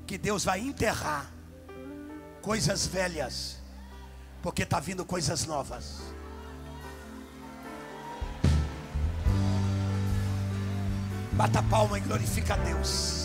que 0.08 0.18
Deus 0.18 0.46
vai 0.46 0.62
enterrar 0.62 1.30
coisas 2.42 2.88
velhas, 2.88 3.60
porque 4.42 4.64
está 4.64 4.80
vindo 4.80 5.04
coisas 5.04 5.46
novas. 5.46 6.13
Bata 11.36 11.60
a 11.60 11.64
palma 11.64 11.98
e 11.98 12.02
glorifica 12.02 12.54
a 12.54 12.58
Deus. 12.58 13.23